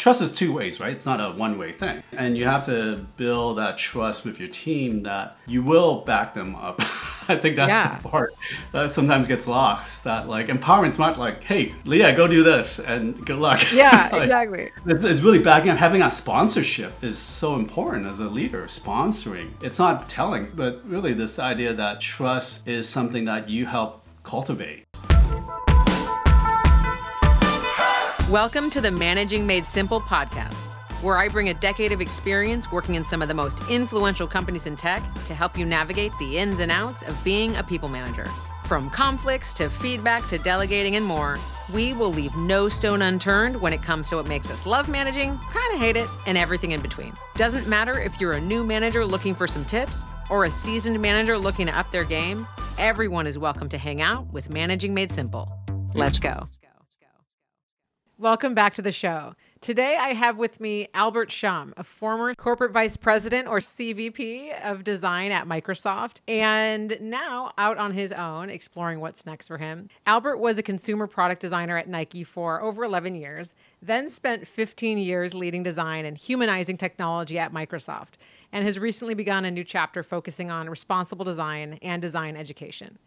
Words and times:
trust 0.00 0.22
is 0.22 0.32
two 0.32 0.52
ways, 0.52 0.80
right? 0.80 0.92
It's 0.92 1.06
not 1.06 1.20
a 1.20 1.30
one 1.30 1.58
way 1.58 1.72
thing. 1.72 2.02
And 2.12 2.36
you 2.36 2.46
have 2.46 2.64
to 2.66 3.06
build 3.16 3.58
that 3.58 3.76
trust 3.76 4.24
with 4.24 4.40
your 4.40 4.48
team 4.48 5.02
that 5.02 5.36
you 5.46 5.62
will 5.62 6.00
back 6.00 6.34
them 6.34 6.56
up. 6.56 6.80
I 7.28 7.36
think 7.36 7.54
that's 7.54 7.70
yeah. 7.70 7.98
the 8.00 8.08
part 8.08 8.34
that 8.72 8.92
sometimes 8.92 9.28
gets 9.28 9.46
lost. 9.46 10.04
That 10.04 10.26
like 10.26 10.46
empowerment's 10.46 10.98
not 10.98 11.18
like, 11.18 11.44
hey, 11.44 11.74
Leah, 11.84 12.16
go 12.16 12.26
do 12.26 12.42
this 12.42 12.80
and 12.80 13.24
good 13.24 13.36
luck. 13.36 13.60
Yeah, 13.72 14.08
like, 14.12 14.22
exactly. 14.22 14.70
It's, 14.86 15.04
it's 15.04 15.20
really 15.20 15.38
backing 15.38 15.70
up. 15.70 15.78
Having 15.78 16.02
a 16.02 16.10
sponsorship 16.10 17.04
is 17.04 17.18
so 17.18 17.54
important 17.54 18.06
as 18.06 18.18
a 18.18 18.28
leader, 18.28 18.64
sponsoring. 18.64 19.50
It's 19.62 19.78
not 19.78 20.08
telling, 20.08 20.50
but 20.54 20.80
really 20.88 21.12
this 21.12 21.38
idea 21.38 21.74
that 21.74 22.00
trust 22.00 22.66
is 22.66 22.88
something 22.88 23.26
that 23.26 23.48
you 23.48 23.66
help 23.66 24.06
cultivate. 24.24 24.86
Welcome 28.30 28.70
to 28.70 28.80
the 28.80 28.92
Managing 28.92 29.44
Made 29.44 29.66
Simple 29.66 30.00
podcast, 30.00 30.58
where 31.02 31.18
I 31.18 31.26
bring 31.26 31.48
a 31.48 31.54
decade 31.54 31.90
of 31.90 32.00
experience 32.00 32.70
working 32.70 32.94
in 32.94 33.02
some 33.02 33.22
of 33.22 33.26
the 33.26 33.34
most 33.34 33.68
influential 33.68 34.28
companies 34.28 34.66
in 34.66 34.76
tech 34.76 35.02
to 35.24 35.34
help 35.34 35.58
you 35.58 35.64
navigate 35.64 36.12
the 36.20 36.38
ins 36.38 36.60
and 36.60 36.70
outs 36.70 37.02
of 37.02 37.24
being 37.24 37.56
a 37.56 37.64
people 37.64 37.88
manager. 37.88 38.24
From 38.66 38.88
conflicts 38.88 39.52
to 39.54 39.68
feedback 39.68 40.28
to 40.28 40.38
delegating 40.38 40.94
and 40.94 41.04
more, 41.04 41.40
we 41.72 41.92
will 41.92 42.12
leave 42.12 42.36
no 42.36 42.68
stone 42.68 43.02
unturned 43.02 43.60
when 43.60 43.72
it 43.72 43.82
comes 43.82 44.08
to 44.10 44.16
what 44.16 44.28
makes 44.28 44.48
us 44.48 44.64
love 44.64 44.88
managing, 44.88 45.36
kind 45.36 45.74
of 45.74 45.80
hate 45.80 45.96
it, 45.96 46.08
and 46.24 46.38
everything 46.38 46.70
in 46.70 46.80
between. 46.80 47.12
Doesn't 47.34 47.66
matter 47.66 47.98
if 47.98 48.20
you're 48.20 48.34
a 48.34 48.40
new 48.40 48.62
manager 48.62 49.04
looking 49.04 49.34
for 49.34 49.48
some 49.48 49.64
tips 49.64 50.04
or 50.30 50.44
a 50.44 50.50
seasoned 50.52 51.02
manager 51.02 51.36
looking 51.36 51.66
to 51.66 51.76
up 51.76 51.90
their 51.90 52.04
game, 52.04 52.46
everyone 52.78 53.26
is 53.26 53.38
welcome 53.38 53.68
to 53.70 53.76
hang 53.76 54.00
out 54.00 54.32
with 54.32 54.50
Managing 54.50 54.94
Made 54.94 55.10
Simple. 55.10 55.50
Let's 55.94 56.20
go. 56.20 56.48
Welcome 58.20 58.52
back 58.52 58.74
to 58.74 58.82
the 58.82 58.92
show. 58.92 59.32
Today 59.62 59.96
I 59.96 60.12
have 60.12 60.36
with 60.36 60.60
me 60.60 60.88
Albert 60.92 61.32
Shum, 61.32 61.72
a 61.78 61.82
former 61.82 62.34
corporate 62.34 62.70
vice 62.70 62.94
president 62.94 63.48
or 63.48 63.60
CVP 63.60 64.60
of 64.62 64.84
design 64.84 65.32
at 65.32 65.48
Microsoft, 65.48 66.20
and 66.28 66.98
now 67.00 67.52
out 67.56 67.78
on 67.78 67.94
his 67.94 68.12
own 68.12 68.50
exploring 68.50 69.00
what's 69.00 69.24
next 69.24 69.48
for 69.48 69.56
him. 69.56 69.88
Albert 70.06 70.36
was 70.36 70.58
a 70.58 70.62
consumer 70.62 71.06
product 71.06 71.40
designer 71.40 71.78
at 71.78 71.88
Nike 71.88 72.22
for 72.22 72.60
over 72.60 72.84
11 72.84 73.14
years, 73.14 73.54
then 73.80 74.06
spent 74.10 74.46
15 74.46 74.98
years 74.98 75.32
leading 75.32 75.62
design 75.62 76.04
and 76.04 76.18
humanizing 76.18 76.76
technology 76.76 77.38
at 77.38 77.54
Microsoft, 77.54 78.18
and 78.52 78.66
has 78.66 78.78
recently 78.78 79.14
begun 79.14 79.46
a 79.46 79.50
new 79.50 79.64
chapter 79.64 80.02
focusing 80.02 80.50
on 80.50 80.68
responsible 80.68 81.24
design 81.24 81.78
and 81.80 82.02
design 82.02 82.36
education. 82.36 82.98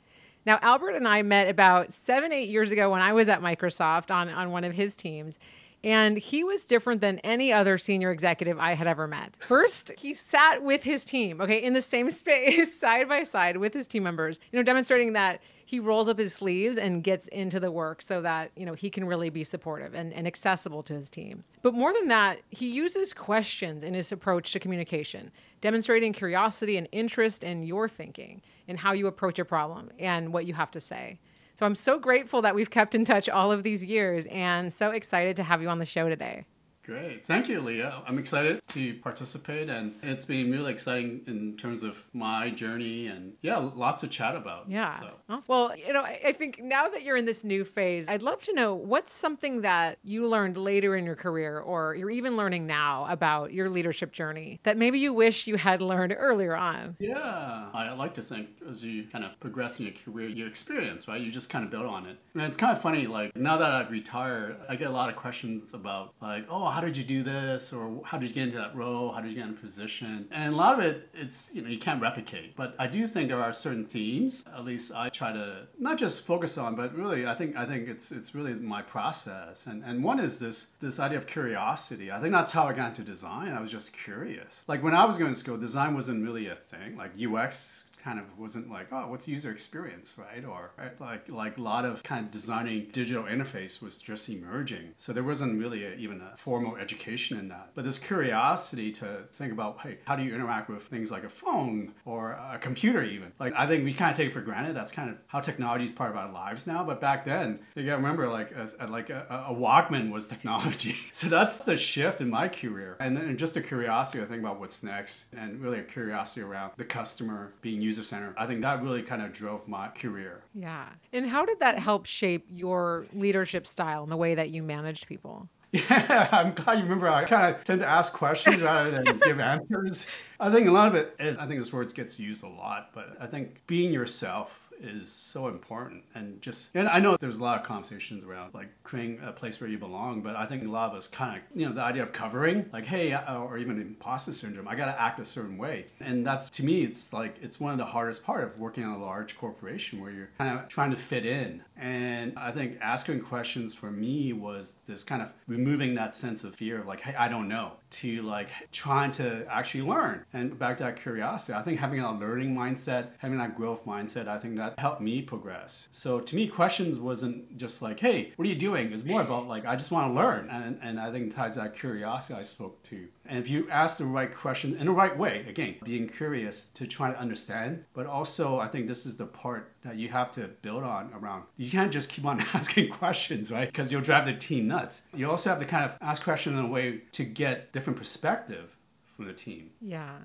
Now, 0.45 0.59
Albert 0.61 0.91
and 0.91 1.07
I 1.07 1.21
met 1.21 1.47
about 1.49 1.93
seven, 1.93 2.31
eight 2.31 2.49
years 2.49 2.71
ago 2.71 2.91
when 2.91 3.01
I 3.01 3.13
was 3.13 3.29
at 3.29 3.41
Microsoft 3.41 4.13
on, 4.13 4.29
on 4.29 4.51
one 4.51 4.63
of 4.63 4.73
his 4.73 4.95
teams. 4.95 5.39
And 5.83 6.17
he 6.17 6.43
was 6.43 6.65
different 6.65 7.01
than 7.01 7.19
any 7.19 7.51
other 7.51 7.77
senior 7.77 8.11
executive 8.11 8.57
I 8.57 8.73
had 8.73 8.87
ever 8.87 9.05
met. 9.05 9.35
First, 9.39 9.91
he 9.97 10.13
sat 10.13 10.63
with 10.63 10.83
his 10.83 11.03
team, 11.03 11.41
okay, 11.41 11.61
in 11.61 11.73
the 11.73 11.81
same 11.81 12.09
space, 12.11 12.79
side 12.79 13.09
by 13.09 13.23
side 13.23 13.57
with 13.57 13.73
his 13.73 13.87
team 13.87 14.03
members, 14.03 14.39
you 14.51 14.59
know, 14.59 14.63
demonstrating 14.63 15.13
that 15.13 15.41
he 15.65 15.79
rolls 15.79 16.07
up 16.07 16.19
his 16.19 16.33
sleeves 16.33 16.77
and 16.77 17.03
gets 17.03 17.27
into 17.27 17.59
the 17.59 17.71
work 17.71 18.01
so 18.01 18.21
that, 18.21 18.51
you 18.55 18.65
know, 18.65 18.73
he 18.73 18.89
can 18.89 19.05
really 19.05 19.29
be 19.29 19.43
supportive 19.43 19.93
and, 19.93 20.13
and 20.13 20.27
accessible 20.27 20.83
to 20.83 20.93
his 20.93 21.09
team. 21.09 21.43
But 21.61 21.73
more 21.73 21.93
than 21.93 22.07
that, 22.09 22.39
he 22.49 22.69
uses 22.69 23.13
questions 23.13 23.83
in 23.83 23.93
his 23.93 24.11
approach 24.11 24.51
to 24.53 24.59
communication, 24.59 25.31
demonstrating 25.61 26.13
curiosity 26.13 26.77
and 26.77 26.87
interest 26.91 27.43
in 27.43 27.63
your 27.63 27.87
thinking 27.87 28.41
and 28.67 28.77
how 28.77 28.91
you 28.91 29.07
approach 29.07 29.39
a 29.39 29.45
problem 29.45 29.89
and 29.99 30.31
what 30.31 30.45
you 30.45 30.53
have 30.53 30.71
to 30.71 30.79
say. 30.79 31.17
So 31.63 31.67
I'm 31.67 31.75
so 31.75 31.97
grateful 31.97 32.41
that 32.41 32.55
we've 32.55 32.69
kept 32.69 32.93
in 32.93 33.05
touch 33.05 33.29
all 33.29 33.49
of 33.49 33.63
these 33.63 33.85
years 33.85 34.25
and 34.25 34.73
so 34.73 34.89
excited 34.89 35.37
to 35.37 35.43
have 35.43 35.61
you 35.61 35.69
on 35.69 35.79
the 35.79 35.85
show 35.85 36.09
today. 36.09 36.43
Great. 36.85 37.23
Thank 37.23 37.47
you, 37.47 37.61
Leah. 37.61 38.01
I'm 38.05 38.19
excited 38.19 38.61
to 38.67 38.93
participate, 38.95 39.69
and 39.69 39.95
it's 40.03 40.25
been 40.25 40.51
really 40.51 40.71
exciting 40.71 41.21
in 41.27 41.55
terms 41.55 41.81
of 41.81 42.03
my 42.11 42.49
journey 42.49 43.07
and, 43.07 43.33
yeah, 43.41 43.55
lots 43.57 44.01
to 44.01 44.07
chat 44.09 44.35
about. 44.35 44.69
Yeah. 44.69 44.99
So. 44.99 45.41
Well, 45.47 45.73
you 45.77 45.93
know, 45.93 46.03
I 46.03 46.33
think 46.33 46.59
now 46.61 46.89
that 46.89 47.03
you're 47.03 47.15
in 47.15 47.23
this 47.23 47.45
new 47.45 47.63
phase, 47.63 48.09
I'd 48.09 48.21
love 48.21 48.41
to 48.43 48.53
know 48.53 48.75
what's 48.75 49.13
something 49.13 49.61
that 49.61 49.97
you 50.03 50.27
learned 50.27 50.57
later 50.57 50.97
in 50.97 51.05
your 51.05 51.15
career 51.15 51.59
or 51.59 51.95
you're 51.95 52.09
even 52.09 52.35
learning 52.35 52.67
now 52.67 53.05
about 53.09 53.53
your 53.53 53.69
leadership 53.69 54.11
journey 54.11 54.59
that 54.63 54.75
maybe 54.75 54.99
you 54.99 55.13
wish 55.13 55.47
you 55.47 55.55
had 55.55 55.81
learned 55.81 56.13
earlier 56.17 56.55
on? 56.55 56.97
Yeah. 56.99 57.69
I 57.73 57.93
like 57.93 58.13
to 58.15 58.21
think 58.21 58.49
as 58.69 58.83
you 58.83 59.05
kind 59.05 59.23
of 59.23 59.39
progress 59.39 59.79
in 59.79 59.85
your 59.85 59.95
career, 59.95 60.27
your 60.27 60.47
experience, 60.47 61.07
right? 61.07 61.21
You 61.21 61.31
just 61.31 61.49
kind 61.49 61.63
of 61.63 61.71
build 61.71 61.85
on 61.85 62.07
it. 62.07 62.17
And 62.33 62.43
it's 62.43 62.57
kind 62.57 62.73
of 62.73 62.81
funny, 62.81 63.07
like, 63.07 63.35
now 63.37 63.57
that 63.57 63.71
I've 63.71 63.89
retired, 63.89 64.57
I 64.67 64.75
get 64.75 64.87
a 64.87 64.91
lot 64.91 65.09
of 65.09 65.15
questions 65.15 65.73
about, 65.73 66.13
like, 66.21 66.45
oh, 66.49 66.72
how 66.73 66.81
did 66.81 66.97
you 66.97 67.03
do 67.03 67.21
this? 67.21 67.71
Or 67.71 68.01
how 68.03 68.17
did 68.17 68.29
you 68.29 68.33
get 68.33 68.43
into 68.45 68.57
that 68.57 68.75
role? 68.75 69.11
How 69.11 69.21
did 69.21 69.29
you 69.29 69.37
get 69.37 69.47
in 69.47 69.55
position? 69.55 70.27
And 70.31 70.53
a 70.53 70.57
lot 70.57 70.77
of 70.77 70.83
it 70.83 71.09
it's 71.13 71.51
you 71.53 71.61
know 71.61 71.69
you 71.69 71.77
can't 71.77 72.01
replicate. 72.01 72.55
But 72.55 72.75
i 72.79 72.87
do 72.87 73.05
think 73.05 73.29
there 73.29 73.41
are 73.41 73.53
certain 73.53 73.85
themes 73.85 74.43
at 74.57 74.65
least 74.65 74.93
i 74.95 75.09
try 75.09 75.31
to 75.31 75.67
not 75.77 75.97
just 75.97 76.25
focus 76.25 76.57
on 76.57 76.75
but 76.75 76.95
really 76.95 77.27
i 77.27 77.35
think 77.35 77.55
i 77.55 77.65
think 77.65 77.87
it's 77.87 78.11
it's 78.11 78.33
really 78.35 78.53
my 78.55 78.81
process. 78.81 79.67
And 79.67 79.83
and 79.83 80.03
one 80.03 80.19
is 80.19 80.39
this 80.39 80.67
this 80.79 80.99
idea 80.99 81.17
of 81.17 81.27
curiosity. 81.27 82.11
I 82.11 82.19
think 82.19 82.33
that's 82.33 82.51
how 82.51 82.67
i 82.67 82.73
got 82.73 82.89
into 82.89 83.03
design. 83.03 83.53
I 83.53 83.61
was 83.61 83.71
just 83.71 83.93
curious. 83.93 84.65
Like 84.67 84.81
when 84.83 84.95
i 84.95 85.05
was 85.05 85.17
going 85.17 85.31
to 85.31 85.39
school 85.39 85.57
design 85.57 85.93
wasn't 85.93 86.23
really 86.23 86.47
a 86.47 86.55
thing. 86.55 86.97
Like 86.97 87.11
ux 87.27 87.82
kind 88.03 88.19
of 88.19 88.25
wasn't 88.37 88.69
like, 88.69 88.87
oh, 88.91 89.07
what's 89.07 89.27
user 89.27 89.51
experience, 89.51 90.15
right? 90.17 90.43
Or 90.43 90.71
right? 90.77 90.99
like 90.99 91.29
like 91.29 91.57
a 91.57 91.61
lot 91.61 91.85
of 91.85 92.03
kind 92.03 92.25
of 92.25 92.31
designing 92.31 92.87
digital 92.91 93.23
interface 93.23 93.81
was 93.81 93.97
just 93.97 94.29
emerging. 94.29 94.93
So 94.97 95.13
there 95.13 95.23
wasn't 95.23 95.59
really 95.59 95.85
a, 95.85 95.93
even 95.95 96.21
a 96.21 96.35
formal 96.35 96.75
education 96.75 97.37
in 97.37 97.47
that. 97.49 97.71
But 97.75 97.85
this 97.85 97.97
curiosity 97.97 98.91
to 98.93 99.23
think 99.31 99.53
about, 99.53 99.79
hey, 99.81 99.99
how 100.05 100.15
do 100.15 100.23
you 100.23 100.33
interact 100.35 100.69
with 100.69 100.83
things 100.83 101.11
like 101.11 101.23
a 101.23 101.29
phone 101.29 101.93
or 102.05 102.31
a 102.31 102.57
computer 102.59 103.01
even? 103.01 103.31
Like 103.39 103.53
I 103.55 103.65
think 103.67 103.85
we 103.85 103.93
kind 103.93 104.11
of 104.11 104.17
take 104.17 104.33
for 104.33 104.41
granted. 104.41 104.75
That's 104.75 104.91
kind 104.91 105.09
of 105.09 105.17
how 105.27 105.39
technology 105.39 105.85
is 105.85 105.93
part 105.93 106.11
of 106.11 106.17
our 106.17 106.31
lives 106.31 106.67
now. 106.67 106.83
But 106.83 106.99
back 106.99 107.25
then, 107.25 107.59
you 107.75 107.85
gotta 107.85 107.97
remember 107.97 108.29
like 108.29 108.51
as, 108.51 108.75
uh, 108.79 108.87
like 108.87 109.09
a, 109.09 109.45
a 109.49 109.53
Walkman 109.53 110.11
was 110.11 110.27
technology. 110.33 110.95
so 111.11 111.27
that's 111.27 111.63
the 111.63 111.77
shift 111.77 112.21
in 112.21 112.29
my 112.29 112.47
career. 112.47 112.97
And 112.99 113.15
then 113.15 113.37
just 113.37 113.55
a 113.55 113.61
curiosity 113.61 114.19
to 114.19 114.25
think 114.25 114.41
about 114.41 114.59
what's 114.59 114.83
next 114.83 115.33
and 115.33 115.61
really 115.61 115.79
a 115.79 115.83
curiosity 115.83 116.41
around 116.41 116.73
the 116.77 116.85
customer 116.85 117.53
being 117.61 117.81
used 117.81 117.92
center. 118.01 118.33
I 118.37 118.45
think 118.45 118.61
that 118.61 118.81
really 118.81 119.03
kind 119.03 119.21
of 119.21 119.33
drove 119.33 119.67
my 119.67 119.89
career. 119.89 120.41
Yeah. 120.55 120.87
And 121.11 121.27
how 121.27 121.45
did 121.45 121.59
that 121.59 121.77
help 121.77 122.05
shape 122.05 122.45
your 122.49 123.05
leadership 123.13 123.67
style 123.67 124.03
and 124.03 124.11
the 124.11 124.17
way 124.17 124.33
that 124.35 124.49
you 124.49 124.63
managed 124.63 125.07
people? 125.07 125.49
Yeah, 125.73 126.29
I'm 126.31 126.53
glad 126.53 126.77
you 126.77 126.83
remember. 126.83 127.09
I 127.09 127.25
kind 127.25 127.55
of 127.55 127.63
tend 127.63 127.81
to 127.81 127.87
ask 127.87 128.13
questions 128.13 128.61
rather 128.61 128.91
than 128.91 129.17
give 129.25 129.39
answers. 129.39 130.05
I 130.39 130.51
think 130.51 130.67
a 130.67 130.71
lot 130.71 130.87
of 130.87 130.93
it 130.93 131.15
is, 131.17 131.35
I 131.39 131.47
think 131.47 131.59
this 131.59 131.73
word 131.73 131.91
gets 131.95 132.19
used 132.19 132.43
a 132.43 132.47
lot, 132.47 132.91
but 132.93 133.17
I 133.19 133.25
think 133.25 133.65
being 133.65 133.91
yourself 133.91 134.59
is 134.83 135.11
so 135.11 135.47
important. 135.47 136.03
And 136.15 136.41
just 136.41 136.75
and 136.75 136.87
i 136.87 136.99
know 136.99 137.17
there's 137.19 137.39
a 137.39 137.43
lot 137.43 137.59
of 137.59 137.65
conversations 137.65 138.23
around 138.23 138.53
like 138.53 138.69
creating 138.83 139.19
a 139.23 139.31
place 139.31 139.59
where 139.59 139.69
you 139.69 139.77
belong 139.77 140.21
but 140.21 140.35
i 140.35 140.45
think 140.45 140.63
a 140.63 140.67
lot 140.67 140.89
of 140.91 140.95
us 140.95 141.07
kind 141.07 141.37
of 141.37 141.57
you 141.57 141.65
know 141.65 141.73
the 141.73 141.81
idea 141.81 142.03
of 142.03 142.11
covering 142.11 142.69
like 142.73 142.85
hey 142.85 143.13
uh, 143.13 143.37
or 143.37 143.57
even 143.57 143.79
imposter 143.79 144.33
syndrome 144.33 144.67
i 144.67 144.75
got 144.75 144.85
to 144.85 145.01
act 145.01 145.19
a 145.19 145.25
certain 145.25 145.57
way. 145.57 145.85
And 145.99 146.25
that's 146.25 146.49
to 146.51 146.63
me 146.63 146.83
it's 146.83 147.13
like 147.13 147.35
it's 147.41 147.59
one 147.59 147.71
of 147.71 147.77
the 147.77 147.85
hardest 147.85 148.25
part 148.25 148.43
of 148.43 148.59
working 148.59 148.83
in 148.83 148.89
a 148.89 148.97
large 148.97 149.37
corporation 149.37 150.01
where 150.01 150.11
you're 150.11 150.29
kind 150.37 150.57
of 150.57 150.67
trying 150.67 150.91
to 150.91 150.97
fit 150.97 151.25
in. 151.25 151.63
And 151.77 152.33
i 152.37 152.51
think 152.51 152.77
asking 152.81 153.21
questions 153.21 153.73
for 153.73 153.91
me 153.91 154.33
was 154.33 154.75
this 154.87 155.03
kind 155.03 155.21
of 155.21 155.29
removing 155.47 155.95
that 155.95 156.15
sense 156.15 156.43
of 156.43 156.55
fear 156.55 156.79
of 156.81 156.87
like 156.87 157.01
hey 157.01 157.15
i 157.15 157.27
don't 157.27 157.47
know 157.47 157.73
to 157.89 158.21
like 158.23 158.49
trying 158.71 159.11
to 159.11 159.45
actually 159.49 159.83
learn. 159.83 160.25
And 160.33 160.57
back 160.57 160.77
to 160.77 160.83
that 160.83 161.01
curiosity 161.01 161.53
i 161.53 161.61
think 161.61 161.79
having 161.79 161.99
a 161.99 162.17
learning 162.19 162.55
mindset 162.55 163.07
having 163.17 163.37
that 163.37 163.55
growth 163.55 163.85
mindset 163.85 164.27
i 164.27 164.37
think 164.37 164.57
that 164.57 164.72
helped 164.77 165.01
me 165.01 165.21
progress. 165.21 165.89
So 165.91 166.19
to 166.19 166.35
me, 166.35 166.47
questions 166.47 166.99
wasn't 166.99 167.57
just 167.57 167.81
like, 167.81 167.99
hey, 167.99 168.33
what 168.35 168.45
are 168.45 168.49
you 168.49 168.55
doing? 168.55 168.91
It's 168.91 169.03
more 169.03 169.21
about 169.21 169.47
like, 169.47 169.65
I 169.65 169.75
just 169.75 169.91
want 169.91 170.11
to 170.11 170.13
learn. 170.13 170.49
And, 170.49 170.79
and 170.81 170.99
I 170.99 171.11
think 171.11 171.33
ties 171.33 171.55
that 171.55 171.77
curiosity 171.77 172.39
I 172.39 172.43
spoke 172.43 172.81
to. 172.83 173.07
And 173.25 173.39
if 173.39 173.49
you 173.49 173.69
ask 173.69 173.97
the 173.97 174.05
right 174.05 174.33
question 174.33 174.75
in 174.77 174.87
the 174.87 174.91
right 174.91 175.17
way, 175.17 175.45
again, 175.47 175.75
being 175.83 176.07
curious 176.07 176.67
to 176.67 176.85
try 176.85 177.11
to 177.11 177.19
understand, 177.19 177.85
but 177.93 178.05
also 178.05 178.59
I 178.59 178.67
think 178.67 178.87
this 178.87 179.05
is 179.05 179.17
the 179.17 179.25
part 179.25 179.73
that 179.83 179.97
you 179.97 180.09
have 180.09 180.31
to 180.31 180.47
build 180.61 180.83
on 180.83 181.11
around. 181.13 181.43
You 181.57 181.69
can't 181.69 181.91
just 181.91 182.09
keep 182.09 182.25
on 182.25 182.39
asking 182.53 182.89
questions, 182.89 183.51
right? 183.51 183.67
Because 183.67 183.91
you'll 183.91 184.01
drive 184.01 184.25
the 184.25 184.33
team 184.33 184.67
nuts. 184.67 185.03
You 185.13 185.29
also 185.29 185.49
have 185.49 185.59
to 185.59 185.65
kind 185.65 185.85
of 185.85 185.97
ask 186.01 186.23
questions 186.23 186.57
in 186.57 186.65
a 186.65 186.67
way 186.67 187.01
to 187.13 187.23
get 187.23 187.71
different 187.73 187.97
perspective 187.97 188.75
from 189.23 189.33
the 189.33 189.37
team. 189.37 189.71
Yeah. 189.81 190.17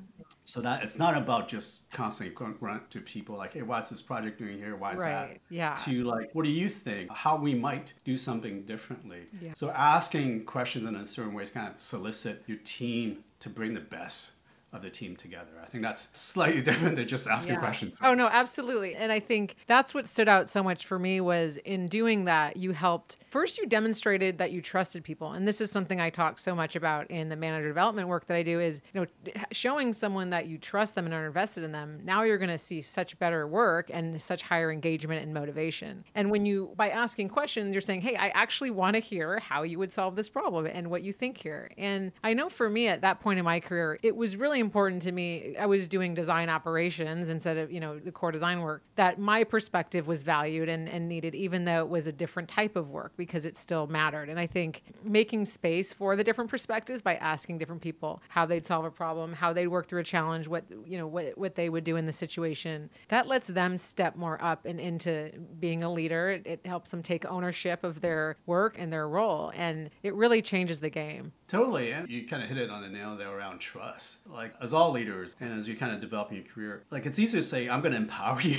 So 0.45 0.61
that 0.61 0.83
it's 0.83 0.99
not 0.99 1.17
about 1.17 1.49
just 1.49 1.91
constantly 1.91 2.35
going 2.35 2.81
to 2.91 3.01
people 3.01 3.37
like, 3.37 3.55
hey, 3.55 3.63
what's 3.63 3.91
this 3.91 4.03
project 4.03 4.39
doing 4.39 4.59
here? 4.59 4.77
Why 4.77 4.95
is 4.95 5.01
right. 5.01 5.11
that? 5.11 5.39
Yeah. 5.51 5.75
To 5.75 6.05
like, 6.05 6.31
what 6.33 6.45
do 6.45 6.51
you 6.51 6.69
think? 6.69 7.11
How 7.13 7.37
we 7.37 7.55
might 7.55 7.93
do 8.05 8.17
something 8.19 8.63
differently. 8.63 9.27
Yeah. 9.41 9.53
So 9.55 9.71
asking 9.71 10.45
questions 10.45 10.87
in 10.87 10.97
a 10.97 11.07
certain 11.07 11.35
way 11.35 11.45
to 11.45 11.51
kind 11.51 11.69
of 11.69 11.81
solicit 11.81 12.43
your 12.47 12.59
team 12.59 13.25
to 13.41 13.49
bring 13.49 13.75
the 13.75 13.81
best 13.81 14.33
of 14.73 14.83
the 14.83 14.91
team 14.91 15.17
together. 15.17 15.51
I 15.63 15.67
think 15.67 15.83
that's 15.83 16.17
slightly 16.19 16.61
different 16.69 16.97
than 16.97 17.09
just 17.09 17.27
asking 17.27 17.55
Yeah. 17.55 17.61
questions. 17.61 17.97
Oh 18.03 18.13
no, 18.15 18.27
absolutely. 18.27 18.95
And 18.95 19.11
I 19.11 19.19
think 19.21 19.57
that's 19.67 19.95
what 19.95 20.07
stood 20.07 20.29
out 20.29 20.51
so 20.51 20.63
much 20.63 20.85
for 20.87 20.99
me 20.99 21.21
was 21.23 21.57
in 21.59 21.87
doing 21.87 22.27
that, 22.27 22.57
you 22.57 22.73
helped 22.73 23.17
first 23.31 23.59
you 23.59 23.67
demonstrated 23.67 24.39
that 24.39 24.53
you 24.53 24.61
trusted 24.61 25.05
people. 25.05 25.33
And 25.33 25.47
this 25.49 25.61
is 25.61 25.71
something 25.71 26.01
I 26.01 26.11
talk 26.11 26.39
so 26.39 26.55
much 26.55 26.77
about 26.77 27.11
in 27.11 27.29
the 27.29 27.37
manager 27.37 27.69
development 27.69 28.09
work 28.09 28.27
that 28.27 28.37
I 28.37 28.43
do 28.43 28.61
is, 28.61 28.83
you 28.93 29.01
know, 29.01 29.33
showing 29.53 29.93
someone 29.93 30.31
that 30.31 30.47
you 30.47 30.59
trust 30.59 30.95
them 30.95 31.05
and 31.07 31.15
are 31.15 31.27
invested 31.27 31.65
in 31.65 31.73
them. 31.73 32.01
Now 32.05 32.23
you're 32.23 32.39
going 32.39 32.51
to 32.51 32.59
see 32.59 32.81
such 32.81 33.19
better 33.19 33.47
work 33.47 33.91
and 33.93 34.21
such 34.21 34.43
higher 34.43 34.71
engagement 34.71 35.23
and 35.23 35.33
motivation. 35.33 36.05
And 36.15 36.31
when 36.31 36.45
you 36.45 36.73
by 36.77 36.91
asking 36.91 37.29
questions, 37.31 37.73
you're 37.73 37.81
saying, 37.81 38.03
"Hey, 38.03 38.17
I 38.17 38.29
actually 38.29 38.71
want 38.71 38.95
to 38.95 39.01
hear 39.01 39.39
how 39.39 39.63
you 39.63 39.79
would 39.79 39.93
solve 39.93 40.15
this 40.17 40.29
problem 40.29 40.67
and 40.67 40.91
what 40.91 41.03
you 41.03 41.13
think 41.13 41.39
here." 41.39 41.71
And 41.79 42.13
I 42.23 42.35
know 42.35 42.49
for 42.51 42.69
me 42.69 42.89
at 42.89 43.01
that 43.01 43.21
point 43.21 43.39
in 43.39 43.45
my 43.45 43.61
career, 43.61 43.99
it 44.03 44.15
was 44.15 44.37
really 44.37 44.58
important 44.59 45.03
to 45.03 45.13
me. 45.13 45.57
I 45.59 45.67
was 45.67 45.89
doing 45.89 46.15
design 46.15 46.49
operations 46.49 47.29
instead 47.29 47.57
of, 47.57 47.71
you 47.73 47.81
know, 47.81 47.99
the 47.99 48.13
core 48.13 48.33
design 48.33 48.61
work, 48.61 48.83
that 48.97 49.19
my 49.19 49.45
perspective 49.45 50.07
was 50.07 50.23
valued 50.23 50.69
and, 50.69 50.89
and 50.89 51.09
needed, 51.09 51.35
even 51.35 51.65
though 51.65 51.81
it 51.81 51.89
was 51.89 52.07
a 52.07 52.13
different 52.13 52.49
type 52.49 52.77
of 52.77 52.91
work 52.91 53.13
because 53.17 53.45
it 53.45 53.57
still 53.57 53.87
mattered. 53.87 54.29
And 54.29 54.39
I 54.39 54.47
think 54.47 54.83
making 55.05 55.45
space 55.45 55.93
for 55.93 56.17
the 56.17 56.25
different 56.25 56.51
perspectives 56.51 57.03
by 57.03 57.17
asking 57.17 57.59
different 57.59 57.83
people 57.83 58.23
how 58.29 58.47
they'd 58.47 58.67
solve 58.67 58.85
a 58.85 58.91
problem, 58.91 59.33
how 59.33 59.53
they'd 59.53 59.69
work 59.69 59.87
through 59.87 60.01
a 60.01 60.05
challenge, 60.05 60.49
what 60.49 60.65
you 60.87 60.99
know, 60.99 61.07
what, 61.07 61.37
what 61.37 61.55
they 61.55 61.69
would 61.69 61.85
do 61.85 61.97
in 61.97 62.07
the 62.07 62.13
situation, 62.13 62.91
that 63.09 63.27
lets 63.27 63.49
them 63.49 63.79
step 63.79 64.17
more 64.17 64.43
up 64.43 64.67
and 64.67 64.81
into 64.81 65.31
being 65.61 65.85
a 65.85 65.93
leader. 65.93 66.31
It, 66.31 66.47
it 66.47 66.61
helps 66.67 66.91
them 66.91 67.03
take 67.03 67.25
ownership 67.27 67.85
of 67.85 68.01
their 68.01 68.37
work 68.47 68.77
and 68.79 68.93
their 68.93 69.09
role. 69.09 69.53
And 69.55 69.91
it 70.03 70.15
really 70.15 70.43
changes 70.43 70.81
the 70.81 70.91
game. 70.91 71.33
Totally. 71.49 71.93
And 71.93 72.09
you 72.09 72.27
kind 72.27 72.43
of 72.43 72.49
hit 72.49 72.59
it 72.59 72.71
on 72.71 72.83
the 72.83 72.89
nail 72.89 73.17
there 73.17 73.31
around 73.31 73.59
trust. 73.59 74.27
Like, 74.29 74.48
as 74.61 74.73
all 74.73 74.91
leaders, 74.91 75.37
and 75.41 75.59
as 75.59 75.69
you're 75.69 75.77
kind 75.77 75.93
of 75.93 76.01
developing 76.01 76.37
your 76.39 76.47
career, 76.47 76.85
like, 76.91 77.07
it's 77.07 77.19
easy 77.19 77.39
to 77.39 77.43
say, 77.43 77.69
I'm 77.69 77.81
going 77.81 77.93
to 77.93 77.99
empower 77.99 78.41
you. 78.43 78.59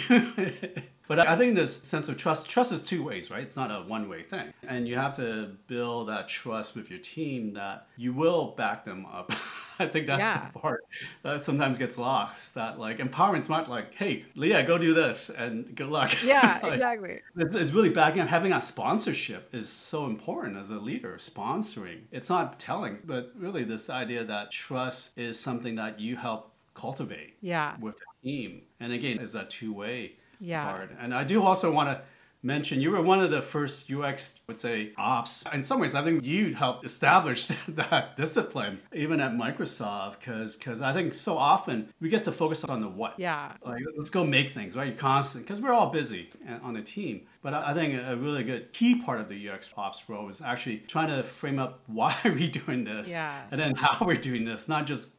but 1.07 1.19
I 1.19 1.37
think 1.37 1.55
this 1.55 1.75
sense 1.75 2.09
of 2.09 2.17
trust, 2.17 2.49
trust 2.49 2.71
is 2.71 2.81
two 2.81 3.03
ways, 3.03 3.29
right? 3.31 3.43
It's 3.43 3.57
not 3.57 3.71
a 3.71 3.87
one 3.87 4.09
way 4.09 4.23
thing. 4.23 4.53
And 4.67 4.87
you 4.87 4.95
have 4.95 5.15
to 5.17 5.55
build 5.67 6.09
that 6.09 6.27
trust 6.27 6.75
with 6.75 6.89
your 6.89 6.99
team 6.99 7.53
that 7.53 7.87
you 7.97 8.13
will 8.13 8.51
back 8.51 8.85
them 8.85 9.05
up. 9.05 9.31
I 9.79 9.87
think 9.87 10.07
that's 10.07 10.21
Yeah. 10.21 10.49
the 10.53 10.59
part 10.59 10.83
that 11.23 11.43
sometimes 11.43 11.77
gets 11.77 11.97
lost. 11.97 12.53
That, 12.55 12.79
like, 12.79 12.97
empowerment's 12.97 13.47
not 13.49 13.69
like, 13.69 13.95
hey, 13.95 14.25
Leah, 14.35 14.63
go 14.63 14.77
do 14.77 14.93
this 14.93 15.29
and 15.29 15.73
good 15.75 15.87
luck. 15.89 16.11
Yeah, 16.23 16.59
Like, 16.61 16.73
exactly. 16.73 17.21
it's, 17.37 17.55
it's 17.55 17.71
really 17.71 17.89
backing 17.89 18.21
up. 18.21 18.27
Having 18.27 18.51
that 18.51 18.63
sponsorship 18.63 19.53
is 19.55 19.69
so 19.69 20.05
important 20.05 20.57
as 20.57 20.69
a 20.69 20.75
leader. 20.79 21.15
Sponsoring. 21.17 22.01
It's 22.11 22.29
not 22.29 22.59
telling, 22.59 22.99
but 23.05 23.31
really 23.37 23.63
this 23.63 23.89
idea 23.89 24.23
that 24.25 24.51
trust 24.51 25.17
is 25.17 25.39
something 25.39 25.75
that 25.75 25.99
you 25.99 26.17
help 26.17 26.51
cultivate 26.73 27.35
Yeah. 27.41 27.75
with 27.79 27.97
the 27.97 28.05
team. 28.29 28.61
And 28.79 28.91
again, 28.93 29.19
is 29.19 29.33
that 29.33 29.49
two 29.49 29.73
way 29.73 30.13
Yeah. 30.39 30.69
part. 30.69 30.91
And 30.99 31.13
I 31.13 31.23
do 31.23 31.41
also 31.43 31.71
want 31.71 31.89
to 31.89 32.01
mention 32.41 32.79
you 32.81 32.91
were 32.91 33.01
one 33.01 33.21
of 33.21 33.31
the 33.31 33.41
first 33.41 33.91
UX, 33.91 34.39
would 34.47 34.59
say, 34.59 34.93
ops. 34.97 35.43
In 35.53 35.63
some 35.63 35.79
ways, 35.79 35.95
I 35.95 36.01
think 36.01 36.23
you'd 36.23 36.55
helped 36.55 36.85
establish 36.85 37.47
that 37.67 38.15
discipline 38.15 38.79
even 38.93 39.19
at 39.19 39.33
Microsoft 39.33 40.19
because 40.19 40.55
because 40.55 40.81
I 40.81 40.93
think 40.93 41.13
so 41.13 41.37
often 41.37 41.93
we 41.99 42.09
get 42.09 42.23
to 42.25 42.31
focus 42.31 42.63
on 42.65 42.81
the 42.81 42.87
what. 42.87 43.19
Yeah. 43.19 43.53
Like, 43.63 43.83
let's 43.97 44.09
go 44.09 44.23
make 44.23 44.51
things, 44.51 44.75
right? 44.75 44.87
You're 44.87 44.95
constant, 44.95 45.45
because 45.45 45.61
we're 45.61 45.73
all 45.73 45.89
busy 45.89 46.29
uh, 46.47 46.59
on 46.63 46.73
the 46.73 46.81
team. 46.81 47.21
But 47.41 47.53
I 47.53 47.71
I 47.71 47.73
think 47.73 48.01
a 48.01 48.17
really 48.17 48.43
good 48.43 48.73
key 48.73 48.95
part 48.95 49.19
of 49.19 49.29
the 49.29 49.49
UX 49.49 49.69
ops 49.77 50.03
role 50.07 50.27
is 50.29 50.41
actually 50.41 50.79
trying 50.79 51.09
to 51.09 51.23
frame 51.23 51.59
up 51.59 51.81
why 51.87 52.15
are 52.23 52.31
we 52.31 52.47
doing 52.47 52.83
this? 52.83 53.11
Yeah. 53.11 53.43
And 53.51 53.59
then 53.59 53.75
how 53.75 54.05
we're 54.05 54.15
doing 54.15 54.45
this, 54.45 54.67
not 54.67 54.87
just 54.87 55.15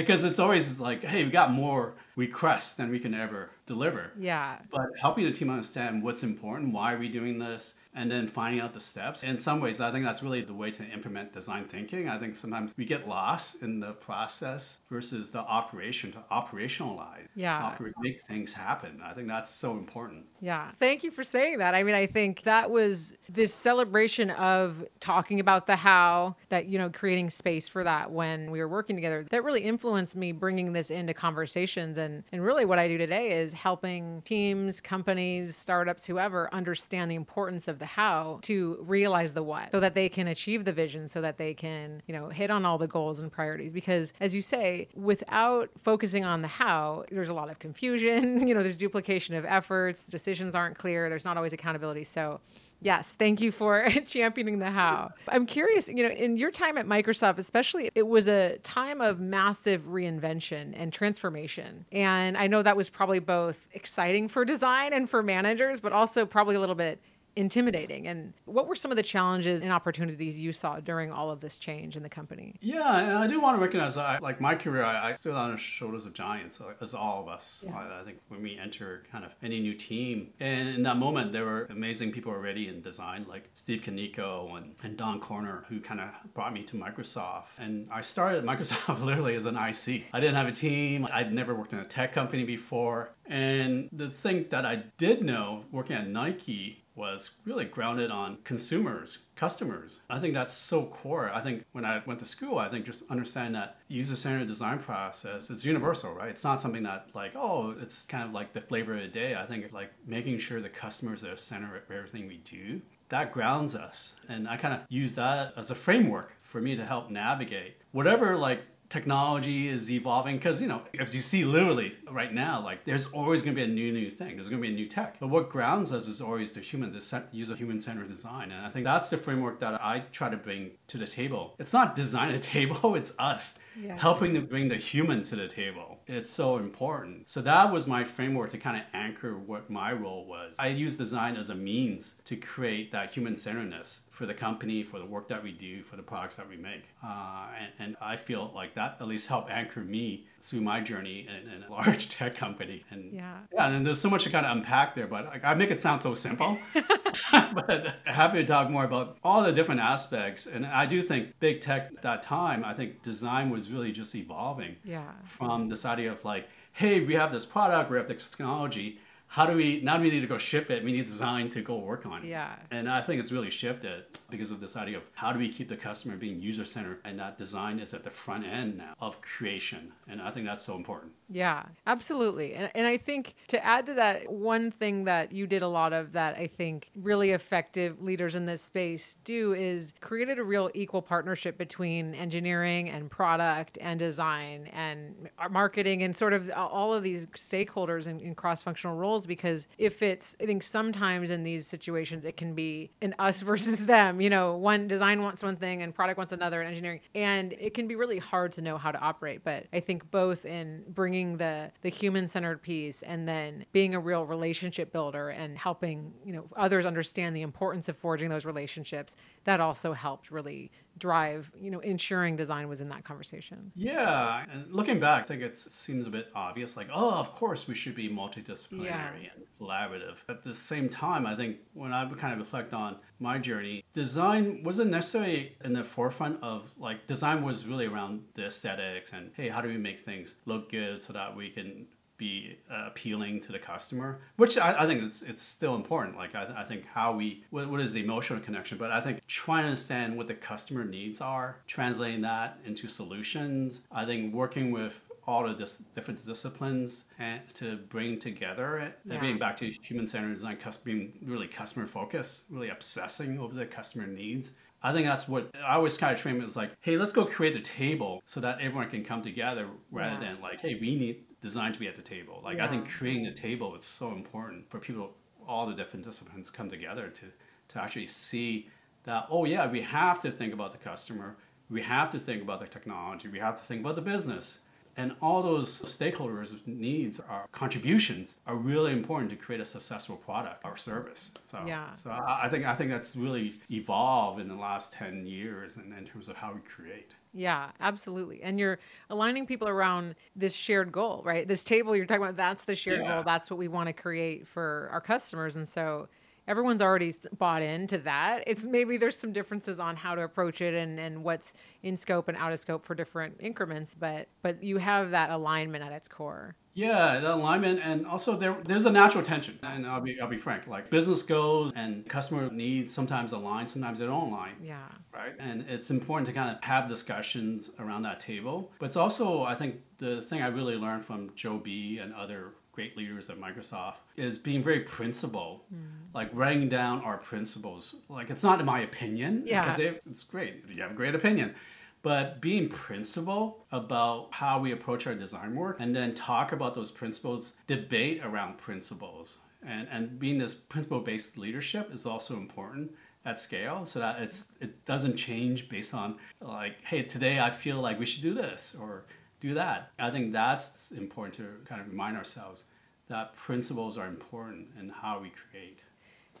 because 0.00 0.24
it's 0.24 0.38
always 0.38 0.80
like, 0.80 1.04
hey, 1.04 1.24
we 1.24 1.30
got 1.30 1.52
more 1.52 1.92
requests 2.16 2.76
than 2.76 2.90
we 2.90 2.98
can 2.98 3.12
ever 3.14 3.50
deliver. 3.66 4.10
Yeah. 4.18 4.56
But 4.70 4.86
helping 4.98 5.24
the 5.24 5.32
team 5.32 5.50
understand 5.50 6.02
what's 6.02 6.22
important, 6.22 6.72
why 6.72 6.94
are 6.94 6.98
we 6.98 7.08
doing 7.08 7.38
this, 7.38 7.74
and 7.94 8.10
then 8.10 8.26
finding 8.26 8.60
out 8.60 8.72
the 8.72 8.80
steps. 8.80 9.22
In 9.22 9.38
some 9.38 9.60
ways, 9.60 9.80
I 9.80 9.90
think 9.90 10.04
that's 10.04 10.22
really 10.22 10.40
the 10.42 10.54
way 10.54 10.70
to 10.70 10.84
implement 10.84 11.32
design 11.32 11.64
thinking. 11.64 12.08
I 12.08 12.18
think 12.18 12.36
sometimes 12.36 12.74
we 12.76 12.84
get 12.84 13.06
lost 13.06 13.62
in 13.62 13.80
the 13.80 13.92
process 13.92 14.80
versus 14.90 15.30
the 15.30 15.40
operation 15.40 16.10
to 16.12 16.18
operationalize, 16.30 17.28
Yeah. 17.34 17.76
make 18.00 18.22
things 18.22 18.52
happen. 18.52 19.00
I 19.04 19.12
think 19.12 19.28
that's 19.28 19.50
so 19.50 19.72
important. 19.72 20.24
Yeah. 20.40 20.70
Thank 20.78 21.04
you 21.04 21.10
for 21.10 21.22
saying 21.22 21.58
that. 21.58 21.74
I 21.74 21.82
mean, 21.82 21.94
I 21.94 22.06
think 22.06 22.42
that 22.42 22.70
was 22.70 23.14
this 23.28 23.52
celebration 23.54 24.30
of 24.30 24.84
talking 25.00 25.38
about 25.40 25.66
the 25.66 25.76
how, 25.76 26.36
that, 26.48 26.66
you 26.66 26.78
know, 26.78 26.90
creating 26.90 27.30
space 27.30 27.68
for 27.68 27.84
that 27.84 28.10
when 28.10 28.50
we 28.50 28.58
were 28.60 28.68
working 28.68 28.96
together. 28.96 29.26
That 29.30 29.44
really 29.44 29.62
influenced 29.62 30.16
me 30.16 30.32
bringing 30.32 30.72
this 30.72 30.90
into 30.90 31.14
conversations. 31.14 31.98
And, 31.98 32.24
and 32.32 32.42
really, 32.42 32.64
what 32.64 32.78
I 32.78 32.88
do 32.88 32.98
today 32.98 33.32
is 33.32 33.52
helping 33.52 34.22
teams, 34.22 34.80
companies, 34.80 35.56
startups, 35.56 36.06
whoever 36.06 36.52
understand 36.54 37.10
the 37.10 37.14
importance 37.16 37.68
of 37.68 37.81
the 37.82 37.86
how 37.86 38.38
to 38.42 38.78
realize 38.80 39.34
the 39.34 39.42
what 39.42 39.72
so 39.72 39.80
that 39.80 39.94
they 39.94 40.08
can 40.08 40.28
achieve 40.28 40.64
the 40.64 40.72
vision, 40.72 41.08
so 41.08 41.20
that 41.20 41.36
they 41.36 41.52
can, 41.52 42.00
you 42.06 42.14
know, 42.14 42.28
hit 42.28 42.50
on 42.50 42.64
all 42.64 42.78
the 42.78 42.86
goals 42.86 43.18
and 43.18 43.30
priorities. 43.30 43.72
Because 43.72 44.12
as 44.20 44.34
you 44.34 44.40
say, 44.40 44.88
without 44.94 45.68
focusing 45.76 46.24
on 46.24 46.40
the 46.42 46.48
how, 46.48 47.04
there's 47.10 47.28
a 47.28 47.34
lot 47.34 47.50
of 47.50 47.58
confusion, 47.58 48.46
you 48.48 48.54
know, 48.54 48.62
there's 48.62 48.76
duplication 48.76 49.34
of 49.34 49.44
efforts, 49.44 50.04
decisions 50.04 50.54
aren't 50.54 50.78
clear, 50.78 51.08
there's 51.08 51.24
not 51.24 51.36
always 51.36 51.52
accountability. 51.52 52.04
So, 52.04 52.40
Yes, 52.82 53.14
thank 53.16 53.40
you 53.40 53.52
for 53.52 53.88
championing 54.06 54.58
the 54.58 54.70
how. 54.70 55.10
I'm 55.28 55.46
curious, 55.46 55.86
you 55.88 56.02
know, 56.02 56.08
in 56.08 56.36
your 56.36 56.50
time 56.50 56.76
at 56.76 56.84
Microsoft, 56.84 57.38
especially, 57.38 57.90
it 57.94 58.06
was 58.06 58.26
a 58.26 58.58
time 58.58 59.00
of 59.00 59.20
massive 59.20 59.82
reinvention 59.82 60.72
and 60.76 60.92
transformation. 60.92 61.86
And 61.92 62.36
I 62.36 62.48
know 62.48 62.60
that 62.60 62.76
was 62.76 62.90
probably 62.90 63.20
both 63.20 63.68
exciting 63.72 64.26
for 64.28 64.44
design 64.44 64.92
and 64.92 65.08
for 65.08 65.22
managers, 65.22 65.78
but 65.78 65.92
also 65.92 66.26
probably 66.26 66.56
a 66.56 66.60
little 66.60 66.74
bit 66.74 66.98
intimidating. 67.36 68.08
And 68.08 68.32
what 68.44 68.66
were 68.66 68.74
some 68.74 68.90
of 68.90 68.96
the 68.96 69.02
challenges 69.02 69.62
and 69.62 69.72
opportunities 69.72 70.38
you 70.38 70.52
saw 70.52 70.80
during 70.80 71.10
all 71.10 71.30
of 71.30 71.40
this 71.40 71.56
change 71.56 71.96
in 71.96 72.02
the 72.02 72.08
company? 72.08 72.54
Yeah, 72.60 72.98
and 72.98 73.18
I 73.18 73.26
do 73.26 73.40
want 73.40 73.56
to 73.56 73.62
recognize 73.62 73.94
that, 73.94 74.06
I, 74.06 74.18
like 74.18 74.40
my 74.40 74.54
career, 74.54 74.84
I, 74.84 75.10
I 75.10 75.14
stood 75.14 75.34
on 75.34 75.52
the 75.52 75.58
shoulders 75.58 76.06
of 76.06 76.12
giants, 76.12 76.60
uh, 76.60 76.74
as 76.80 76.94
all 76.94 77.20
of 77.22 77.28
us. 77.28 77.64
Yeah. 77.66 77.76
I, 77.76 78.00
I 78.00 78.04
think 78.04 78.18
when 78.28 78.42
we 78.42 78.58
enter 78.58 79.04
kind 79.10 79.24
of 79.24 79.32
any 79.42 79.60
new 79.60 79.74
team, 79.74 80.32
and 80.40 80.68
in 80.68 80.82
that 80.82 80.96
moment, 80.96 81.32
there 81.32 81.44
were 81.44 81.66
amazing 81.70 82.12
people 82.12 82.32
already 82.32 82.68
in 82.68 82.82
design, 82.82 83.26
like 83.28 83.48
Steve 83.54 83.82
Kaneko 83.82 84.56
and, 84.56 84.74
and 84.82 84.96
Don 84.96 85.20
Coyner, 85.20 85.64
who 85.66 85.80
kind 85.80 86.00
of 86.00 86.08
brought 86.34 86.52
me 86.52 86.62
to 86.64 86.76
Microsoft. 86.76 87.58
And 87.58 87.88
I 87.90 88.00
started 88.00 88.38
at 88.38 88.44
Microsoft 88.58 89.04
literally 89.04 89.34
as 89.34 89.46
an 89.46 89.56
IC. 89.56 90.04
I 90.12 90.20
didn't 90.20 90.36
have 90.36 90.48
a 90.48 90.52
team. 90.52 91.08
I'd 91.12 91.32
never 91.32 91.54
worked 91.54 91.72
in 91.72 91.78
a 91.78 91.84
tech 91.84 92.12
company 92.12 92.44
before. 92.44 93.10
And 93.26 93.88
the 93.92 94.08
thing 94.08 94.46
that 94.50 94.66
I 94.66 94.84
did 94.98 95.22
know 95.22 95.64
working 95.70 95.96
at 95.96 96.08
Nike 96.08 96.81
was 96.94 97.30
really 97.44 97.64
grounded 97.64 98.10
on 98.10 98.38
consumers, 98.44 99.18
customers. 99.34 100.00
I 100.10 100.18
think 100.18 100.34
that's 100.34 100.52
so 100.52 100.84
core. 100.86 101.30
I 101.32 101.40
think 101.40 101.64
when 101.72 101.84
I 101.84 102.02
went 102.04 102.20
to 102.20 102.26
school, 102.26 102.58
I 102.58 102.68
think 102.68 102.84
just 102.84 103.10
understanding 103.10 103.54
that 103.54 103.78
user-centered 103.88 104.46
design 104.46 104.78
process, 104.78 105.48
it's 105.48 105.64
universal, 105.64 106.14
right? 106.14 106.28
It's 106.28 106.44
not 106.44 106.60
something 106.60 106.82
that 106.82 107.08
like, 107.14 107.32
oh, 107.34 107.74
it's 107.80 108.04
kind 108.04 108.24
of 108.24 108.32
like 108.32 108.52
the 108.52 108.60
flavor 108.60 108.94
of 108.94 109.00
the 109.00 109.08
day. 109.08 109.34
I 109.34 109.46
think 109.46 109.72
like 109.72 109.92
making 110.06 110.38
sure 110.38 110.60
the 110.60 110.68
customers 110.68 111.24
are 111.24 111.36
center 111.36 111.76
of 111.76 111.90
everything 111.90 112.26
we 112.28 112.38
do, 112.38 112.82
that 113.08 113.32
grounds 113.32 113.74
us. 113.74 114.14
And 114.28 114.48
I 114.48 114.56
kind 114.56 114.74
of 114.74 114.80
use 114.88 115.14
that 115.14 115.54
as 115.56 115.70
a 115.70 115.74
framework 115.74 116.34
for 116.40 116.60
me 116.60 116.76
to 116.76 116.84
help 116.84 117.10
navigate 117.10 117.76
whatever 117.92 118.36
like 118.36 118.62
technology 118.92 119.68
is 119.68 119.90
evolving 119.90 120.36
because 120.36 120.60
you 120.60 120.68
know 120.68 120.82
if 120.92 121.14
you 121.14 121.20
see 121.20 121.44
literally 121.44 121.96
right 122.10 122.32
now 122.34 122.62
like 122.62 122.84
there's 122.84 123.06
always 123.18 123.42
going 123.42 123.56
to 123.56 123.60
be 123.62 123.68
a 123.70 123.74
new 123.80 123.90
new 123.92 124.10
thing. 124.10 124.32
There's 124.36 124.50
going 124.50 124.60
to 124.62 124.68
be 124.68 124.72
a 124.72 124.76
new 124.76 124.86
tech. 124.86 125.10
But 125.18 125.28
what 125.28 125.48
grounds 125.48 125.92
us 125.92 126.08
is 126.08 126.20
always 126.20 126.52
the 126.52 126.60
human 126.60 126.92
the 126.92 127.00
cen- 127.00 127.24
use 127.32 127.48
of 127.50 127.56
human 127.58 127.80
centered 127.80 128.08
design. 128.16 128.46
And 128.52 128.60
i 128.66 128.70
think 128.70 128.84
that's 128.84 129.08
the 129.08 129.16
framework 129.26 129.56
that 129.60 129.74
i 129.92 129.94
try 130.18 130.28
to 130.28 130.36
bring 130.36 130.70
to 130.92 130.98
the 130.98 131.06
table. 131.06 131.42
It's 131.58 131.72
not 131.72 131.94
design 131.94 132.30
a 132.34 132.38
table 132.56 132.94
it's 133.00 133.12
us 133.18 133.44
Yeah. 133.82 133.96
helping 134.06 134.30
to 134.34 134.42
bring 134.52 134.66
the 134.68 134.76
human 134.90 135.18
to 135.30 135.34
the 135.42 135.48
table 135.48 135.88
it's 136.06 136.30
so 136.30 136.56
important 136.56 137.28
so 137.28 137.40
that 137.40 137.72
was 137.72 137.86
my 137.86 138.02
framework 138.04 138.50
to 138.50 138.58
kind 138.58 138.76
of 138.76 138.82
anchor 138.94 139.36
what 139.38 139.68
my 139.70 139.92
role 139.92 140.24
was 140.26 140.56
i 140.58 140.68
use 140.68 140.96
design 140.96 141.36
as 141.36 141.50
a 141.50 141.54
means 141.54 142.16
to 142.24 142.36
create 142.36 142.90
that 142.92 143.12
human 143.12 143.36
centeredness 143.36 144.00
for 144.10 144.26
the 144.26 144.34
company, 144.34 144.82
for 144.82 144.98
the 144.98 145.06
work 145.06 145.26
that 145.26 145.42
we 145.42 145.52
do, 145.52 145.82
for 145.82 145.96
the 145.96 146.02
products 146.02 146.36
that 146.36 146.46
we 146.46 146.54
make. 146.54 146.82
Uh, 147.02 147.46
and, 147.58 147.72
and 147.78 147.96
I 147.98 148.16
feel 148.16 148.52
like 148.54 148.74
that 148.74 148.98
at 149.00 149.08
least 149.08 149.26
helped 149.26 149.50
anchor 149.50 149.80
me 149.80 150.26
through 150.38 150.60
my 150.60 150.82
journey 150.82 151.26
in, 151.26 151.50
in 151.50 151.62
a 151.62 151.70
large 151.78 152.10
tech 152.10 152.36
company. 152.36 152.84
And 152.90 153.14
Yeah. 153.14 153.38
yeah, 153.54 153.68
and 153.68 153.84
there's 153.86 153.98
so 154.00 154.10
much 154.10 154.24
to 154.24 154.30
kind 154.30 154.44
of 154.44 154.54
unpack 154.54 154.94
there, 154.94 155.06
but 155.06 155.24
like, 155.24 155.44
I 155.44 155.54
make 155.54 155.70
it 155.70 155.80
sound 155.80 156.02
so 156.02 156.12
simple. 156.12 156.58
but 157.32 157.94
happy 158.04 158.38
to 158.38 158.44
talk 158.44 158.68
more 158.68 158.84
about 158.84 159.16
all 159.24 159.42
the 159.42 159.52
different 159.52 159.80
aspects. 159.80 160.46
And 160.46 160.66
I 160.66 160.84
do 160.84 161.00
think 161.00 161.32
big 161.40 161.62
tech 161.62 161.90
at 161.96 162.02
that 162.02 162.22
time, 162.22 162.64
I 162.66 162.74
think 162.74 163.02
design 163.02 163.48
was 163.48 163.70
really 163.70 163.92
just 163.92 164.14
evolving 164.14 164.76
Yeah. 164.84 165.10
from 165.24 165.68
this 165.70 165.86
of 166.00 166.24
like, 166.24 166.48
hey, 166.72 167.00
we 167.00 167.14
have 167.14 167.32
this 167.32 167.44
product, 167.44 167.90
we 167.90 167.96
have 167.96 168.08
this 168.08 168.30
technology. 168.30 168.98
How 169.32 169.46
do 169.46 169.56
we 169.56 169.80
now 169.80 169.98
we 169.98 170.10
need 170.10 170.20
to 170.20 170.26
go 170.26 170.36
ship 170.36 170.70
it 170.70 170.84
we 170.84 170.92
need 170.92 171.06
design 171.06 171.48
to 171.48 171.62
go 171.62 171.76
work 171.76 172.04
on 172.04 172.22
it 172.22 172.28
Yeah. 172.28 172.54
and 172.70 172.86
i 172.88 173.00
think 173.00 173.18
it's 173.18 173.32
really 173.32 173.50
shifted 173.50 174.04
because 174.28 174.50
of 174.50 174.60
this 174.60 174.76
idea 174.76 174.98
of 174.98 175.04
how 175.14 175.32
do 175.32 175.38
we 175.38 175.48
keep 175.48 175.68
the 175.70 175.76
customer 175.76 176.16
being 176.16 176.38
user 176.38 176.66
centered 176.66 176.98
and 177.04 177.18
that 177.18 177.38
design 177.38 177.78
is 177.78 177.94
at 177.94 178.04
the 178.04 178.10
front 178.10 178.44
end 178.44 178.76
now 178.78 178.92
of 179.00 179.20
creation 179.22 179.92
and 180.06 180.20
i 180.20 180.30
think 180.30 180.44
that's 180.46 180.64
so 180.64 180.76
important 180.76 181.12
Yeah, 181.32 181.62
absolutely. 181.86 182.52
And, 182.52 182.70
and 182.74 182.86
I 182.86 182.98
think 182.98 183.34
to 183.48 183.58
add 183.64 183.86
to 183.86 183.94
that, 183.94 184.30
one 184.30 184.70
thing 184.70 185.04
that 185.04 185.32
you 185.32 185.46
did 185.46 185.62
a 185.62 185.68
lot 185.68 185.94
of 185.94 186.12
that 186.12 186.36
I 186.36 186.46
think 186.46 186.90
really 186.94 187.30
effective 187.30 188.02
leaders 188.02 188.34
in 188.34 188.44
this 188.44 188.60
space 188.60 189.16
do 189.24 189.54
is 189.54 189.94
created 190.02 190.38
a 190.38 190.44
real 190.44 190.68
equal 190.74 191.00
partnership 191.00 191.56
between 191.56 192.14
engineering 192.14 192.90
and 192.90 193.10
product 193.10 193.78
and 193.80 193.98
design 193.98 194.68
and 194.74 195.30
marketing 195.50 196.02
and 196.02 196.14
sort 196.14 196.34
of 196.34 196.50
all 196.54 196.92
of 196.92 197.02
these 197.02 197.24
stakeholders 197.28 198.06
in, 198.08 198.20
in 198.20 198.34
cross 198.34 198.62
functional 198.62 198.94
roles. 198.96 199.21
Because 199.26 199.68
if 199.78 200.02
it's, 200.02 200.36
I 200.40 200.46
think 200.46 200.62
sometimes 200.62 201.30
in 201.30 201.42
these 201.42 201.66
situations, 201.66 202.24
it 202.24 202.36
can 202.36 202.54
be 202.54 202.90
an 203.00 203.14
us 203.18 203.42
versus 203.52 203.84
them. 203.86 204.20
You 204.20 204.30
know, 204.30 204.56
one 204.56 204.86
design 204.86 205.22
wants 205.22 205.42
one 205.42 205.56
thing 205.56 205.82
and 205.82 205.94
product 205.94 206.18
wants 206.18 206.32
another 206.32 206.60
and 206.60 206.68
engineering. 206.68 207.00
And 207.14 207.52
it 207.54 207.74
can 207.74 207.86
be 207.88 207.96
really 207.96 208.18
hard 208.18 208.52
to 208.52 208.62
know 208.62 208.78
how 208.78 208.92
to 208.92 208.98
operate. 208.98 209.42
But 209.44 209.66
I 209.72 209.80
think 209.80 210.10
both 210.10 210.44
in 210.44 210.84
bringing 210.88 211.36
the 211.36 211.70
the 211.82 211.88
human 211.88 212.28
centered 212.28 212.62
piece 212.62 213.02
and 213.02 213.28
then 213.28 213.64
being 213.72 213.94
a 213.94 214.00
real 214.00 214.24
relationship 214.24 214.92
builder 214.92 215.30
and 215.30 215.56
helping 215.56 216.12
you 216.24 216.32
know 216.32 216.44
others 216.56 216.86
understand 216.86 217.36
the 217.36 217.42
importance 217.42 217.88
of 217.88 217.96
forging 217.96 218.28
those 218.28 218.44
relationships 218.44 219.16
that 219.44 219.60
also 219.60 219.92
helped 219.92 220.30
really 220.30 220.70
drive 220.98 221.50
you 221.58 221.70
know 221.70 221.80
ensuring 221.80 222.36
design 222.36 222.68
was 222.68 222.80
in 222.80 222.88
that 222.88 223.04
conversation 223.04 223.72
yeah 223.74 224.44
and 224.52 224.72
looking 224.72 225.00
back 225.00 225.24
i 225.24 225.26
think 225.26 225.42
it 225.42 225.56
seems 225.56 226.06
a 226.06 226.10
bit 226.10 226.28
obvious 226.34 226.76
like 226.76 226.88
oh 226.92 227.12
of 227.18 227.32
course 227.32 227.66
we 227.66 227.74
should 227.74 227.94
be 227.94 228.08
multidisciplinary 228.08 228.84
Yeah. 228.84 229.30
and 229.34 229.44
collaborative 229.60 230.16
at 230.28 230.44
the 230.44 230.54
same 230.54 230.88
time 230.88 231.26
i 231.26 231.34
think 231.34 231.58
when 231.74 231.92
i 231.92 232.08
kind 232.14 232.32
of 232.32 232.38
reflect 232.38 232.72
on 232.74 232.96
my 233.18 233.38
journey 233.38 233.84
design 233.92 234.62
wasn't 234.62 234.90
necessarily 234.90 235.56
in 235.64 235.72
the 235.72 235.84
forefront 235.84 236.42
of 236.42 236.70
like 236.78 237.06
design 237.06 237.42
was 237.42 237.66
really 237.66 237.86
around 237.86 238.22
the 238.34 238.46
aesthetics 238.46 239.12
and 239.12 239.30
hey 239.34 239.48
how 239.48 239.60
do 239.60 239.68
we 239.68 239.76
make 239.78 240.00
things 240.00 240.36
look 240.46 240.70
good 240.70 241.00
so 241.00 241.12
that 241.12 241.34
we 241.34 241.48
can 241.50 241.86
be 242.22 242.56
uh, 242.70 242.84
appealing 242.86 243.40
to 243.40 243.50
the 243.52 243.58
customer, 243.58 244.20
which 244.36 244.56
I, 244.58 244.82
I 244.82 244.86
think 244.86 245.02
it's 245.02 245.22
it's 245.22 245.42
still 245.42 245.74
important. 245.82 246.16
Like 246.16 246.34
I, 246.34 246.44
I 246.62 246.64
think 246.64 246.86
how 246.86 247.08
we 247.20 247.44
what, 247.50 247.68
what 247.68 247.80
is 247.80 247.92
the 247.92 248.02
emotional 248.02 248.40
connection, 248.40 248.78
but 248.78 248.90
I 248.92 249.00
think 249.00 249.26
trying 249.26 249.62
to 249.64 249.68
understand 249.68 250.16
what 250.16 250.26
the 250.28 250.34
customer 250.34 250.84
needs 250.84 251.20
are, 251.20 251.48
translating 251.66 252.22
that 252.22 252.58
into 252.64 252.86
solutions. 252.88 253.80
I 253.90 254.04
think 254.04 254.32
working 254.34 254.70
with 254.70 254.94
all 255.26 255.46
of 255.46 255.56
this 255.58 255.72
different 255.94 256.24
disciplines 256.26 257.04
and 257.18 257.40
to 257.54 257.76
bring 257.94 258.18
together 258.18 258.76
and 258.78 258.92
Yeah. 259.04 259.20
being 259.20 259.38
back 259.38 259.56
to 259.58 259.66
human 259.88 260.06
centered 260.06 260.34
design, 260.34 260.58
being 260.84 261.12
really 261.24 261.46
customer 261.46 261.86
focused, 261.86 262.44
really 262.50 262.70
obsessing 262.70 263.38
over 263.38 263.54
the 263.54 263.66
customer 263.66 264.06
needs. 264.06 264.52
I 264.84 264.92
think 264.92 265.06
that's 265.06 265.28
what 265.28 265.44
I 265.64 265.74
always 265.76 265.96
kind 265.96 266.12
of 266.12 266.20
frame 266.20 266.40
it 266.40 266.46
as 266.46 266.56
like, 266.56 266.72
hey, 266.80 266.96
let's 266.96 267.12
go 267.12 267.24
create 267.24 267.54
a 267.54 267.60
table 267.60 268.20
so 268.24 268.40
that 268.40 268.60
everyone 268.60 268.90
can 268.90 269.04
come 269.04 269.22
together 269.22 269.68
rather 269.92 270.14
Yeah. 270.20 270.32
than 270.32 270.40
like, 270.42 270.60
hey, 270.60 270.74
we 270.80 270.96
need 270.96 271.16
design 271.42 271.72
to 271.72 271.78
be 271.78 271.88
at 271.88 271.96
the 271.96 272.02
table. 272.02 272.40
Like 272.42 272.60
I 272.60 272.68
think 272.68 272.88
creating 272.88 273.26
a 273.26 273.34
table 273.34 273.76
is 273.76 273.84
so 273.84 274.12
important 274.12 274.70
for 274.70 274.78
people, 274.78 275.12
all 275.46 275.66
the 275.66 275.74
different 275.74 276.04
disciplines 276.04 276.48
come 276.50 276.70
together 276.70 277.08
to 277.08 277.26
to 277.68 277.82
actually 277.82 278.06
see 278.06 278.68
that 279.04 279.26
oh 279.30 279.44
yeah, 279.44 279.70
we 279.70 279.82
have 279.82 280.20
to 280.20 280.30
think 280.30 280.54
about 280.54 280.72
the 280.72 280.78
customer, 280.78 281.36
we 281.68 281.82
have 281.82 282.08
to 282.10 282.18
think 282.18 282.42
about 282.42 282.60
the 282.60 282.66
technology, 282.66 283.28
we 283.28 283.38
have 283.38 283.56
to 283.56 283.62
think 283.62 283.80
about 283.80 283.96
the 283.96 284.02
business. 284.02 284.60
And 284.96 285.16
all 285.22 285.42
those 285.42 285.80
stakeholders' 285.82 286.54
needs, 286.66 287.18
our 287.20 287.46
contributions, 287.52 288.36
are 288.46 288.56
really 288.56 288.92
important 288.92 289.30
to 289.30 289.36
create 289.36 289.60
a 289.60 289.64
successful 289.64 290.16
product 290.16 290.64
or 290.64 290.76
service. 290.76 291.30
So, 291.46 291.64
Yeah. 291.66 291.94
so 291.94 292.10
I 292.10 292.44
I 292.46 292.48
think 292.48 292.64
I 292.66 292.74
think 292.74 292.90
that's 292.90 293.16
really 293.16 293.54
evolved 293.70 294.40
in 294.40 294.48
the 294.48 294.54
last 294.54 294.92
ten 294.92 295.26
years, 295.26 295.76
in, 295.76 295.92
in 295.92 296.04
terms 296.04 296.28
of 296.28 296.36
how 296.36 296.52
we 296.52 296.60
create. 296.60 297.14
Yeah, 297.34 297.70
absolutely. 297.80 298.42
And 298.42 298.58
you're 298.58 298.78
aligning 299.08 299.46
people 299.46 299.66
around 299.68 300.14
this 300.36 300.54
shared 300.54 300.92
goal, 300.92 301.22
right? 301.24 301.48
This 301.48 301.64
table 301.64 301.96
you're 301.96 302.04
talking 302.04 302.22
about, 302.22 302.36
that's 302.36 302.64
the 302.64 302.74
shared 302.74 303.00
Yeah. 303.00 303.08
goal. 303.14 303.22
That's 303.22 303.50
what 303.50 303.56
we 303.58 303.68
want 303.68 303.86
to 303.86 303.94
create 303.94 304.46
for 304.46 304.90
our 304.92 305.00
customers. 305.00 305.56
And 305.56 305.66
so 305.66 306.08
everyone's 306.48 306.82
already 306.82 307.12
bought 307.38 307.62
into 307.62 307.98
that. 307.98 308.44
It's 308.46 308.64
maybe 308.64 308.96
there's 308.96 309.16
some 309.16 309.32
differences 309.32 309.80
on 309.80 309.96
how 309.96 310.14
to 310.14 310.22
approach 310.22 310.60
it 310.60 310.74
and, 310.74 310.98
and 310.98 311.22
what's 311.22 311.54
in 311.82 311.96
scope 311.96 312.28
and 312.28 312.36
out 312.36 312.52
of 312.52 312.60
scope 312.60 312.84
for 312.84 312.94
different 312.94 313.36
increments, 313.40 313.94
but 313.98 314.28
but 314.42 314.62
you 314.62 314.78
have 314.78 315.10
that 315.10 315.30
alignment 315.30 315.84
at 315.84 315.92
its 315.92 316.08
core. 316.08 316.56
Yeah, 316.74 317.18
the 317.18 317.34
alignment, 317.34 317.80
and 317.82 318.06
also 318.06 318.34
there 318.36 318.56
there's 318.64 318.86
a 318.86 318.90
natural 318.90 319.22
tension. 319.22 319.58
And 319.62 319.86
I'll 319.86 320.00
be 320.00 320.20
I'll 320.20 320.28
be 320.28 320.38
frank, 320.38 320.66
like 320.66 320.90
business 320.90 321.22
goals 321.22 321.72
and 321.76 322.08
customer 322.08 322.50
needs 322.50 322.90
sometimes 322.90 323.32
align, 323.32 323.66
sometimes 323.66 323.98
they 323.98 324.06
don't 324.06 324.32
align. 324.32 324.54
Yeah. 324.62 324.86
right? 325.14 325.34
And 325.38 325.64
it's 325.68 325.90
important 325.90 326.26
to 326.28 326.32
kind 326.32 326.50
of 326.50 326.62
have 326.64 326.88
discussions 326.88 327.70
around 327.78 328.02
that 328.02 328.20
table. 328.20 328.72
But 328.78 328.86
it's 328.86 328.96
also, 328.96 329.42
I 329.42 329.54
think, 329.54 329.76
the 329.98 330.22
thing 330.22 330.42
I 330.42 330.48
really 330.48 330.76
learned 330.76 331.04
from 331.04 331.30
Joe 331.36 331.58
B 331.58 331.98
and 331.98 332.14
other 332.14 332.54
great 332.72 332.96
leaders 332.96 333.28
at 333.30 333.38
Microsoft 333.38 333.96
is 334.16 334.38
being 334.38 334.62
very 334.62 334.80
principled, 334.80 335.60
hmm. 335.68 335.76
like 336.14 336.30
writing 336.32 336.68
down 336.68 337.02
our 337.02 337.18
principles. 337.18 337.94
Like 338.08 338.30
it's 338.30 338.42
not 338.42 338.60
in 338.60 338.66
my 338.66 338.80
opinion, 338.80 339.42
Yeah. 339.46 339.62
because 339.62 339.78
it, 339.78 340.02
it's 340.10 340.24
great. 340.24 340.64
You 340.68 340.82
have 340.82 340.90
a 340.90 340.94
great 340.94 341.14
opinion. 341.14 341.54
But 342.02 342.40
being 342.40 342.68
principled 342.68 343.60
about 343.70 344.28
how 344.32 344.58
we 344.58 344.72
approach 344.72 345.06
our 345.06 345.14
design 345.14 345.54
work 345.54 345.76
and 345.78 345.94
then 345.94 346.14
talk 346.14 346.50
about 346.50 346.74
those 346.74 346.90
principles, 346.90 347.54
debate 347.68 348.20
around 348.24 348.58
principles. 348.58 349.38
And, 349.64 349.86
and 349.92 350.18
being 350.18 350.38
this 350.38 350.54
principle 350.54 351.00
based 351.00 351.38
leadership 351.38 351.94
is 351.94 352.04
also 352.04 352.34
important 352.34 352.90
at 353.24 353.40
scale 353.40 353.84
so 353.84 354.00
that 354.00 354.20
it's 354.20 354.48
it 354.60 354.84
doesn't 354.84 355.16
change 355.16 355.68
based 355.68 355.94
on 355.94 356.16
like 356.40 356.74
hey 356.82 357.04
today 357.04 357.38
i 357.38 357.50
feel 357.50 357.80
like 357.80 357.96
we 357.96 358.04
should 358.04 358.20
do 358.20 358.34
this 358.34 358.76
or 358.80 359.04
do 359.42 359.54
that 359.54 359.90
i 359.98 360.10
think 360.10 360.32
that's 360.32 360.92
important 360.92 361.34
to 361.34 361.44
kind 361.68 361.80
of 361.80 361.88
remind 361.88 362.16
ourselves 362.16 362.64
that 363.08 363.34
principles 363.34 363.98
are 363.98 364.06
important 364.06 364.68
in 364.78 364.88
how 364.88 365.18
we 365.20 365.30
create 365.30 365.84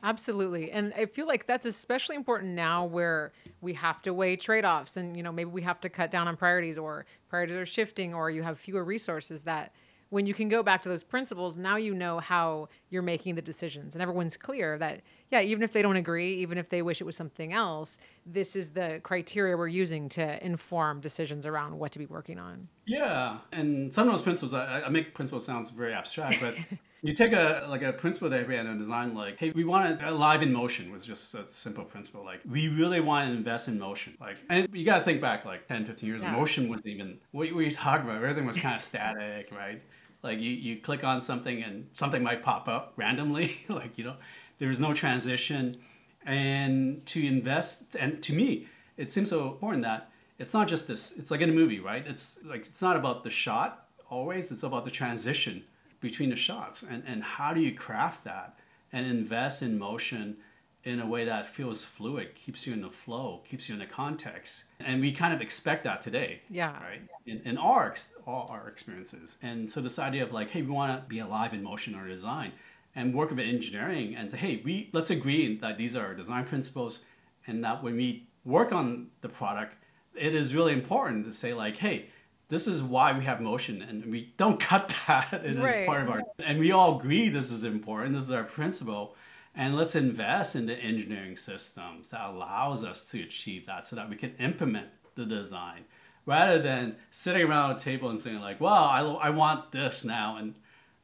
Absolutely. 0.04 0.72
And 0.72 0.92
I 0.96 1.06
feel 1.06 1.28
like 1.28 1.46
that's 1.46 1.64
especially 1.64 2.16
important 2.16 2.54
now 2.54 2.84
where 2.84 3.32
we 3.60 3.72
have 3.74 4.02
to 4.02 4.12
weigh 4.12 4.34
trade 4.34 4.64
offs 4.64 4.96
and, 4.96 5.16
you 5.16 5.22
know, 5.22 5.30
maybe 5.30 5.50
we 5.50 5.62
have 5.62 5.80
to 5.82 5.88
cut 5.88 6.10
down 6.10 6.26
on 6.26 6.36
priorities 6.36 6.76
or 6.76 7.06
priorities 7.28 7.56
are 7.56 7.66
shifting 7.66 8.12
or 8.12 8.28
you 8.28 8.42
have 8.42 8.58
fewer 8.58 8.84
resources 8.84 9.42
that 9.42 9.72
when 10.12 10.26
you 10.26 10.34
can 10.34 10.48
go 10.50 10.62
back 10.62 10.82
to 10.82 10.88
those 10.90 11.02
principles, 11.02 11.56
now 11.56 11.76
you 11.76 11.94
know 11.94 12.20
how 12.20 12.68
you're 12.90 13.00
making 13.14 13.34
the 13.34 13.40
decisions. 13.40 13.94
And 13.94 14.02
everyone's 14.02 14.36
clear 14.36 14.76
that, 14.76 15.00
yeah, 15.30 15.40
even 15.40 15.62
if 15.62 15.72
they 15.72 15.80
don't 15.80 15.96
agree, 15.96 16.34
even 16.34 16.58
if 16.58 16.68
they 16.68 16.82
wish 16.82 17.00
it 17.00 17.04
was 17.04 17.16
something 17.16 17.54
else, 17.54 17.96
this 18.26 18.54
is 18.54 18.68
the 18.70 19.00
criteria 19.02 19.56
we're 19.56 19.68
using 19.68 20.10
to 20.10 20.24
inform 20.44 21.00
decisions 21.00 21.46
around 21.46 21.78
what 21.78 21.92
to 21.92 21.98
be 21.98 22.04
working 22.06 22.38
on. 22.38 22.68
yeah 22.86 23.38
and 23.52 23.92
some 23.94 24.06
of 24.06 24.12
those 24.12 24.22
principles 24.22 24.52
i, 24.54 24.82
I 24.82 24.88
make 24.88 25.14
principles 25.14 25.46
sounds 25.46 25.70
very 25.70 25.92
abstract 25.94 26.36
but 26.40 26.54
you 27.02 27.12
take 27.14 27.32
a 27.32 27.66
like 27.70 27.82
a 27.82 27.92
principle 27.92 28.28
that 28.30 28.46
we 28.48 28.54
had 28.56 28.66
in 28.66 28.76
design 28.78 29.14
like 29.14 29.38
hey 29.38 29.50
we 29.54 29.64
want 29.64 29.98
to 30.00 30.10
alive 30.10 30.42
in 30.42 30.52
motion 30.52 30.90
was 30.92 31.04
just 31.06 31.34
a 31.34 31.46
simple 31.46 31.84
principle 31.84 32.24
like 32.24 32.40
we 32.48 32.68
really 32.68 33.00
want 33.00 33.28
to 33.30 33.36
invest 33.36 33.68
in 33.68 33.78
motion 33.78 34.16
like 34.20 34.36
and 34.50 34.68
you 34.72 34.84
got 34.84 34.98
to 34.98 35.04
think 35.04 35.20
back 35.20 35.44
like 35.44 35.66
10 35.68 35.84
15 35.86 36.08
years 36.08 36.22
Yeah. 36.22 36.32
motion 36.32 36.68
wasn't 36.68 36.88
even 36.88 37.18
what 37.30 37.50
were 37.52 37.62
you 37.62 37.70
talking 37.70 38.04
about 38.06 38.16
everything 38.22 38.46
was 38.46 38.58
kind 38.58 38.74
of 38.76 38.82
static 38.82 39.48
right 39.56 39.80
like 40.22 40.38
you, 40.38 40.50
you 40.50 40.76
click 40.76 41.04
on 41.04 41.20
something 41.20 41.62
and 41.62 41.88
something 41.94 42.22
might 42.22 42.42
pop 42.42 42.68
up 42.68 42.92
randomly. 42.96 43.56
Like 43.68 43.98
you 43.98 44.04
know 44.04 44.16
there 44.58 44.70
is 44.70 44.80
no 44.80 44.94
transition. 44.94 45.78
And 46.24 47.04
to 47.06 47.26
invest 47.26 47.96
and 47.96 48.22
to 48.22 48.32
me 48.32 48.68
it 48.96 49.10
seems 49.10 49.30
so 49.30 49.48
important 49.48 49.82
that 49.84 50.10
it's 50.38 50.54
not 50.54 50.68
just 50.68 50.86
this 50.86 51.18
it's 51.18 51.30
like 51.30 51.40
in 51.40 51.50
a 51.50 51.52
movie 51.52 51.80
right? 51.80 52.06
It's 52.06 52.38
like 52.44 52.66
it's 52.66 52.82
not 52.82 52.96
about 52.96 53.24
the 53.24 53.30
shot 53.30 53.86
always 54.08 54.52
it's 54.52 54.62
about 54.62 54.84
the 54.84 54.90
transition 54.90 55.64
between 56.00 56.30
the 56.30 56.36
shots. 56.36 56.82
And, 56.82 57.02
and 57.06 57.22
how 57.22 57.54
do 57.54 57.60
you 57.60 57.74
craft 57.74 58.24
that 58.24 58.58
and 58.92 59.06
invest 59.06 59.62
in 59.62 59.78
motion 59.78 60.36
in 60.84 60.98
a 61.00 61.06
way 61.06 61.24
that 61.24 61.46
feels 61.46 61.84
fluid 61.84 62.34
keeps 62.34 62.66
you 62.66 62.72
in 62.72 62.80
the 62.82 62.90
flow 62.90 63.40
keeps 63.48 63.68
you 63.68 63.72
in 63.74 63.78
the 63.78 63.86
context. 63.86 64.64
And 64.80 65.00
we 65.00 65.12
kind 65.12 65.32
of 65.32 65.40
expect 65.40 65.84
that 65.84 66.00
today 66.02 66.40
Yeah. 66.50 66.72
right? 66.82 67.00
In, 67.26 67.40
in 67.44 67.56
our 67.58 67.88
ex- 67.90 68.16
all 68.26 68.48
our 68.50 68.68
experiences. 68.68 69.36
And 69.42 69.70
so 69.70 69.80
this 69.80 69.98
idea 69.98 70.22
of 70.24 70.32
like 70.32 70.50
hey 70.50 70.62
we 70.62 70.70
want 70.72 71.00
to 71.00 71.08
be 71.08 71.20
alive 71.20 71.54
in 71.54 71.62
motion 71.62 71.94
or 71.94 72.06
design 72.08 72.52
and 72.96 73.14
work 73.14 73.30
with 73.30 73.38
engineering 73.38 74.16
and 74.16 74.30
say 74.30 74.36
hey 74.38 74.62
we 74.64 74.90
let's 74.92 75.10
agree 75.10 75.56
that 75.56 75.78
these 75.78 75.94
are 75.96 76.06
our 76.06 76.14
design 76.14 76.44
principles 76.44 76.98
and 77.46 77.62
that 77.64 77.82
when 77.82 77.96
we 77.96 78.26
work 78.44 78.72
on 78.72 79.06
the 79.20 79.28
product 79.28 79.76
it 80.14 80.34
is 80.34 80.54
really 80.54 80.72
important 80.72 81.24
to 81.24 81.32
say 81.32 81.54
like 81.54 81.76
hey 81.76 82.06
this 82.48 82.66
is 82.66 82.82
why 82.82 83.16
we 83.16 83.24
have 83.24 83.40
motion 83.40 83.80
and 83.82 84.04
we 84.06 84.34
don't 84.36 84.60
cut 84.70 84.92
that. 85.06 85.32
It 85.32 85.44
is 85.56 85.58
Right. 85.58 85.86
part 85.86 86.02
of 86.02 86.10
our 86.10 86.22
and 86.44 86.58
we 86.58 86.72
all 86.72 86.98
agree 86.98 87.28
this 87.28 87.50
is 87.52 87.62
important. 87.64 88.14
This 88.14 88.24
is 88.24 88.32
our 88.32 88.44
principle 88.44 89.14
and 89.54 89.76
let's 89.76 89.94
invest 89.94 90.56
in 90.56 90.66
the 90.66 90.76
engineering 90.76 91.36
systems 91.36 92.10
that 92.10 92.28
allows 92.28 92.84
us 92.84 93.04
to 93.04 93.22
achieve 93.22 93.66
that 93.66 93.86
so 93.86 93.96
that 93.96 94.08
we 94.08 94.16
can 94.16 94.34
implement 94.38 94.88
the 95.14 95.26
design 95.26 95.84
rather 96.24 96.60
than 96.60 96.96
sitting 97.10 97.42
around 97.42 97.72
a 97.72 97.78
table 97.78 98.08
and 98.08 98.20
saying 98.20 98.40
like 98.40 98.60
well 98.60 98.72
i, 98.72 99.00
I 99.00 99.30
want 99.30 99.72
this 99.72 100.04
now 100.04 100.36
and 100.36 100.54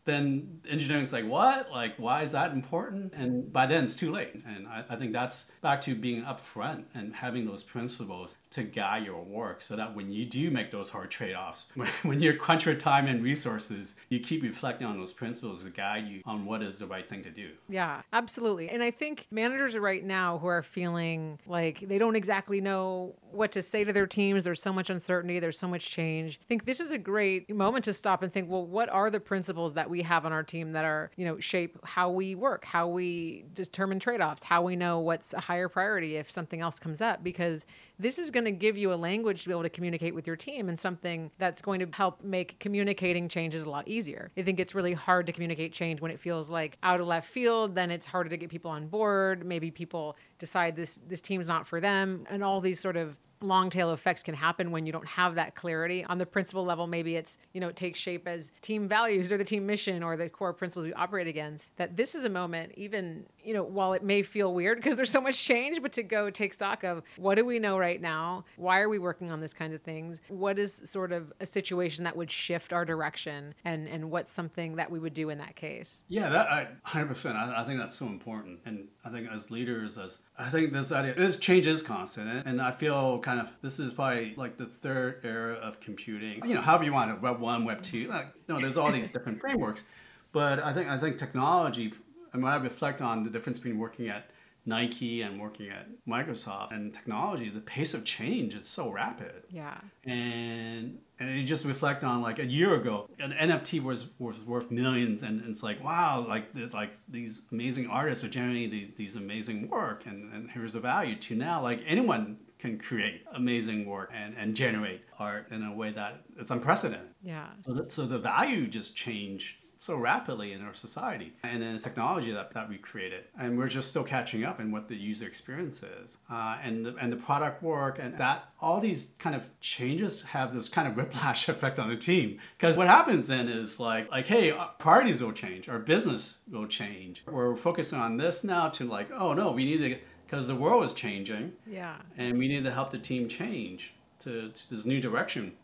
then 0.08 0.60
engineering's 0.68 1.12
like, 1.12 1.26
what? 1.26 1.70
Like, 1.70 1.94
why 1.96 2.22
is 2.22 2.32
that 2.32 2.52
important? 2.52 3.12
And 3.14 3.52
by 3.52 3.66
then 3.66 3.84
it's 3.84 3.96
too 3.96 4.10
late. 4.10 4.42
And 4.46 4.66
I, 4.66 4.84
I 4.88 4.96
think 4.96 5.12
that's 5.12 5.50
back 5.60 5.80
to 5.82 5.94
being 5.94 6.22
upfront 6.22 6.84
and 6.94 7.14
having 7.14 7.46
those 7.46 7.62
principles 7.62 8.36
to 8.50 8.62
guide 8.62 9.04
your 9.04 9.22
work 9.22 9.60
so 9.60 9.76
that 9.76 9.94
when 9.94 10.10
you 10.10 10.24
do 10.24 10.50
make 10.50 10.70
those 10.70 10.90
hard 10.90 11.10
trade-offs, 11.10 11.66
when 12.02 12.20
you're 12.20 12.36
crunch 12.36 12.64
for 12.64 12.74
time 12.74 13.06
and 13.06 13.22
resources, 13.22 13.94
you 14.08 14.20
keep 14.20 14.42
reflecting 14.42 14.86
on 14.86 14.98
those 14.98 15.12
principles 15.12 15.64
to 15.64 15.70
guide 15.70 16.06
you 16.06 16.22
on 16.24 16.44
what 16.44 16.62
is 16.62 16.78
the 16.78 16.86
right 16.86 17.08
thing 17.08 17.22
to 17.22 17.30
do. 17.30 17.50
Yeah, 17.68 18.02
absolutely. 18.12 18.70
And 18.70 18.82
I 18.82 18.90
think 18.90 19.26
managers 19.30 19.76
right 19.76 20.04
now 20.04 20.38
who 20.38 20.46
are 20.46 20.62
feeling 20.62 21.38
like 21.46 21.80
they 21.80 21.98
don't 21.98 22.16
exactly 22.16 22.60
know 22.60 23.14
what 23.32 23.52
to 23.52 23.62
say 23.62 23.84
to 23.84 23.92
their 23.92 24.06
teams, 24.06 24.44
there's 24.44 24.62
so 24.62 24.72
much 24.72 24.90
uncertainty, 24.90 25.40
there's 25.40 25.58
so 25.58 25.68
much 25.68 25.90
change. 25.90 26.40
I 26.42 26.46
think 26.46 26.64
this 26.64 26.80
is 26.80 26.90
a 26.92 26.98
great 26.98 27.48
moment 27.54 27.84
to 27.86 27.92
stop 27.92 28.22
and 28.22 28.32
think, 28.32 28.50
well, 28.50 28.66
what 28.66 28.88
are 28.88 29.10
the 29.10 29.20
principles 29.20 29.74
that 29.74 29.88
we 29.88 30.02
have 30.02 30.24
on 30.26 30.32
our 30.32 30.42
team 30.42 30.72
that 30.72 30.84
are, 30.84 31.10
you 31.16 31.24
know, 31.24 31.38
shape 31.38 31.78
how 31.84 32.10
we 32.10 32.34
work, 32.34 32.64
how 32.64 32.88
we 32.88 33.44
determine 33.54 34.00
trade-offs, 34.00 34.42
how 34.42 34.62
we 34.62 34.76
know 34.76 35.00
what's 35.00 35.32
a 35.34 35.40
higher 35.40 35.68
priority 35.68 36.16
if 36.16 36.30
something 36.30 36.60
else 36.60 36.78
comes 36.78 37.00
up? 37.00 37.22
Because 37.22 37.66
this 37.98 38.18
is 38.18 38.30
going 38.30 38.44
to 38.44 38.52
give 38.52 38.78
you 38.78 38.92
a 38.92 38.94
language 38.94 39.42
to 39.42 39.48
be 39.48 39.52
able 39.52 39.64
to 39.64 39.70
communicate 39.70 40.14
with 40.14 40.26
your 40.26 40.36
team 40.36 40.68
and 40.68 40.78
something 40.78 41.30
that's 41.38 41.60
going 41.60 41.80
to 41.80 41.88
help 41.96 42.22
make 42.22 42.58
communicating 42.60 43.28
changes 43.28 43.62
a 43.62 43.70
lot 43.70 43.88
easier. 43.88 44.30
I 44.36 44.42
think 44.42 44.60
it's 44.60 44.74
really 44.74 44.92
hard 44.92 45.26
to 45.26 45.32
communicate 45.32 45.72
change 45.72 46.00
when 46.00 46.10
it 46.10 46.20
feels 46.20 46.48
like 46.48 46.78
out 46.82 47.00
of 47.00 47.06
left 47.06 47.28
field, 47.28 47.74
then 47.74 47.90
it's 47.90 48.06
harder 48.06 48.30
to 48.30 48.36
get 48.36 48.50
people 48.50 48.70
on 48.70 48.86
board. 48.86 49.44
Maybe 49.44 49.70
people 49.70 50.16
decide 50.38 50.76
this 50.76 51.00
this 51.08 51.20
team's 51.20 51.48
not 51.48 51.66
for 51.66 51.80
them 51.80 52.24
and 52.30 52.44
all 52.44 52.60
these 52.60 52.80
sort 52.80 52.96
of 52.96 53.16
long 53.40 53.70
tail 53.70 53.92
effects 53.92 54.22
can 54.22 54.34
happen 54.34 54.70
when 54.70 54.86
you 54.86 54.92
don't 54.92 55.06
have 55.06 55.34
that 55.36 55.54
clarity. 55.54 56.04
On 56.04 56.18
the 56.18 56.26
principal 56.26 56.64
level 56.64 56.86
maybe 56.86 57.16
it's 57.16 57.38
you 57.52 57.60
know 57.60 57.68
it 57.68 57.76
takes 57.76 57.98
shape 57.98 58.26
as 58.26 58.52
team 58.62 58.88
values 58.88 59.30
or 59.32 59.38
the 59.38 59.44
team 59.44 59.66
mission 59.66 60.02
or 60.02 60.16
the 60.16 60.28
core 60.28 60.52
principles 60.52 60.86
we 60.86 60.92
operate 60.94 61.26
against 61.26 61.76
that 61.76 61.96
this 61.96 62.14
is 62.14 62.24
a 62.24 62.28
moment 62.28 62.72
even 62.76 63.24
you 63.42 63.54
know 63.54 63.62
while 63.62 63.92
it 63.92 64.02
may 64.02 64.22
feel 64.22 64.54
weird 64.54 64.78
because 64.78 64.96
there's 64.96 65.10
so 65.10 65.20
much 65.20 65.42
change 65.42 65.80
but 65.82 65.92
to 65.92 66.02
go 66.02 66.30
take 66.30 66.52
stock 66.52 66.84
of 66.84 67.02
what 67.16 67.36
do 67.36 67.44
we 67.44 67.58
know 67.58 67.78
right 67.78 68.00
now? 68.00 68.44
Why 68.56 68.80
are 68.80 68.88
we 68.88 68.98
working 68.98 69.30
on 69.30 69.40
this 69.40 69.54
kind 69.54 69.72
of 69.74 69.82
things? 69.82 70.20
What 70.28 70.58
is 70.58 70.82
sort 70.84 71.12
of 71.12 71.32
a 71.40 71.46
situation 71.46 72.04
that 72.04 72.16
would 72.16 72.30
shift 72.30 72.72
our 72.72 72.84
direction 72.84 73.54
and 73.64 73.88
and 73.88 74.10
what's 74.10 74.32
something 74.32 74.76
that 74.76 74.90
we 74.90 74.98
would 74.98 75.14
do 75.14 75.30
in 75.30 75.38
that 75.38 75.56
case? 75.56 76.02
Yeah 76.08 76.28
that 76.30 76.50
I, 76.50 76.68
100% 76.86 77.34
I, 77.34 77.62
I 77.62 77.64
think 77.64 77.78
that's 77.78 77.96
so 77.96 78.06
important. 78.06 78.60
And 78.64 78.88
i 79.04 79.10
think 79.10 79.28
as 79.30 79.50
leaders 79.50 79.98
as 79.98 80.18
i 80.38 80.48
think 80.48 80.72
this 80.72 80.92
idea 80.92 81.14
this 81.14 81.36
change 81.36 81.66
is 81.66 81.82
constant 81.82 82.46
and 82.46 82.62
i 82.62 82.70
feel 82.70 83.18
kind 83.20 83.40
of 83.40 83.48
this 83.60 83.78
is 83.78 83.92
probably 83.92 84.34
like 84.36 84.56
the 84.56 84.66
third 84.66 85.20
era 85.24 85.54
of 85.54 85.80
computing. 85.80 86.46
You 86.46 86.54
know, 86.54 86.60
however 86.60 86.84
you 86.84 86.92
want 86.92 87.10
it, 87.10 87.20
Web 87.20 87.40
one, 87.40 87.64
Web 87.64 87.82
two. 87.82 88.08
Like, 88.08 88.32
you 88.46 88.54
know, 88.54 88.60
there's 88.60 88.76
all 88.76 88.92
these 88.92 89.10
different 89.10 89.40
frameworks, 89.44 89.84
but 90.32 90.62
I 90.62 90.72
think 90.72 90.88
I 90.88 90.96
think 90.98 91.18
technology. 91.18 91.92
And 92.32 92.42
when 92.42 92.52
I 92.52 92.56
reflect 92.56 93.00
on 93.00 93.24
the 93.24 93.30
difference 93.30 93.58
between 93.58 93.78
working 93.78 94.08
at 94.08 94.30
Nike 94.68 95.22
and 95.22 95.40
working 95.40 95.70
at 95.70 95.86
Microsoft 96.06 96.72
and 96.72 96.92
technology, 96.92 97.48
the 97.48 97.60
pace 97.60 97.94
of 97.94 98.04
change 98.04 98.54
is 98.54 98.66
so 98.68 98.90
rapid. 98.90 99.44
Yeah. 99.50 99.78
And 100.04 100.98
and 101.18 101.36
you 101.36 101.44
just 101.44 101.64
reflect 101.64 102.04
on 102.04 102.22
like 102.22 102.38
a 102.38 102.46
year 102.46 102.74
ago, 102.74 103.08
an 103.18 103.32
NFT 103.32 103.82
was 103.82 104.10
was 104.18 104.42
worth 104.42 104.70
millions, 104.70 105.22
and, 105.22 105.42
it's 105.48 105.62
like 105.62 105.82
wow, 105.82 106.24
like 106.28 106.48
like 106.72 106.90
these 107.08 107.42
amazing 107.50 107.88
artists 107.88 108.22
are 108.24 108.28
generating 108.28 108.70
these, 108.70 108.90
these 108.96 109.16
amazing 109.16 109.68
work, 109.70 110.06
and, 110.06 110.32
and 110.32 110.50
here's 110.50 110.74
the 110.74 110.80
value. 110.80 111.16
To 111.16 111.34
now, 111.34 111.62
like 111.62 111.82
anyone 111.86 112.36
can 112.58 112.78
create 112.78 113.22
amazing 113.34 113.86
work 113.86 114.10
and, 114.14 114.34
and 114.36 114.54
generate 114.54 115.02
art 115.18 115.50
in 115.50 115.62
a 115.62 115.72
way 115.74 115.92
that 115.92 116.22
it's 116.36 116.50
unprecedented. 116.50 117.08
Yeah. 117.22 117.46
So, 117.62 117.72
that, 117.72 117.92
so 117.92 118.04
the 118.04 118.18
value 118.18 118.66
just 118.66 118.96
changed 118.96 119.64
so 119.78 119.96
rapidly 119.96 120.52
in 120.52 120.62
our 120.62 120.74
society 120.74 121.32
and 121.42 121.62
in 121.62 121.74
the 121.74 121.80
technology 121.80 122.32
that, 122.32 122.52
that 122.52 122.68
we 122.68 122.76
created. 122.76 123.24
And 123.38 123.56
we're 123.56 123.68
just 123.68 123.88
still 123.88 124.04
catching 124.04 124.44
up 124.44 124.60
in 124.60 124.70
what 124.70 124.88
the 124.88 124.96
user 124.96 125.26
experience 125.26 125.82
is. 125.82 126.18
Uh, 126.30 126.58
and, 126.62 126.84
the, 126.84 126.94
and 126.96 127.12
the 127.12 127.16
product 127.16 127.62
work 127.62 127.98
and 127.98 128.16
that 128.18 128.50
all 128.60 128.80
these 128.80 129.12
kind 129.18 129.36
of 129.36 129.48
changes 129.60 130.22
have 130.22 130.52
this 130.52 130.68
kind 130.68 130.88
of 130.88 130.96
whiplash 130.96 131.48
effect 131.48 131.78
on 131.78 131.88
the 131.88 131.96
team. 131.96 132.38
Because 132.58 132.76
what 132.76 132.88
happens 132.88 133.28
then 133.28 133.48
is 133.48 133.78
like, 133.80 134.10
like, 134.10 134.26
hey, 134.26 134.52
priorities 134.78 135.22
will 135.22 135.32
change, 135.32 135.68
our 135.68 135.78
business 135.78 136.38
will 136.50 136.66
change. 136.66 137.22
We're 137.26 137.56
focusing 137.56 137.98
on 137.98 138.16
this 138.16 138.44
now 138.44 138.68
to 138.70 138.84
like, 138.84 139.10
oh 139.12 139.32
no, 139.32 139.52
we 139.52 139.64
need 139.64 139.78
to 139.78 139.98
because 140.28 140.46
the 140.46 140.54
world 140.54 140.84
is 140.84 140.92
changing. 140.92 141.52
Yeah. 141.66 141.96
And 142.18 142.36
we 142.36 142.48
need 142.48 142.64
to 142.64 142.70
help 142.70 142.90
the 142.90 142.98
team 142.98 143.28
change 143.28 143.94
to, 144.20 144.50
to 144.50 144.70
this 144.70 144.84
new 144.84 145.00
direction. 145.00 145.54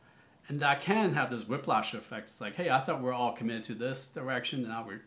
And 0.48 0.60
that 0.60 0.80
can 0.80 1.14
have 1.14 1.30
this 1.30 1.48
whiplash 1.48 1.94
effect. 1.94 2.30
It's 2.30 2.40
like, 2.40 2.54
hey, 2.54 2.70
I 2.70 2.80
thought 2.80 3.00
we're 3.00 3.12
all 3.12 3.32
committed 3.32 3.64
to 3.64 3.74
this 3.74 4.08
direction, 4.08 4.60
and 4.60 4.68
now 4.68 4.84
we're 4.86 5.02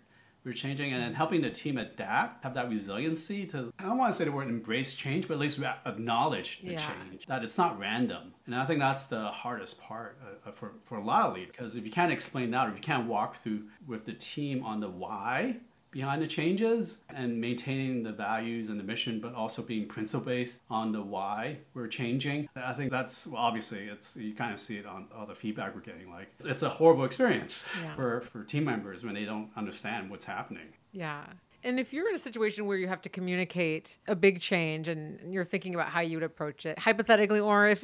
we're 0.48 0.54
changing 0.54 0.94
and 0.94 1.04
then 1.04 1.14
helping 1.14 1.42
the 1.42 1.50
team 1.50 1.78
adapt, 1.78 2.42
have 2.44 2.54
that 2.54 2.70
resiliency 2.70 3.46
to, 3.46 3.74
I 3.78 3.84
don't 3.84 3.98
want 3.98 4.14
to 4.14 4.18
say 4.18 4.24
the 4.24 4.32
word 4.32 4.48
embrace 4.48 4.94
change, 4.94 5.28
but 5.28 5.34
at 5.34 5.40
least 5.42 5.60
acknowledge 5.86 6.62
the 6.62 6.72
yeah. 6.72 6.78
change, 6.78 7.26
that 7.26 7.44
it's 7.44 7.58
not 7.58 7.78
random. 7.78 8.34
And 8.46 8.56
I 8.56 8.64
think 8.64 8.80
that's 8.80 9.08
the 9.08 9.26
hardest 9.26 9.82
part 9.82 10.18
uh, 10.26 10.50
uh 10.50 10.52
for, 10.54 10.76
for 10.86 10.98
a 10.98 11.04
lot 11.04 11.26
of 11.26 11.36
leaders, 11.36 11.52
because 11.52 11.76
if 11.76 11.86
you 11.86 11.92
can't 11.92 12.14
explain 12.14 12.50
that, 12.52 12.68
or 12.68 12.72
if 12.72 12.78
you 12.78 12.82
can't 12.82 13.08
walk 13.08 13.36
through 13.36 13.66
with 13.86 14.06
the 14.06 14.14
team 14.14 14.64
on 14.64 14.80
the 14.80 14.90
why, 14.90 15.58
behind 15.98 16.22
the 16.22 16.28
changes 16.28 17.00
and 17.10 17.42
maintaining 17.42 18.04
the 18.04 18.12
values 18.12 18.70
and 18.70 18.80
the 18.80 18.84
mission, 18.84 19.20
but 19.20 19.34
also 19.34 19.64
being 19.64 19.88
principle 19.88 20.28
based 20.28 20.60
on 20.70 20.92
the 20.92 21.02
why 21.02 21.58
we're 21.74 21.88
changing. 21.88 22.48
I 22.56 22.72
think 22.74 22.92
that's 22.92 23.26
well, 23.26 23.42
obviously 23.42 23.86
it's 23.86 24.16
you 24.16 24.36
kind 24.36 24.54
of 24.54 24.60
see 24.60 24.78
it 24.78 24.86
on 24.86 25.08
all 25.18 25.26
the 25.26 25.34
feedback 25.34 25.74
we're 25.74 25.82
getting. 25.82 26.12
Like 26.12 26.28
it's, 26.46 26.62
a 26.62 26.70
horrible 26.70 27.04
experience 27.04 27.66
yeah. 27.82 27.96
for 27.96 28.22
for 28.22 28.44
team 28.44 28.66
members 28.66 29.04
when 29.04 29.16
they 29.16 29.26
don't 29.26 29.50
understand 29.56 30.12
what's 30.12 30.26
happening. 30.26 30.68
Yeah. 30.92 31.24
And 31.64 31.80
if 31.80 31.92
you're 31.92 32.08
in 32.10 32.16
a 32.16 32.20
situation 32.20 32.66
where 32.66 32.78
you 32.78 32.88
have 32.88 33.02
to 33.02 33.10
communicate 33.10 33.98
a 34.08 34.16
big 34.16 34.40
change 34.40 34.88
and 34.88 35.34
you're 35.34 35.46
thinking 35.46 35.74
about 35.76 35.90
how 35.90 36.02
you 36.02 36.18
would 36.18 36.24
approach 36.24 36.66
it, 36.66 36.78
hypothetically, 36.78 37.40
or 37.40 37.68
if 37.68 37.84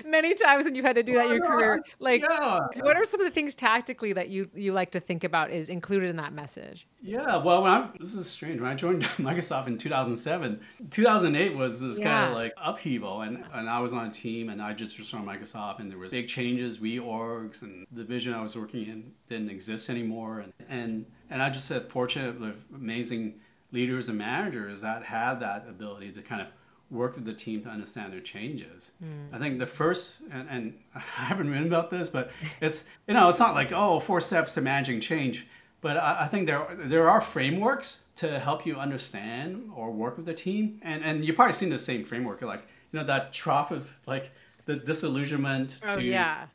many 0.06 0.34
times 0.34 0.66
when 0.66 0.74
you 0.74 0.82
had 0.82 0.96
to 0.96 1.02
do 1.02 1.14
that 1.14 1.26
in 1.26 1.36
your 1.36 1.46
career, 1.46 1.82
like 1.98 2.22
yeah. 2.22 2.60
what 2.80 2.96
are 2.96 3.04
some 3.04 3.20
of 3.20 3.26
the 3.26 3.30
things 3.30 3.54
tactically 3.54 4.12
that 4.12 4.28
you 4.28 4.50
you 4.54 4.72
like 4.72 4.90
to 4.92 5.00
think 5.00 5.24
about 5.24 5.50
is 5.50 5.68
included 5.68 6.10
in 6.10 6.16
that 6.16 6.32
message? 6.32 6.86
Yeah, 7.00 7.36
well, 7.36 7.62
when 7.62 7.72
I, 7.72 7.88
this 8.00 8.14
is 8.14 8.28
strange. 8.28 8.60
When 8.60 8.70
I 8.70 8.74
joined 8.74 9.02
Microsoft 9.18 9.68
in 9.68 9.78
2007, 9.78 10.60
2008 10.90 11.56
was 11.56 11.80
this 11.80 11.98
yeah. 11.98 12.04
kind 12.04 12.30
of 12.30 12.36
like 12.36 12.52
upheaval, 12.56 13.22
and, 13.22 13.44
and 13.52 13.70
I 13.70 13.78
was 13.78 13.92
on 13.92 14.06
a 14.06 14.10
team, 14.10 14.48
and 14.48 14.60
I 14.60 14.72
just 14.72 14.98
was 14.98 15.08
from 15.08 15.24
Microsoft, 15.24 15.78
and 15.80 15.90
there 15.90 15.98
was 15.98 16.10
big 16.10 16.28
changes, 16.28 16.78
reorgs, 16.78 17.62
and 17.62 17.86
the 17.92 18.04
vision 18.04 18.34
I 18.34 18.42
was 18.42 18.56
working 18.56 18.86
in 18.86 19.12
didn't 19.28 19.50
exist 19.50 19.88
anymore, 19.88 20.40
and 20.40 20.52
and 20.68 21.06
and 21.30 21.42
I 21.42 21.50
just 21.50 21.66
said 21.66 21.90
fortunate 21.90 22.40
with 22.40 22.54
amazing 22.74 23.40
leaders 23.72 24.08
and 24.08 24.18
managers 24.18 24.80
that 24.80 25.02
had 25.04 25.40
that 25.40 25.66
ability 25.68 26.12
to 26.12 26.22
kind 26.22 26.40
of 26.40 26.48
work 26.90 27.16
with 27.16 27.24
the 27.24 27.34
team 27.34 27.62
to 27.62 27.68
understand 27.68 28.12
their 28.12 28.20
changes. 28.20 28.92
Mm. 29.02 29.34
I 29.34 29.38
think 29.38 29.58
the 29.58 29.66
first, 29.66 30.20
and, 30.30 30.48
and 30.48 30.74
I 30.94 31.00
haven't 31.00 31.50
written 31.50 31.66
about 31.66 31.90
this, 31.90 32.08
but 32.08 32.30
it's, 32.60 32.84
you 33.08 33.14
know, 33.14 33.28
it's 33.28 33.40
not 33.40 33.54
like, 33.54 33.72
oh, 33.72 34.00
four 34.00 34.20
steps 34.20 34.54
to 34.54 34.60
managing 34.60 35.00
change. 35.00 35.46
But 35.80 35.96
I, 35.96 36.22
I 36.22 36.26
think 36.26 36.46
there, 36.46 36.66
there 36.76 37.10
are 37.10 37.20
frameworks 37.20 38.04
to 38.16 38.38
help 38.38 38.66
you 38.66 38.76
understand 38.76 39.70
or 39.74 39.90
work 39.90 40.16
with 40.16 40.26
the 40.26 40.34
team. 40.34 40.78
And, 40.82 41.04
and 41.04 41.24
you've 41.24 41.36
probably 41.36 41.52
seen 41.52 41.70
the 41.70 41.78
same 41.78 42.04
framework, 42.04 42.40
like, 42.42 42.66
you 42.92 43.00
know, 43.00 43.06
that 43.06 43.32
trough 43.32 43.72
of 43.72 43.92
like 44.06 44.30
the 44.64 44.76
disillusionment 44.76 45.78
oh, 45.84 45.96
to 45.96 46.02
yeah 46.02 46.46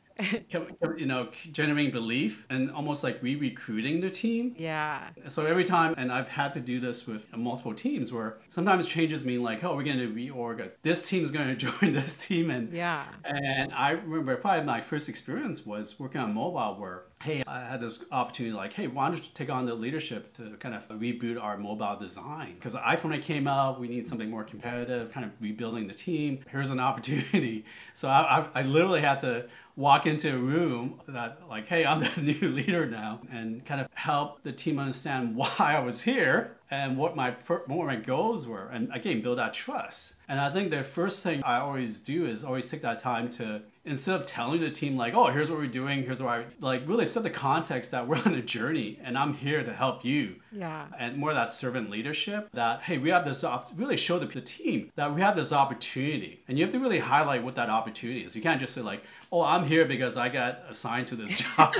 you 0.96 1.06
know, 1.06 1.28
generating 1.50 1.92
belief 1.92 2.46
and 2.50 2.70
almost 2.70 3.02
like 3.02 3.22
re-recruiting 3.22 4.00
the 4.00 4.10
team. 4.10 4.54
Yeah. 4.58 5.08
So 5.28 5.46
every 5.46 5.64
time, 5.64 5.94
and 5.96 6.12
I've 6.12 6.28
had 6.28 6.52
to 6.54 6.60
do 6.60 6.80
this 6.80 7.06
with 7.06 7.34
multiple 7.36 7.74
teams, 7.74 8.12
where 8.12 8.38
sometimes 8.48 8.86
changes 8.86 9.24
mean 9.24 9.42
like, 9.42 9.64
oh, 9.64 9.76
we're 9.76 9.84
going 9.84 9.98
to 9.98 10.08
reorg. 10.08 10.70
This 10.82 11.08
team's 11.08 11.30
going 11.30 11.48
to 11.56 11.56
join 11.56 11.92
this 11.92 12.16
team, 12.18 12.50
and 12.50 12.72
yeah. 12.72 13.06
And 13.24 13.72
I 13.72 13.90
remember 13.92 14.36
probably 14.36 14.64
my 14.64 14.80
first 14.80 15.08
experience 15.08 15.64
was 15.66 15.98
working 15.98 16.20
on 16.20 16.34
mobile, 16.34 16.80
where 16.80 17.04
hey, 17.22 17.42
I 17.46 17.60
had 17.60 17.80
this 17.80 18.04
opportunity 18.10 18.54
like, 18.54 18.72
hey, 18.72 18.88
why 18.88 19.08
don't 19.08 19.22
you 19.22 19.30
take 19.32 19.48
on 19.48 19.64
the 19.64 19.74
leadership 19.74 20.34
to 20.34 20.56
kind 20.58 20.74
of 20.74 20.88
reboot 20.88 21.40
our 21.40 21.56
mobile 21.56 21.96
design? 21.96 22.54
Because 22.54 22.72
the 22.72 22.80
iPhone 22.80 23.20
came 23.22 23.46
out, 23.46 23.78
we 23.78 23.88
need 23.88 24.08
something 24.08 24.28
more 24.28 24.44
competitive, 24.44 25.12
kind 25.12 25.24
of 25.24 25.32
rebuilding 25.40 25.86
the 25.86 25.94
team. 25.94 26.40
Here's 26.50 26.70
an 26.70 26.80
opportunity. 26.80 27.64
So 27.94 28.08
I, 28.08 28.38
I, 28.54 28.60
I 28.60 28.62
literally 28.62 29.02
had 29.02 29.20
to 29.20 29.46
walk 29.76 30.06
into 30.06 30.34
a 30.34 30.38
room 30.38 31.00
that 31.08 31.40
like 31.48 31.66
hey 31.66 31.84
i'm 31.86 31.98
the 32.16 32.20
new 32.20 32.48
leader 32.50 32.86
now 32.86 33.20
and 33.30 33.64
kind 33.64 33.80
of 33.80 33.88
help 33.94 34.42
the 34.42 34.52
team 34.52 34.78
understand 34.78 35.34
why 35.36 35.48
i 35.58 35.78
was 35.78 36.02
here 36.02 36.56
and 36.70 36.96
what 36.96 37.16
my 37.16 37.30
what 37.46 37.86
my 37.86 37.96
goals 37.96 38.46
were 38.46 38.68
and 38.68 38.90
again 38.92 39.20
build 39.20 39.38
that 39.38 39.54
trust. 39.54 40.16
And 40.28 40.40
i 40.40 40.50
think 40.50 40.70
the 40.70 40.84
first 40.84 41.22
thing 41.22 41.42
i 41.44 41.58
always 41.58 42.00
do 42.00 42.24
is 42.24 42.44
always 42.44 42.68
take 42.68 42.82
that 42.82 42.98
time 42.98 43.28
to 43.30 43.62
instead 43.84 44.18
of 44.18 44.26
telling 44.26 44.60
the 44.60 44.70
team 44.70 44.96
like 44.96 45.14
oh 45.14 45.26
here's 45.26 45.50
what 45.50 45.58
we're 45.58 45.66
doing 45.66 46.02
here's 46.04 46.22
why 46.22 46.44
like 46.60 46.82
really 46.86 47.04
set 47.04 47.22
the 47.22 47.30
context 47.30 47.90
that 47.90 48.06
we're 48.06 48.16
on 48.24 48.34
a 48.34 48.42
journey 48.42 48.98
and 49.02 49.18
i'm 49.18 49.34
here 49.34 49.62
to 49.62 49.72
help 49.72 50.04
you. 50.04 50.36
Yeah. 50.52 50.86
And 50.98 51.16
more 51.16 51.32
that 51.32 51.52
servant 51.52 51.90
leadership 51.90 52.50
that 52.52 52.82
hey 52.82 52.98
we 52.98 53.08
have 53.10 53.24
this 53.24 53.42
op- 53.42 53.72
really 53.74 53.96
show 53.96 54.18
the, 54.18 54.26
the 54.26 54.40
team 54.40 54.90
that 54.96 55.12
we 55.14 55.20
have 55.20 55.34
this 55.34 55.52
opportunity. 55.52 56.42
And 56.46 56.58
you 56.58 56.64
have 56.64 56.72
to 56.72 56.78
really 56.78 56.98
highlight 56.98 57.42
what 57.42 57.54
that 57.56 57.70
opportunity 57.70 58.24
is. 58.24 58.36
You 58.36 58.42
can't 58.42 58.60
just 58.60 58.74
say 58.74 58.82
like 58.82 59.02
oh 59.32 59.42
i'm 59.42 59.64
here 59.64 59.84
because 59.84 60.16
i 60.16 60.28
got 60.28 60.62
assigned 60.68 61.06
to 61.08 61.16
this 61.16 61.36
job 61.56 61.74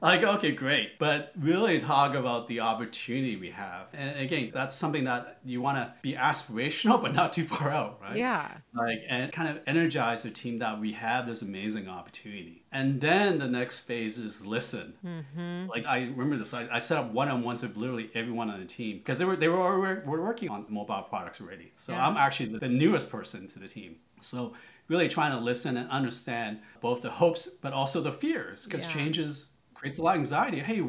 like, 0.00 0.22
okay, 0.22 0.52
great. 0.52 0.98
But 0.98 1.32
really 1.38 1.80
talk 1.80 2.14
about 2.14 2.46
the 2.46 2.60
opportunity 2.60 3.36
we 3.36 3.50
have. 3.50 3.88
And 3.92 4.18
again, 4.18 4.50
that's 4.52 4.76
something 4.76 5.04
that 5.04 5.38
you 5.44 5.60
want 5.60 5.78
to 5.78 5.94
be 6.02 6.14
aspirational, 6.14 7.00
but 7.00 7.14
not 7.14 7.32
too 7.32 7.44
far 7.44 7.70
out, 7.70 8.00
right? 8.00 8.16
Yeah. 8.16 8.50
Like, 8.74 9.02
and 9.08 9.32
kind 9.32 9.48
of 9.48 9.62
energize 9.66 10.22
the 10.22 10.30
team 10.30 10.58
that 10.60 10.80
we 10.80 10.92
have 10.92 11.26
this 11.26 11.42
amazing 11.42 11.88
opportunity. 11.88 12.64
And 12.72 13.00
then 13.00 13.38
the 13.38 13.48
next 13.48 13.80
phase 13.80 14.16
is 14.18 14.46
listen. 14.46 14.94
Mm-hmm. 15.04 15.68
Like, 15.68 15.86
I 15.86 16.02
remember 16.02 16.36
this, 16.36 16.54
I, 16.54 16.68
I 16.70 16.78
set 16.78 16.98
up 16.98 17.12
one 17.12 17.28
on 17.28 17.42
ones 17.42 17.62
with 17.62 17.76
literally 17.76 18.10
everyone 18.14 18.50
on 18.50 18.60
the 18.60 18.66
team 18.66 18.98
because 18.98 19.18
they 19.18 19.24
were, 19.24 19.36
they 19.36 19.48
were, 19.48 19.58
already, 19.58 20.06
were 20.06 20.22
working 20.22 20.50
on 20.50 20.66
mobile 20.68 21.02
products 21.08 21.40
already. 21.40 21.72
So 21.76 21.92
yeah. 21.92 22.06
I'm 22.06 22.16
actually 22.16 22.52
the, 22.52 22.60
the 22.60 22.68
newest 22.68 23.10
person 23.10 23.48
to 23.48 23.58
the 23.58 23.68
team. 23.68 23.96
So 24.20 24.54
really 24.90 25.08
trying 25.08 25.30
to 25.30 25.38
listen 25.38 25.76
and 25.76 25.88
understand 25.88 26.58
both 26.80 27.00
the 27.00 27.10
hopes 27.10 27.48
but 27.48 27.72
also 27.72 28.00
the 28.02 28.12
fears 28.12 28.64
because 28.64 28.84
yeah. 28.84 28.92
changes 28.92 29.46
creates 29.72 29.96
a 29.96 30.02
lot 30.02 30.16
of 30.16 30.20
anxiety. 30.20 30.58
Hey, 30.58 30.82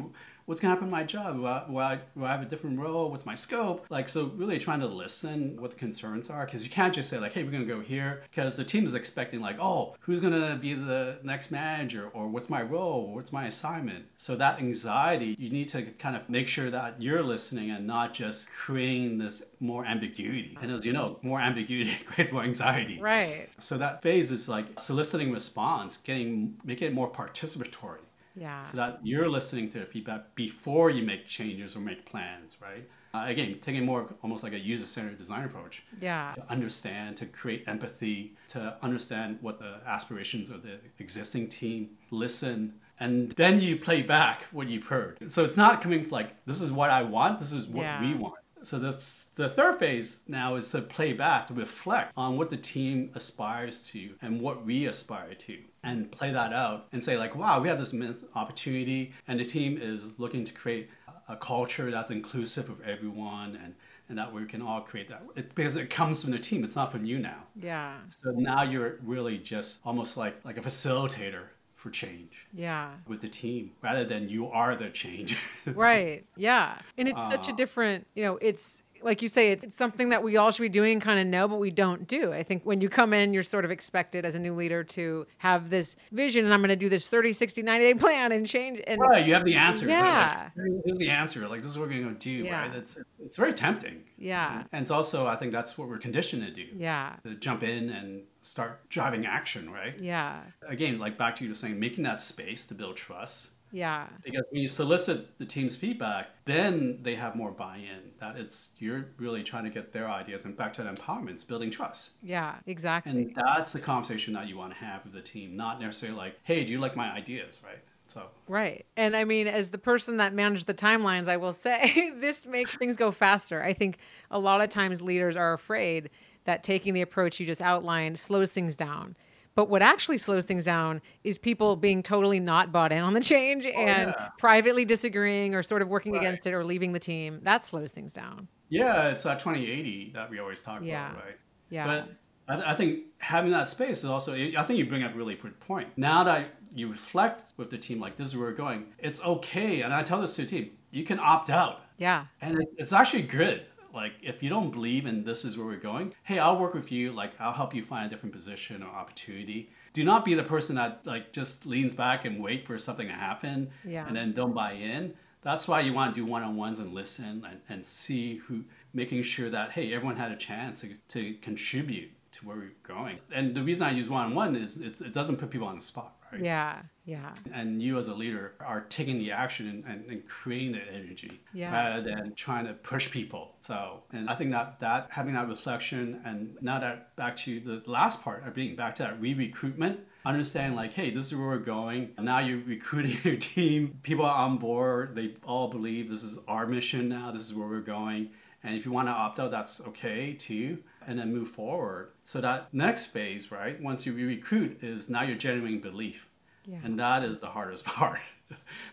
what's 0.46 0.60
going 0.60 0.70
to 0.70 0.74
happen 0.74 0.88
to 0.88 0.92
my 0.92 1.04
job? 1.04 1.38
Will 1.38 1.46
I, 1.46 1.64
will, 1.68 1.78
I, 1.78 2.00
will 2.14 2.26
I 2.26 2.32
have 2.32 2.42
a 2.42 2.46
different 2.46 2.78
role? 2.78 3.10
What's 3.10 3.26
my 3.26 3.34
scope? 3.34 3.86
Like, 3.90 4.08
so 4.08 4.26
really 4.36 4.58
trying 4.58 4.80
to 4.80 4.86
listen 4.86 5.60
what 5.60 5.70
the 5.70 5.76
concerns 5.76 6.30
are 6.30 6.44
because 6.44 6.64
you 6.64 6.70
can't 6.70 6.94
just 6.94 7.08
say 7.08 7.18
like, 7.18 7.32
hey, 7.32 7.42
we're 7.42 7.50
going 7.50 7.66
to 7.66 7.74
go 7.74 7.80
here 7.80 8.22
because 8.30 8.56
the 8.56 8.64
team 8.64 8.84
is 8.84 8.94
expecting 8.94 9.40
like, 9.40 9.58
oh, 9.60 9.96
who's 10.00 10.20
going 10.20 10.32
to 10.32 10.56
be 10.56 10.74
the 10.74 11.18
next 11.22 11.50
manager 11.50 12.08
or 12.12 12.28
what's 12.28 12.48
my 12.48 12.62
role? 12.62 13.06
Or 13.08 13.14
what's 13.16 13.32
my 13.32 13.46
assignment? 13.46 14.04
So 14.18 14.36
that 14.36 14.58
anxiety, 14.58 15.36
you 15.38 15.50
need 15.50 15.68
to 15.70 15.82
kind 15.82 16.16
of 16.16 16.28
make 16.28 16.48
sure 16.48 16.70
that 16.70 17.00
you're 17.00 17.22
listening 17.22 17.70
and 17.70 17.86
not 17.86 18.14
just 18.14 18.50
creating 18.50 19.18
this 19.18 19.42
more 19.60 19.84
ambiguity. 19.84 20.58
And 20.60 20.70
as 20.70 20.84
you 20.84 20.92
know, 20.92 21.18
more 21.22 21.40
ambiguity 21.40 21.96
creates 22.06 22.32
more 22.32 22.42
anxiety. 22.42 23.00
Right. 23.00 23.48
So 23.58 23.78
that 23.78 24.02
phase 24.02 24.30
is 24.30 24.48
like 24.48 24.78
soliciting 24.78 25.32
response, 25.32 25.98
getting, 25.98 26.56
making 26.64 26.88
it 26.88 26.94
more 26.94 27.10
participatory. 27.10 27.98
Yeah. 28.34 28.60
So 28.62 28.76
that 28.78 29.00
you're 29.02 29.28
listening 29.28 29.68
to 29.70 29.80
the 29.80 29.86
feedback 29.86 30.34
before 30.34 30.90
you 30.90 31.04
make 31.04 31.26
changes 31.26 31.76
or 31.76 31.80
make 31.80 32.06
plans, 32.06 32.56
right? 32.60 32.88
Uh, 33.14 33.24
again, 33.26 33.58
taking 33.60 33.84
more 33.84 34.14
almost 34.22 34.42
like 34.42 34.54
a 34.54 34.58
user 34.58 34.86
centered 34.86 35.18
design 35.18 35.44
approach. 35.44 35.82
Yeah. 36.00 36.32
To 36.36 36.50
understand, 36.50 37.16
to 37.18 37.26
create 37.26 37.64
empathy, 37.66 38.36
to 38.48 38.76
understand 38.82 39.38
what 39.42 39.58
the 39.58 39.80
aspirations 39.86 40.48
of 40.48 40.62
the 40.62 40.78
existing 40.98 41.48
team, 41.48 41.90
listen, 42.10 42.74
and 43.00 43.32
then 43.32 43.60
you 43.60 43.76
play 43.76 44.02
back 44.02 44.44
what 44.52 44.68
you've 44.68 44.86
heard. 44.86 45.18
So 45.32 45.44
it's 45.44 45.56
not 45.56 45.82
coming 45.82 46.08
like, 46.10 46.44
this 46.46 46.60
is 46.60 46.72
what 46.72 46.90
I 46.90 47.02
want, 47.02 47.40
this 47.40 47.52
is 47.52 47.66
what 47.66 47.82
yeah. 47.82 48.00
we 48.00 48.14
want. 48.14 48.36
So 48.64 48.78
the, 48.78 48.92
the 49.34 49.48
third 49.48 49.78
phase 49.78 50.20
now 50.26 50.54
is 50.54 50.70
to 50.70 50.82
play 50.82 51.12
back, 51.12 51.48
to 51.48 51.54
reflect 51.54 52.12
on 52.16 52.36
what 52.36 52.50
the 52.50 52.56
team 52.56 53.10
aspires 53.14 53.82
to 53.90 54.14
and 54.22 54.40
what 54.40 54.64
we 54.64 54.86
aspire 54.86 55.34
to 55.34 55.58
and 55.82 56.10
play 56.10 56.32
that 56.32 56.52
out 56.52 56.86
and 56.92 57.02
say 57.02 57.16
like, 57.16 57.34
wow, 57.34 57.60
we 57.60 57.68
have 57.68 57.78
this 57.78 57.94
opportunity 58.34 59.12
and 59.28 59.40
the 59.40 59.44
team 59.44 59.78
is 59.80 60.18
looking 60.18 60.44
to 60.44 60.52
create 60.52 60.88
a 61.28 61.36
culture 61.36 61.90
that's 61.90 62.10
inclusive 62.10 62.68
of 62.68 62.80
everyone 62.82 63.58
and 63.62 63.74
and 64.08 64.18
that 64.18 64.30
we 64.30 64.44
can 64.44 64.60
all 64.60 64.82
create 64.82 65.08
that. 65.08 65.22
It, 65.36 65.54
because 65.54 65.76
it 65.76 65.88
comes 65.88 66.22
from 66.22 66.32
the 66.32 66.38
team. 66.38 66.64
It's 66.64 66.76
not 66.76 66.92
from 66.92 67.06
you 67.06 67.18
now. 67.18 67.44
Yeah. 67.56 67.96
So 68.08 68.30
now 68.32 68.62
you're 68.62 68.98
really 69.02 69.38
just 69.38 69.80
almost 69.86 70.18
like 70.18 70.44
like 70.44 70.58
a 70.58 70.60
facilitator 70.60 71.44
for 71.82 71.90
change. 71.90 72.46
Yeah. 72.54 72.92
With 73.08 73.22
the 73.22 73.28
team 73.28 73.72
rather 73.82 74.04
than 74.04 74.28
you 74.28 74.46
are 74.46 74.76
the 74.76 74.88
change. 74.88 75.36
right. 75.66 76.24
Yeah. 76.36 76.78
And 76.96 77.08
it's 77.08 77.20
uh, 77.20 77.30
such 77.30 77.48
a 77.48 77.52
uh. 77.52 77.56
different, 77.56 78.06
you 78.14 78.22
know, 78.22 78.38
it's 78.40 78.81
like 79.04 79.22
you 79.22 79.28
say, 79.28 79.50
it's, 79.50 79.64
it's 79.64 79.76
something 79.76 80.10
that 80.10 80.22
we 80.22 80.36
all 80.36 80.50
should 80.50 80.62
be 80.62 80.68
doing, 80.68 81.00
kind 81.00 81.18
of 81.18 81.26
know, 81.26 81.48
but 81.48 81.58
we 81.58 81.70
don't 81.70 82.06
do. 82.06 82.32
I 82.32 82.42
think 82.42 82.64
when 82.64 82.80
you 82.80 82.88
come 82.88 83.12
in, 83.12 83.32
you're 83.32 83.42
sort 83.42 83.64
of 83.64 83.70
expected 83.70 84.24
as 84.24 84.34
a 84.34 84.38
new 84.38 84.54
leader 84.54 84.84
to 84.84 85.26
have 85.38 85.70
this 85.70 85.96
vision, 86.12 86.44
and 86.44 86.52
I'm 86.52 86.60
going 86.60 86.70
to 86.70 86.76
do 86.76 86.88
this 86.88 87.08
30, 87.08 87.32
60, 87.32 87.62
90 87.62 87.84
day 87.84 87.94
plan 87.94 88.32
and 88.32 88.46
change. 88.46 88.80
And 88.86 89.00
right, 89.00 89.26
you 89.26 89.34
have 89.34 89.44
the 89.44 89.56
answers. 89.56 89.88
Yeah, 89.88 90.50
like, 90.56 90.82
here's 90.84 90.98
the 90.98 91.10
answer. 91.10 91.46
Like 91.48 91.62
this 91.62 91.70
is 91.70 91.78
what 91.78 91.88
we're 91.88 92.00
going 92.00 92.16
to 92.16 92.18
do. 92.18 92.44
Yeah. 92.44 92.62
Right? 92.62 92.74
It's, 92.74 92.96
it's, 92.96 93.08
it's 93.24 93.36
very 93.36 93.52
tempting. 93.52 94.02
Yeah, 94.18 94.64
and 94.72 94.82
it's 94.82 94.90
also 94.90 95.26
I 95.26 95.36
think 95.36 95.52
that's 95.52 95.78
what 95.78 95.88
we're 95.88 95.98
conditioned 95.98 96.44
to 96.44 96.50
do. 96.50 96.66
Yeah, 96.76 97.14
to 97.24 97.34
jump 97.34 97.62
in 97.62 97.90
and 97.90 98.22
start 98.42 98.88
driving 98.88 99.26
action. 99.26 99.70
Right. 99.70 99.98
Yeah. 99.98 100.40
Again, 100.66 100.98
like 100.98 101.16
back 101.18 101.36
to 101.36 101.44
you 101.44 101.50
just 101.50 101.60
saying, 101.60 101.78
making 101.78 102.04
that 102.04 102.20
space 102.20 102.66
to 102.66 102.74
build 102.74 102.96
trust 102.96 103.51
yeah. 103.72 104.06
Because 104.22 104.42
when 104.50 104.60
you 104.60 104.68
solicit 104.68 105.38
the 105.38 105.46
team's 105.46 105.76
feedback, 105.76 106.28
then 106.44 106.98
they 107.02 107.14
have 107.14 107.34
more 107.34 107.50
buy-in. 107.50 108.12
That 108.20 108.36
it's 108.36 108.68
you're 108.78 109.06
really 109.16 109.42
trying 109.42 109.64
to 109.64 109.70
get 109.70 109.92
their 109.92 110.08
ideas 110.08 110.44
and 110.44 110.56
back 110.56 110.74
to 110.74 110.82
that 110.82 110.94
empowerment, 110.94 111.30
it's 111.30 111.42
building 111.42 111.70
trust. 111.70 112.12
Yeah, 112.22 112.56
exactly. 112.66 113.10
And 113.10 113.34
that's 113.34 113.72
the 113.72 113.80
conversation 113.80 114.34
that 114.34 114.46
you 114.46 114.58
want 114.58 114.74
to 114.74 114.78
have 114.78 115.02
with 115.04 115.14
the 115.14 115.22
team, 115.22 115.56
not 115.56 115.80
necessarily 115.80 116.18
like, 116.18 116.38
hey, 116.44 116.64
do 116.64 116.72
you 116.72 116.78
like 116.78 116.94
my 116.94 117.10
ideas, 117.10 117.60
right? 117.64 117.78
So. 118.08 118.28
Right. 118.46 118.84
And 118.98 119.16
I 119.16 119.24
mean, 119.24 119.46
as 119.46 119.70
the 119.70 119.78
person 119.78 120.18
that 120.18 120.34
managed 120.34 120.66
the 120.66 120.74
timelines, 120.74 121.28
I 121.28 121.38
will 121.38 121.54
say 121.54 122.12
this 122.20 122.44
makes 122.44 122.76
things 122.76 122.98
go 122.98 123.10
faster. 123.10 123.62
I 123.62 123.72
think 123.72 123.98
a 124.30 124.38
lot 124.38 124.60
of 124.60 124.68
times 124.68 125.00
leaders 125.00 125.34
are 125.34 125.54
afraid 125.54 126.10
that 126.44 126.62
taking 126.62 126.92
the 126.92 127.00
approach 127.00 127.40
you 127.40 127.46
just 127.46 127.62
outlined 127.62 128.18
slows 128.18 128.50
things 128.50 128.76
down 128.76 129.16
but 129.54 129.68
what 129.68 129.82
actually 129.82 130.18
slows 130.18 130.44
things 130.44 130.64
down 130.64 131.02
is 131.24 131.38
people 131.38 131.76
being 131.76 132.02
totally 132.02 132.40
not 132.40 132.72
bought 132.72 132.92
in 132.92 133.02
on 133.02 133.12
the 133.12 133.20
change 133.20 133.66
oh, 133.66 133.70
and 133.70 134.14
yeah. 134.16 134.28
privately 134.38 134.84
disagreeing 134.84 135.54
or 135.54 135.62
sort 135.62 135.82
of 135.82 135.88
working 135.88 136.12
right. 136.12 136.22
against 136.22 136.46
it 136.46 136.52
or 136.52 136.64
leaving 136.64 136.92
the 136.92 136.98
team. 136.98 137.40
That 137.42 137.64
slows 137.64 137.92
things 137.92 138.12
down. 138.12 138.48
Yeah, 138.68 139.10
it's 139.10 139.26
uh, 139.26 139.30
that 139.30 139.40
2080 139.40 140.12
that 140.14 140.30
we 140.30 140.38
always 140.38 140.62
talk 140.62 140.80
yeah. 140.82 141.10
about, 141.10 141.24
right? 141.24 141.38
Yeah. 141.68 141.86
But 141.86 142.12
I, 142.48 142.56
th- 142.56 142.68
I, 142.68 142.74
think 142.74 143.00
having 143.18 143.52
that 143.52 143.68
space 143.68 143.98
is 143.98 144.06
also, 144.06 144.34
I 144.34 144.62
think 144.62 144.78
you 144.78 144.86
bring 144.86 145.02
up 145.02 145.14
a 145.14 145.16
really 145.16 145.34
good 145.34 145.58
point. 145.60 145.88
Now 145.96 146.24
that 146.24 146.54
you 146.74 146.88
reflect 146.88 147.52
with 147.56 147.70
the 147.70 147.78
team, 147.78 148.00
like, 148.00 148.16
this 148.16 148.28
is 148.28 148.36
where 148.36 148.46
we're 148.46 148.54
going, 148.54 148.86
it's 148.98 149.22
okay. 149.22 149.82
And 149.82 149.92
I 149.92 150.02
tell 150.02 150.20
this 150.20 150.34
to 150.36 150.42
the 150.42 150.48
team, 150.48 150.70
you 150.90 151.04
can 151.04 151.18
opt 151.18 151.50
out. 151.50 151.82
Yeah. 151.98 152.26
And 152.40 152.60
it, 152.60 152.68
it's 152.78 152.92
actually 152.92 153.22
good 153.22 153.66
like 153.94 154.12
if 154.22 154.42
you 154.42 154.48
don't 154.48 154.70
believe 154.70 155.06
in 155.06 155.24
this 155.24 155.44
is 155.44 155.56
where 155.56 155.66
we're 155.66 155.76
going 155.76 156.12
hey 156.24 156.38
i'll 156.38 156.58
work 156.58 156.74
with 156.74 156.90
you. 156.92 157.12
Like 157.12 157.32
i'll 157.38 157.52
help 157.52 157.74
you 157.74 157.82
find 157.82 158.06
a 158.06 158.08
different 158.08 158.34
position 158.34 158.82
or 158.82 158.88
opportunity. 158.88 159.70
Do 159.92 160.04
not 160.04 160.24
be 160.24 160.34
the 160.34 160.42
person 160.42 160.76
that 160.76 161.00
like 161.04 161.32
just 161.32 161.66
leans 161.66 161.92
back 161.92 162.24
and 162.24 162.42
wait 162.42 162.66
for 162.66 162.78
something 162.78 163.08
to 163.08 163.14
happen 163.14 163.70
yeah. 163.84 164.06
and 164.06 164.16
then 164.16 164.32
don't 164.32 164.54
buy 164.54 164.72
in. 164.72 165.14
That's 165.42 165.66
why 165.66 165.80
you 165.80 165.92
want 165.92 166.14
to 166.14 166.20
do 166.20 166.24
one-on-ones 166.24 166.78
and 166.78 166.94
listen 166.94 167.44
and, 167.48 167.60
and 167.68 167.84
see 167.84 168.36
who 168.36 168.64
making 168.94 169.22
sure 169.22 169.50
that 169.50 169.72
hey 169.72 169.92
everyone 169.92 170.16
had 170.16 170.32
a 170.32 170.36
chance 170.36 170.80
to, 170.80 170.94
to 171.08 171.34
contribute 171.34 172.10
to 172.32 172.46
where 172.46 172.56
we're 172.56 172.72
going 172.82 173.18
and 173.32 173.54
the 173.54 173.62
reason 173.62 173.86
i 173.86 173.90
use 173.90 174.08
one-on-one 174.08 174.56
is 174.56 174.78
it 174.78 175.12
doesn't 175.12 175.36
put 175.36 175.50
people 175.50 175.68
on 175.68 175.76
the 175.76 175.82
spot 175.82 176.16
right? 176.32 176.42
Yeah, 176.42 176.82
yeah. 177.04 177.34
And 177.52 177.80
you 177.82 177.98
as 177.98 178.08
a 178.08 178.14
leader 178.14 178.54
are 178.60 178.82
taking 178.82 179.18
the 179.18 179.32
action 179.32 179.68
and, 179.68 179.84
and, 179.84 180.10
and 180.10 180.26
creating 180.26 180.72
the 180.72 180.82
energy 180.92 181.40
yeah. 181.52 181.72
rather 181.72 182.02
than 182.02 182.34
trying 182.34 182.66
to 182.66 182.72
push 182.74 183.10
people. 183.10 183.54
So, 183.60 184.02
and 184.12 184.28
I 184.28 184.34
think 184.34 184.50
that 184.52 184.80
that 184.80 185.08
having 185.10 185.34
that 185.34 185.48
reflection 185.48 186.20
and 186.24 186.56
now 186.60 186.78
that 186.80 187.14
back 187.16 187.36
to 187.36 187.60
the 187.60 187.82
last 187.86 188.24
part 188.24 188.46
of 188.46 188.54
being 188.54 188.74
back 188.74 188.94
to 188.96 189.02
that 189.04 189.20
re-recruitment, 189.20 190.00
understanding 190.24 190.76
like, 190.76 190.92
hey, 190.92 191.10
this 191.10 191.26
is 191.26 191.36
where 191.36 191.48
we're 191.48 191.58
going. 191.58 192.12
And 192.16 192.26
now 192.26 192.38
you're 192.38 192.64
recruiting 192.64 193.16
your 193.24 193.36
team. 193.36 193.98
People 194.02 194.24
are 194.24 194.36
on 194.36 194.58
board. 194.58 195.14
They 195.14 195.36
all 195.44 195.68
believe 195.68 196.10
this 196.10 196.22
is 196.22 196.38
our 196.48 196.66
mission 196.66 197.08
now. 197.08 197.30
This 197.30 197.42
is 197.42 197.54
where 197.54 197.68
we're 197.68 197.80
going. 197.80 198.30
And 198.64 198.76
if 198.76 198.86
you 198.86 198.92
want 198.92 199.08
to 199.08 199.12
opt 199.12 199.40
out, 199.40 199.50
that's 199.50 199.80
okay 199.80 200.34
too 200.34 200.78
and 201.06 201.18
then 201.18 201.32
move 201.32 201.48
forward. 201.48 202.10
So 202.24 202.40
that 202.40 202.72
next 202.72 203.06
phase, 203.06 203.50
right, 203.50 203.80
once 203.80 204.06
you 204.06 204.14
recruit, 204.14 204.82
is 204.82 205.08
now 205.08 205.22
you're 205.22 205.36
generating 205.36 205.80
belief. 205.80 206.28
Yeah. 206.66 206.78
And 206.84 206.98
that 206.98 207.24
is 207.24 207.40
the 207.40 207.48
hardest 207.48 207.84
part. 207.86 208.20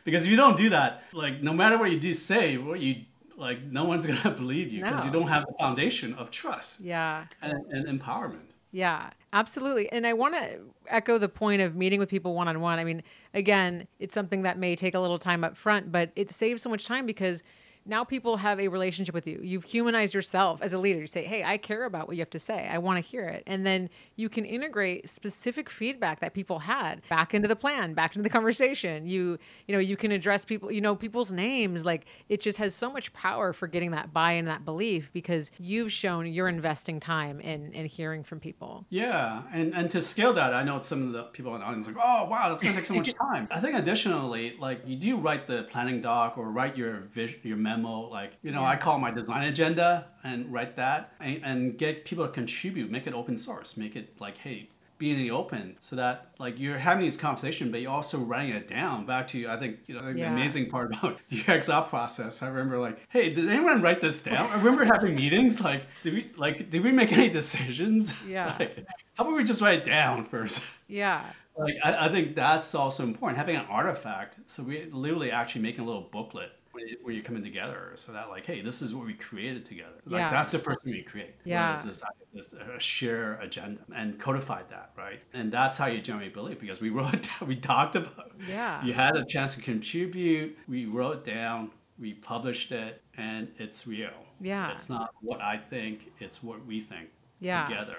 because 0.04 0.26
if 0.26 0.32
you 0.32 0.38
don't 0.38 0.58
do 0.58 0.70
that, 0.70 1.04
like 1.14 1.42
no 1.42 1.54
matter 1.54 1.78
what 1.78 1.92
you 1.92 2.00
do 2.00 2.14
say, 2.14 2.58
what 2.58 2.80
you 2.80 3.04
like 3.38 3.64
no 3.64 3.86
one's 3.86 4.06
gonna 4.06 4.32
believe 4.36 4.72
you 4.72 4.84
because 4.84 5.00
no. 5.00 5.06
you 5.06 5.12
don't 5.12 5.28
have 5.28 5.46
the 5.46 5.54
foundation 5.60 6.14
of 6.16 6.32
trust. 6.32 6.82
Yeah. 6.82 7.26
And, 7.42 7.66
and 7.72 8.00
empowerment. 8.00 8.50
Yeah, 8.72 9.10
absolutely. 9.34 9.92
And 9.92 10.06
I 10.06 10.14
want 10.14 10.36
to 10.36 10.60
echo 10.88 11.18
the 11.18 11.30
point 11.30 11.62
of 11.62 11.76
meeting 11.76 12.00
with 12.00 12.10
people 12.10 12.36
one 12.36 12.48
on 12.48 12.62
one. 12.62 12.78
I 12.78 12.84
mean, 12.84 13.02
again, 13.34 13.88
it's 14.00 14.14
something 14.14 14.44
that 14.44 14.60
may 14.60 14.76
take 14.76 14.94
a 14.94 15.00
little 15.00 15.18
time 15.18 15.44
up 15.44 15.58
front, 15.58 15.92
but 15.92 16.12
it 16.16 16.30
saves 16.30 16.62
so 16.62 16.70
much 16.70 16.86
time 16.86 17.08
because 17.08 17.44
now 17.90 18.04
people 18.04 18.38
have 18.38 18.60
a 18.60 18.68
relationship 18.68 19.16
with 19.16 19.28
you. 19.28 19.40
You've 19.44 19.64
humanized 19.64 20.14
yourself 20.14 20.62
as 20.62 20.74
a 20.74 20.78
leader. 20.78 21.00
You 21.00 21.08
say, 21.08 21.26
"Hey, 21.26 21.44
I 21.44 21.58
care 21.58 21.86
about 21.86 22.08
what 22.08 22.16
you 22.16 22.22
have 22.22 22.30
to 22.32 22.40
say. 22.40 22.68
I 22.72 22.78
want 22.78 23.04
to 23.04 23.10
hear 23.10 23.24
it." 23.24 23.44
And 23.48 23.66
then 23.66 23.90
you 24.16 24.30
can 24.30 24.46
integrate 24.46 25.10
specific 25.10 25.70
feedback 25.70 26.20
that 26.20 26.34
people 26.34 26.60
had 26.60 27.02
back 27.10 27.34
into 27.34 27.48
the 27.48 27.56
plan, 27.56 27.94
back 27.94 28.16
into 28.16 28.24
the 28.24 28.30
conversation. 28.30 29.08
You, 29.08 29.40
you 29.68 29.74
know, 29.74 29.80
you 29.80 29.98
can 29.98 30.12
address 30.12 30.46
people, 30.46 30.72
you 30.72 30.82
know, 30.82 30.96
people's 30.96 31.32
names. 31.32 31.84
Like 31.84 32.06
it 32.30 32.42
just 32.42 32.58
has 32.60 32.76
so 32.76 32.92
much 32.92 33.12
power 33.14 33.54
for 33.54 33.68
getting 33.68 33.92
that 33.92 34.14
buy-in, 34.14 34.46
that 34.46 34.66
belief 34.66 35.12
because 35.12 35.52
you've 35.58 35.92
shown 35.92 36.28
you're 36.28 36.48
investing 36.48 37.00
time 37.00 37.40
in 37.40 37.74
in 37.74 37.86
hearing 37.88 38.24
from 38.24 38.40
people. 38.40 38.86
Yeah, 38.90 39.44
and 39.52 39.74
and 39.74 39.90
to 39.92 40.02
scale 40.02 40.34
that, 40.34 40.54
I 40.54 40.64
know 40.64 40.80
some 40.82 41.08
of 41.08 41.14
the 41.14 41.24
people 41.24 41.56
in 41.56 41.62
the 41.62 41.66
audience 41.66 41.88
like, 41.88 41.98
"Oh, 41.98 42.26
wow, 42.26 42.50
that's 42.50 42.62
going 42.62 42.76
to 42.76 42.80
take 42.80 42.88
so 42.88 42.94
much 42.94 43.14
time." 43.28 43.48
I 43.50 43.60
think 43.60 43.76
additionally, 43.76 44.56
like 44.60 44.82
you 44.86 44.96
do 44.96 45.18
write 45.18 45.48
the 45.48 45.64
planning 45.64 46.02
doc 46.02 46.38
or 46.38 46.50
write 46.52 46.78
your 46.78 47.00
vision, 47.12 47.40
your 47.44 47.58
memo 47.58 47.79
like 47.84 48.34
you 48.42 48.52
know 48.52 48.62
yeah. 48.62 48.70
i 48.70 48.76
call 48.76 49.00
my 49.00 49.12
design 49.12 49.48
agenda 49.48 50.08
and 50.24 50.52
write 50.52 50.76
that 50.76 51.14
and, 51.20 51.42
and, 51.44 51.78
get 51.78 52.06
people 52.06 52.26
to 52.26 52.32
contribute 52.32 52.90
make 52.92 53.08
it 53.08 53.14
open 53.14 53.38
source 53.38 53.78
make 53.78 53.96
it 53.96 54.20
like 54.20 54.38
hey 54.38 54.70
be 55.00 55.12
in 55.12 55.18
the 55.18 55.32
open 55.32 55.78
so 55.80 55.96
that 55.96 56.32
like 56.40 56.60
you're 56.60 56.78
having 56.78 57.06
this 57.06 57.16
conversation, 57.16 57.72
but 57.72 57.82
you're 57.82 57.90
also 57.90 58.20
writing 58.20 58.54
it 58.54 58.68
down 58.68 59.06
back 59.06 59.26
to 59.28 59.40
you 59.40 59.50
I 59.50 59.58
think 59.58 59.80
you 59.88 59.96
know 59.96 60.14
the 60.14 60.20
Yeah. 60.20 60.34
amazing 60.34 60.70
part 60.70 60.94
about 60.94 61.18
the 61.30 61.42
UX 61.48 61.70
process. 61.90 62.44
I 62.44 62.50
remember 62.50 62.78
like, 62.78 63.00
hey, 63.10 63.34
did 63.34 63.50
anyone 63.50 63.82
write 63.82 64.02
this 64.02 64.22
down? 64.22 64.48
I 64.52 64.58
remember 64.58 64.84
having 64.84 65.16
meetings 65.16 65.62
like, 65.62 65.84
did 66.04 66.14
we 66.14 66.32
like 66.36 66.70
did 66.70 66.84
we 66.84 66.92
make 66.92 67.12
any 67.12 67.30
decisions? 67.30 68.14
Yeah. 68.30 68.56
like, 68.60 68.86
how 69.16 69.24
about 69.24 69.36
we 69.38 69.44
just 69.44 69.62
write 69.62 69.80
it 69.80 69.86
down 69.86 70.26
first? 70.26 70.68
Yeah. 70.88 71.24
Like 71.58 71.76
I, 71.84 72.08
I 72.08 72.10
think 72.10 72.36
that's 72.36 72.76
also 72.76 73.04
important. 73.04 73.38
Having 73.38 73.56
an 73.56 73.66
artifact, 73.70 74.38
so 74.46 74.64
we 74.64 74.86
literally 74.92 75.32
actually 75.32 75.62
making 75.62 75.82
a 75.82 75.88
little 75.88 76.10
booklet 76.12 76.52
when, 76.80 76.88
you, 76.88 76.98
when 77.04 77.16
you're 77.16 77.24
coming 77.24 77.44
together, 77.44 77.92
so 77.96 78.12
that 78.12 78.30
like, 78.30 78.46
hey, 78.46 78.62
this 78.62 78.82
is 78.82 78.94
what 78.94 79.06
we 79.06 79.14
created 79.14 79.66
together. 79.66 79.96
Like 80.06 80.20
Yeah. 80.20 80.30
that's 80.32 80.52
the 80.52 80.60
first 80.60 80.82
thing 80.84 80.94
we 80.94 81.04
create. 81.04 81.36
Yeah. 81.44 81.74
This, 81.84 82.02
this 82.34 82.54
a 82.54 82.80
share 82.80 83.34
agenda 83.42 83.82
and 83.96 84.18
codified 84.20 84.70
that, 84.70 84.92
right? 84.98 85.20
And 85.34 85.52
that's 85.52 85.78
how 85.78 85.88
you 85.88 86.00
generate 86.02 86.34
belief 86.34 86.60
because 86.60 86.80
we 86.82 86.90
wrote 86.98 87.22
down, 87.24 87.48
we 87.48 87.56
talked 87.56 87.96
about. 87.96 88.32
it. 88.40 88.50
Yeah. 88.50 88.84
You 88.84 88.94
had 88.94 89.16
a 89.16 89.26
chance 89.26 89.56
to 89.56 89.62
contribute. 89.62 90.58
We 90.68 90.86
wrote 90.86 91.24
down. 91.26 91.72
We 92.00 92.14
published 92.14 92.72
it, 92.72 93.02
and 93.18 93.50
it's 93.58 93.86
real. 93.86 94.12
Yeah. 94.40 94.72
It's 94.72 94.90
not 94.90 95.10
what 95.22 95.42
I 95.42 95.58
think. 95.58 96.12
It's 96.20 96.42
what 96.42 96.66
we 96.66 96.80
think. 96.80 97.10
Yeah. 97.42 97.66
Together. 97.68 97.98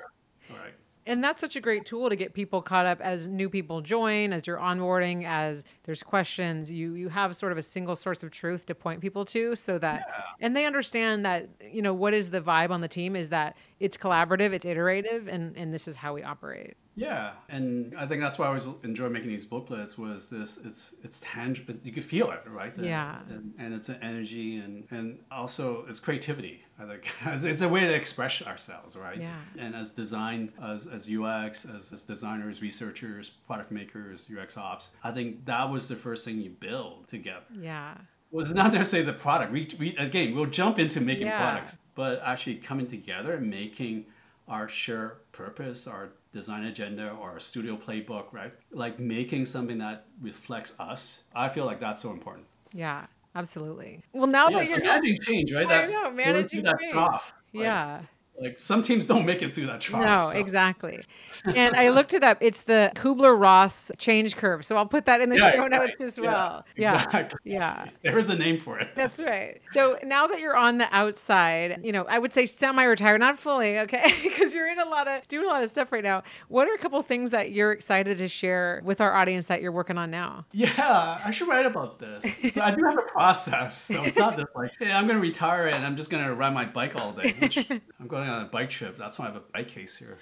Right. 0.48 0.72
And 1.06 1.24
that's 1.24 1.40
such 1.40 1.56
a 1.56 1.60
great 1.60 1.86
tool 1.86 2.10
to 2.10 2.16
get 2.16 2.34
people 2.34 2.60
caught 2.60 2.86
up 2.86 3.00
as 3.00 3.26
new 3.26 3.48
people 3.48 3.80
join, 3.80 4.32
as 4.32 4.46
you're 4.46 4.58
onboarding, 4.58 5.24
as 5.24 5.64
there's 5.84 6.02
questions. 6.02 6.70
You 6.70 6.94
you 6.94 7.08
have 7.08 7.34
sort 7.36 7.52
of 7.52 7.58
a 7.58 7.62
single 7.62 7.96
source 7.96 8.22
of 8.22 8.30
truth 8.30 8.66
to 8.66 8.74
point 8.74 9.00
people 9.00 9.24
to, 9.26 9.56
so 9.56 9.78
that 9.78 10.34
and 10.40 10.54
they 10.54 10.66
understand 10.66 11.24
that 11.24 11.48
you 11.60 11.82
know 11.82 11.94
what 11.94 12.12
is 12.14 12.30
the 12.30 12.40
vibe 12.40 12.70
on 12.70 12.80
the 12.80 12.88
team 12.88 13.16
is 13.16 13.30
that 13.30 13.56
it's 13.78 13.96
collaborative, 13.96 14.52
it's 14.52 14.66
iterative, 14.66 15.26
and 15.26 15.56
and 15.56 15.72
this 15.72 15.88
is 15.88 15.96
how 15.96 16.14
we 16.14 16.22
operate. 16.22 16.76
Yeah, 16.96 17.32
and 17.48 17.94
I 17.96 18.06
think 18.06 18.20
that's 18.20 18.38
why 18.38 18.46
I 18.46 18.48
always 18.48 18.68
enjoy 18.82 19.08
making 19.08 19.28
these 19.30 19.44
booklets. 19.44 19.96
Was 19.96 20.28
this? 20.28 20.58
It's 20.64 20.94
it's 21.02 21.20
tangible. 21.24 21.74
You 21.84 21.92
can 21.92 22.02
feel 22.02 22.30
it, 22.32 22.42
right? 22.46 22.72
Yeah. 22.76 23.20
and, 23.28 23.54
and 23.58 23.72
it's 23.72 23.88
an 23.88 23.98
energy, 24.02 24.56
and 24.56 24.86
and 24.90 25.18
also 25.30 25.84
it's 25.88 26.00
creativity. 26.00 26.64
I 26.78 26.86
think 26.86 27.10
it's 27.26 27.44
it's 27.44 27.62
a 27.62 27.68
way 27.68 27.80
to 27.80 27.94
express 27.94 28.42
ourselves, 28.42 28.96
right? 28.96 29.18
Yeah. 29.20 29.36
And 29.58 29.74
as 29.74 29.92
design, 29.92 30.52
as 30.62 30.86
as 30.86 31.08
UX, 31.08 31.64
as, 31.64 31.92
as 31.92 32.04
designers, 32.04 32.60
researchers, 32.60 33.30
product 33.46 33.70
makers, 33.70 34.26
UX 34.36 34.58
ops, 34.58 34.90
I 35.04 35.12
think 35.12 35.44
that 35.46 35.70
was 35.70 35.88
the 35.88 35.96
first 35.96 36.24
thing 36.24 36.40
you 36.40 36.50
build 36.50 37.06
together 37.08 37.44
Yeah. 37.58 37.94
was 38.32 38.52
not 38.52 38.72
necessarily 38.72 39.06
the 39.10 39.16
product. 39.18 39.52
We, 39.52 39.68
we 39.78 39.96
again, 39.96 40.34
we'll 40.34 40.46
jump 40.46 40.78
into 40.78 41.00
making 41.00 41.28
Yeah. 41.28 41.38
products, 41.38 41.78
but 41.94 42.20
actually 42.24 42.56
coming 42.56 42.88
together 42.88 43.34
and 43.34 43.48
making 43.48 44.06
our 44.48 44.68
shared 44.68 45.12
purpose, 45.32 45.86
our 45.86 46.10
design 46.32 46.64
agenda, 46.66 47.10
or 47.20 47.30
our 47.30 47.40
studio 47.40 47.76
playbook, 47.76 48.32
right? 48.32 48.52
Like 48.70 48.98
making 48.98 49.46
something 49.46 49.78
that 49.78 50.06
reflects 50.20 50.78
us. 50.78 51.24
I 51.34 51.48
feel 51.48 51.64
like 51.66 51.80
that's 51.80 52.02
so 52.02 52.10
important. 52.10 52.46
Yeah. 52.72 53.06
Absolutely. 53.34 54.02
Well, 54.12 54.26
now 54.26 54.48
Yeah, 54.48 54.58
that 54.58 54.68
you're 54.68 54.80
a 54.80 54.84
managing 54.84 55.18
change, 55.22 55.52
right? 55.52 55.64
I 55.66 55.68
That 55.86 55.90
know, 55.90 56.10
managing 56.10 56.64
change. 56.64 56.94
right? 56.94 57.20
yeah. 57.52 58.02
Like 58.40 58.58
some 58.58 58.82
teams 58.82 59.06
don't 59.06 59.26
make 59.26 59.42
it 59.42 59.54
through 59.54 59.66
that 59.66 59.80
trough. 59.80 60.02
No, 60.02 60.30
so- 60.32 60.38
exactly. 60.38 61.04
And 61.44 61.74
I 61.74 61.88
looked 61.88 62.12
it 62.14 62.22
up. 62.22 62.38
It's 62.40 62.62
the 62.62 62.90
Kubler 62.94 63.38
Ross 63.38 63.90
change 63.98 64.36
curve. 64.36 64.64
So 64.64 64.76
I'll 64.76 64.86
put 64.86 65.06
that 65.06 65.20
in 65.22 65.30
the 65.30 65.36
Yeah, 65.36 65.52
show 65.52 65.58
right. 65.60 65.70
notes 65.70 66.00
as 66.02 66.18
well. 66.20 66.64
Yeah. 66.76 67.02
exactly. 67.04 67.38
Yeah. 67.44 67.86
There 68.02 68.18
is 68.18 68.28
a 68.30 68.36
name 68.36 68.58
for 68.58 68.78
it. 68.78 68.90
That's 68.94 69.22
right. 69.22 69.60
So 69.72 69.98
now 70.04 70.26
that 70.26 70.40
you're 70.40 70.56
on 70.56 70.78
the 70.78 70.88
outside, 70.94 71.80
you 71.82 71.92
know, 71.92 72.04
I 72.08 72.18
would 72.18 72.32
say 72.32 72.44
semi-retired, 72.46 73.20
not 73.20 73.38
fully, 73.38 73.78
okay, 73.80 74.12
because 74.22 74.54
you're 74.54 74.70
in 74.70 74.78
a 74.78 74.84
lot 74.84 75.08
of 75.08 75.26
doing 75.28 75.44
a 75.46 75.48
lot 75.48 75.62
of 75.62 75.70
stuff 75.70 75.92
right 75.92 76.04
now. 76.04 76.22
What 76.48 76.68
are 76.68 76.74
a 76.74 76.78
couple 76.78 77.00
things 77.02 77.30
that 77.30 77.52
you're 77.52 77.72
excited 77.72 78.18
to 78.18 78.28
share 78.28 78.80
with 78.84 79.00
our 79.00 79.14
audience 79.14 79.46
that 79.46 79.62
you're 79.62 79.72
working 79.72 79.98
on 79.98 80.10
now? 80.10 80.44
Yeah, 80.52 81.20
I 81.24 81.30
should 81.30 81.48
write 81.48 81.66
about 81.66 81.98
this. 81.98 82.54
So 82.54 82.60
I 82.62 82.70
do 82.70 82.84
have 82.84 82.98
a 82.98 83.02
process. 83.02 83.76
So 83.80 84.02
it's 84.02 84.18
not 84.18 84.36
this 84.36 84.48
like, 84.54 84.72
hey, 84.78 84.90
I'm 84.92 85.06
going 85.06 85.18
to 85.18 85.22
retire 85.22 85.66
and 85.68 85.84
I'm 85.86 85.96
just 85.96 86.10
going 86.10 86.24
to 86.24 86.34
ride 86.34 86.54
my 86.54 86.64
bike 86.64 86.96
all 86.96 87.12
day. 87.12 87.34
Which 87.38 87.56
I'm 88.00 88.06
going 88.08 88.28
on 88.30 88.42
a 88.42 88.48
bike 88.48 88.70
trip. 88.70 88.96
That's 88.96 89.18
why 89.18 89.26
I 89.26 89.28
have 89.28 89.36
a 89.36 89.44
bike 89.52 89.68
case 89.68 89.96
here 89.96 90.18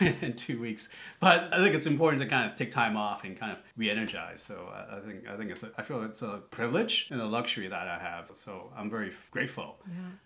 in 0.22 0.34
two 0.34 0.60
weeks. 0.60 0.88
But 1.20 1.52
I 1.52 1.58
think 1.58 1.74
it's 1.74 1.86
important 1.86 2.22
to 2.22 2.28
kind 2.28 2.50
of 2.50 2.56
take 2.56 2.70
time 2.70 2.96
off 2.96 3.24
and 3.24 3.38
kind 3.38 3.52
of 3.52 3.58
re-energize. 3.76 4.42
So 4.42 4.68
I 4.72 4.96
I 4.96 5.00
think 5.00 5.28
I 5.28 5.36
think 5.36 5.50
it's 5.50 5.62
a, 5.62 5.70
I 5.76 5.82
feel 5.82 6.02
it's 6.02 6.22
a 6.22 6.42
privilege 6.50 7.08
and 7.10 7.20
a 7.20 7.26
luxury 7.26 7.68
that 7.68 7.88
I 7.88 7.98
have. 7.98 8.30
So 8.34 8.70
I'm 8.76 8.90
very 8.90 9.12
grateful. 9.30 9.78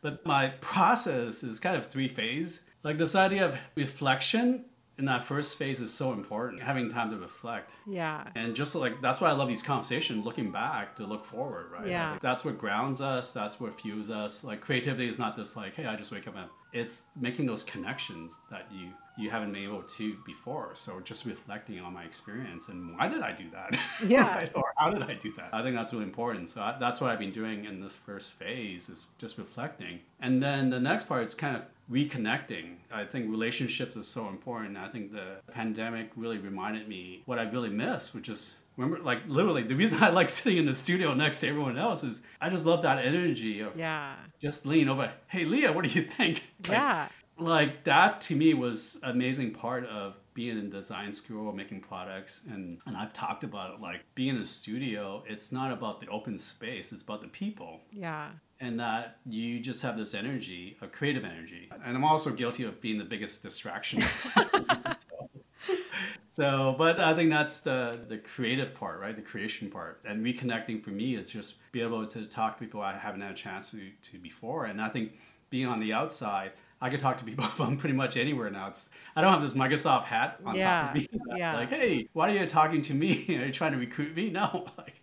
But 0.02 0.24
my 0.26 0.48
process 0.60 1.42
is 1.42 1.60
kind 1.60 1.76
of 1.76 1.86
three 1.86 2.08
phase. 2.08 2.62
Like 2.84 2.98
this 2.98 3.14
idea 3.14 3.44
of 3.44 3.56
reflection 3.74 4.64
in 4.98 5.04
that 5.04 5.22
first 5.22 5.56
phase 5.56 5.80
is 5.80 5.94
so 5.94 6.12
important. 6.12 6.60
Having 6.60 6.90
time 6.90 7.10
to 7.10 7.16
reflect. 7.16 7.72
Yeah. 7.86 8.24
And 8.34 8.54
just 8.54 8.74
like 8.74 9.00
that's 9.00 9.20
why 9.20 9.28
I 9.28 9.32
love 9.32 9.48
these 9.48 9.62
conversations, 9.62 10.24
looking 10.24 10.50
back 10.50 10.96
to 10.96 11.06
look 11.06 11.24
forward, 11.24 11.70
right? 11.70 11.86
Yeah. 11.86 12.18
That's 12.20 12.44
what 12.44 12.58
grounds 12.58 13.00
us. 13.00 13.32
That's 13.32 13.60
what 13.60 13.80
fuels 13.80 14.10
us. 14.10 14.42
Like 14.42 14.60
creativity 14.60 15.08
is 15.08 15.18
not 15.18 15.36
this 15.36 15.56
like, 15.56 15.74
hey, 15.74 15.86
I 15.86 15.94
just 15.94 16.10
wake 16.10 16.26
up 16.26 16.36
and 16.36 16.48
it's 16.72 17.02
making 17.18 17.46
those 17.46 17.62
connections 17.62 18.34
that 18.50 18.66
you 18.72 18.90
you 19.18 19.30
haven't 19.30 19.52
been 19.52 19.64
able 19.64 19.82
to 19.82 20.16
before. 20.24 20.70
So 20.74 21.00
just 21.00 21.24
reflecting 21.26 21.80
on 21.80 21.92
my 21.92 22.04
experience 22.04 22.68
and 22.68 22.96
why 22.96 23.08
did 23.08 23.22
I 23.22 23.32
do 23.32 23.44
that? 23.50 23.76
Yeah. 24.08 24.34
Right? 24.36 24.50
Or 24.54 24.72
how 24.76 24.90
did 24.90 25.02
I 25.02 25.14
do 25.14 25.32
that? 25.36 25.50
I 25.52 25.62
think 25.62 25.74
that's 25.74 25.92
really 25.92 26.04
important. 26.04 26.48
So 26.48 26.62
I, 26.62 26.76
that's 26.78 27.00
what 27.00 27.10
I've 27.10 27.18
been 27.18 27.32
doing 27.32 27.64
in 27.64 27.80
this 27.80 27.94
first 27.94 28.34
phase 28.38 28.88
is 28.88 29.06
just 29.18 29.36
reflecting. 29.38 29.98
And 30.20 30.42
then 30.42 30.70
the 30.70 30.78
next 30.80 31.04
part 31.08 31.26
is 31.26 31.34
kind 31.34 31.56
of 31.56 31.62
reconnecting. 31.90 32.76
I 32.92 33.04
think 33.04 33.30
relationships 33.30 33.96
is 33.96 34.06
so 34.06 34.28
important. 34.28 34.76
I 34.76 34.88
think 34.88 35.12
the 35.12 35.36
pandemic 35.52 36.10
really 36.16 36.38
reminded 36.38 36.88
me 36.88 37.22
what 37.26 37.38
I 37.38 37.42
really 37.50 37.70
miss, 37.70 38.14
which 38.14 38.28
is 38.28 38.58
remember 38.76 39.02
like 39.02 39.20
literally 39.26 39.62
the 39.64 39.74
reason 39.74 40.02
I 40.02 40.10
like 40.10 40.28
sitting 40.28 40.58
in 40.58 40.66
the 40.66 40.74
studio 40.74 41.12
next 41.14 41.40
to 41.40 41.48
everyone 41.48 41.76
else 41.78 42.04
is 42.04 42.22
I 42.40 42.48
just 42.50 42.64
love 42.66 42.82
that 42.82 43.04
energy 43.04 43.60
of 43.60 43.76
Yeah. 43.76 44.14
just 44.40 44.64
lean 44.66 44.88
over, 44.88 45.10
hey 45.28 45.44
Leah, 45.44 45.72
what 45.72 45.84
do 45.84 45.90
you 45.90 46.02
think? 46.02 46.42
Like, 46.64 46.72
Yeah. 46.72 47.08
Like 47.38 47.84
that 47.84 48.20
to 48.22 48.34
me 48.34 48.54
was 48.54 48.98
amazing 49.04 49.52
part 49.52 49.86
of 49.86 50.16
being 50.34 50.58
in 50.58 50.70
design 50.70 51.12
school 51.12 51.52
making 51.52 51.80
products 51.80 52.42
and 52.50 52.78
and 52.86 52.96
i've 52.96 53.12
talked 53.12 53.44
about 53.44 53.74
it, 53.74 53.80
like 53.80 54.00
being 54.14 54.36
in 54.36 54.42
a 54.42 54.46
studio 54.46 55.22
it's 55.26 55.50
not 55.52 55.72
about 55.72 56.00
the 56.00 56.06
open 56.08 56.36
space 56.38 56.92
it's 56.92 57.02
about 57.02 57.20
the 57.22 57.28
people. 57.28 57.80
Yeah. 57.92 58.30
and 58.60 58.78
that 58.80 59.18
you 59.24 59.60
just 59.60 59.82
have 59.82 59.96
this 59.96 60.14
energy 60.14 60.76
a 60.80 60.86
creative 60.86 61.24
energy. 61.24 61.68
And 61.84 61.96
i'm 61.96 62.04
also 62.04 62.30
guilty 62.30 62.64
of 62.64 62.80
being 62.80 62.98
the 62.98 63.04
biggest 63.04 63.42
distraction. 63.42 64.00
So, 64.00 65.30
so 66.28 66.74
but 66.78 67.00
i 67.00 67.14
think 67.14 67.30
that's 67.30 67.60
the 67.60 68.00
the 68.08 68.18
creative 68.18 68.74
part 68.74 69.00
right? 69.00 69.14
The 69.14 69.22
creation 69.22 69.70
part. 69.70 70.00
And 70.04 70.24
reconnecting 70.24 70.82
for 70.82 70.90
me 70.90 71.14
is 71.14 71.30
just 71.30 71.56
be 71.72 71.82
able 71.82 72.06
to 72.06 72.26
talk 72.26 72.58
to 72.58 72.64
people 72.64 72.80
i 72.80 72.96
haven't 72.96 73.20
had 73.20 73.32
a 73.32 73.34
chance 73.34 73.70
to, 73.70 73.90
to 74.10 74.18
before. 74.18 74.66
And 74.66 74.80
i 74.80 74.88
think 74.88 75.12
being 75.50 75.66
on 75.66 75.80
the 75.80 75.92
outside 75.92 76.52
I 76.80 76.90
could 76.90 77.00
talk 77.00 77.16
to 77.18 77.24
people 77.24 77.44
from 77.58 77.76
pretty 77.76 77.94
much 77.94 78.16
anywhere 78.16 78.50
now. 78.50 78.68
It's 78.68 78.90
I 79.16 79.20
don't 79.20 79.32
have 79.32 79.42
this 79.42 79.54
Microsoft 79.54 80.04
hat 80.04 80.38
on 80.44 80.54
Yeah, 80.54 80.82
top 80.82 80.96
of 80.96 81.02
me. 81.02 81.08
yeah. 81.36 81.54
Like, 81.54 81.70
hey, 81.70 82.08
why 82.12 82.30
are 82.30 82.34
you 82.34 82.46
talking 82.46 82.82
to 82.82 82.94
me? 82.94 83.24
Are 83.40 83.46
you 83.46 83.52
trying 83.52 83.72
to 83.72 83.78
recruit 83.78 84.14
me? 84.14 84.30
No. 84.30 84.68
Like, 84.78 84.94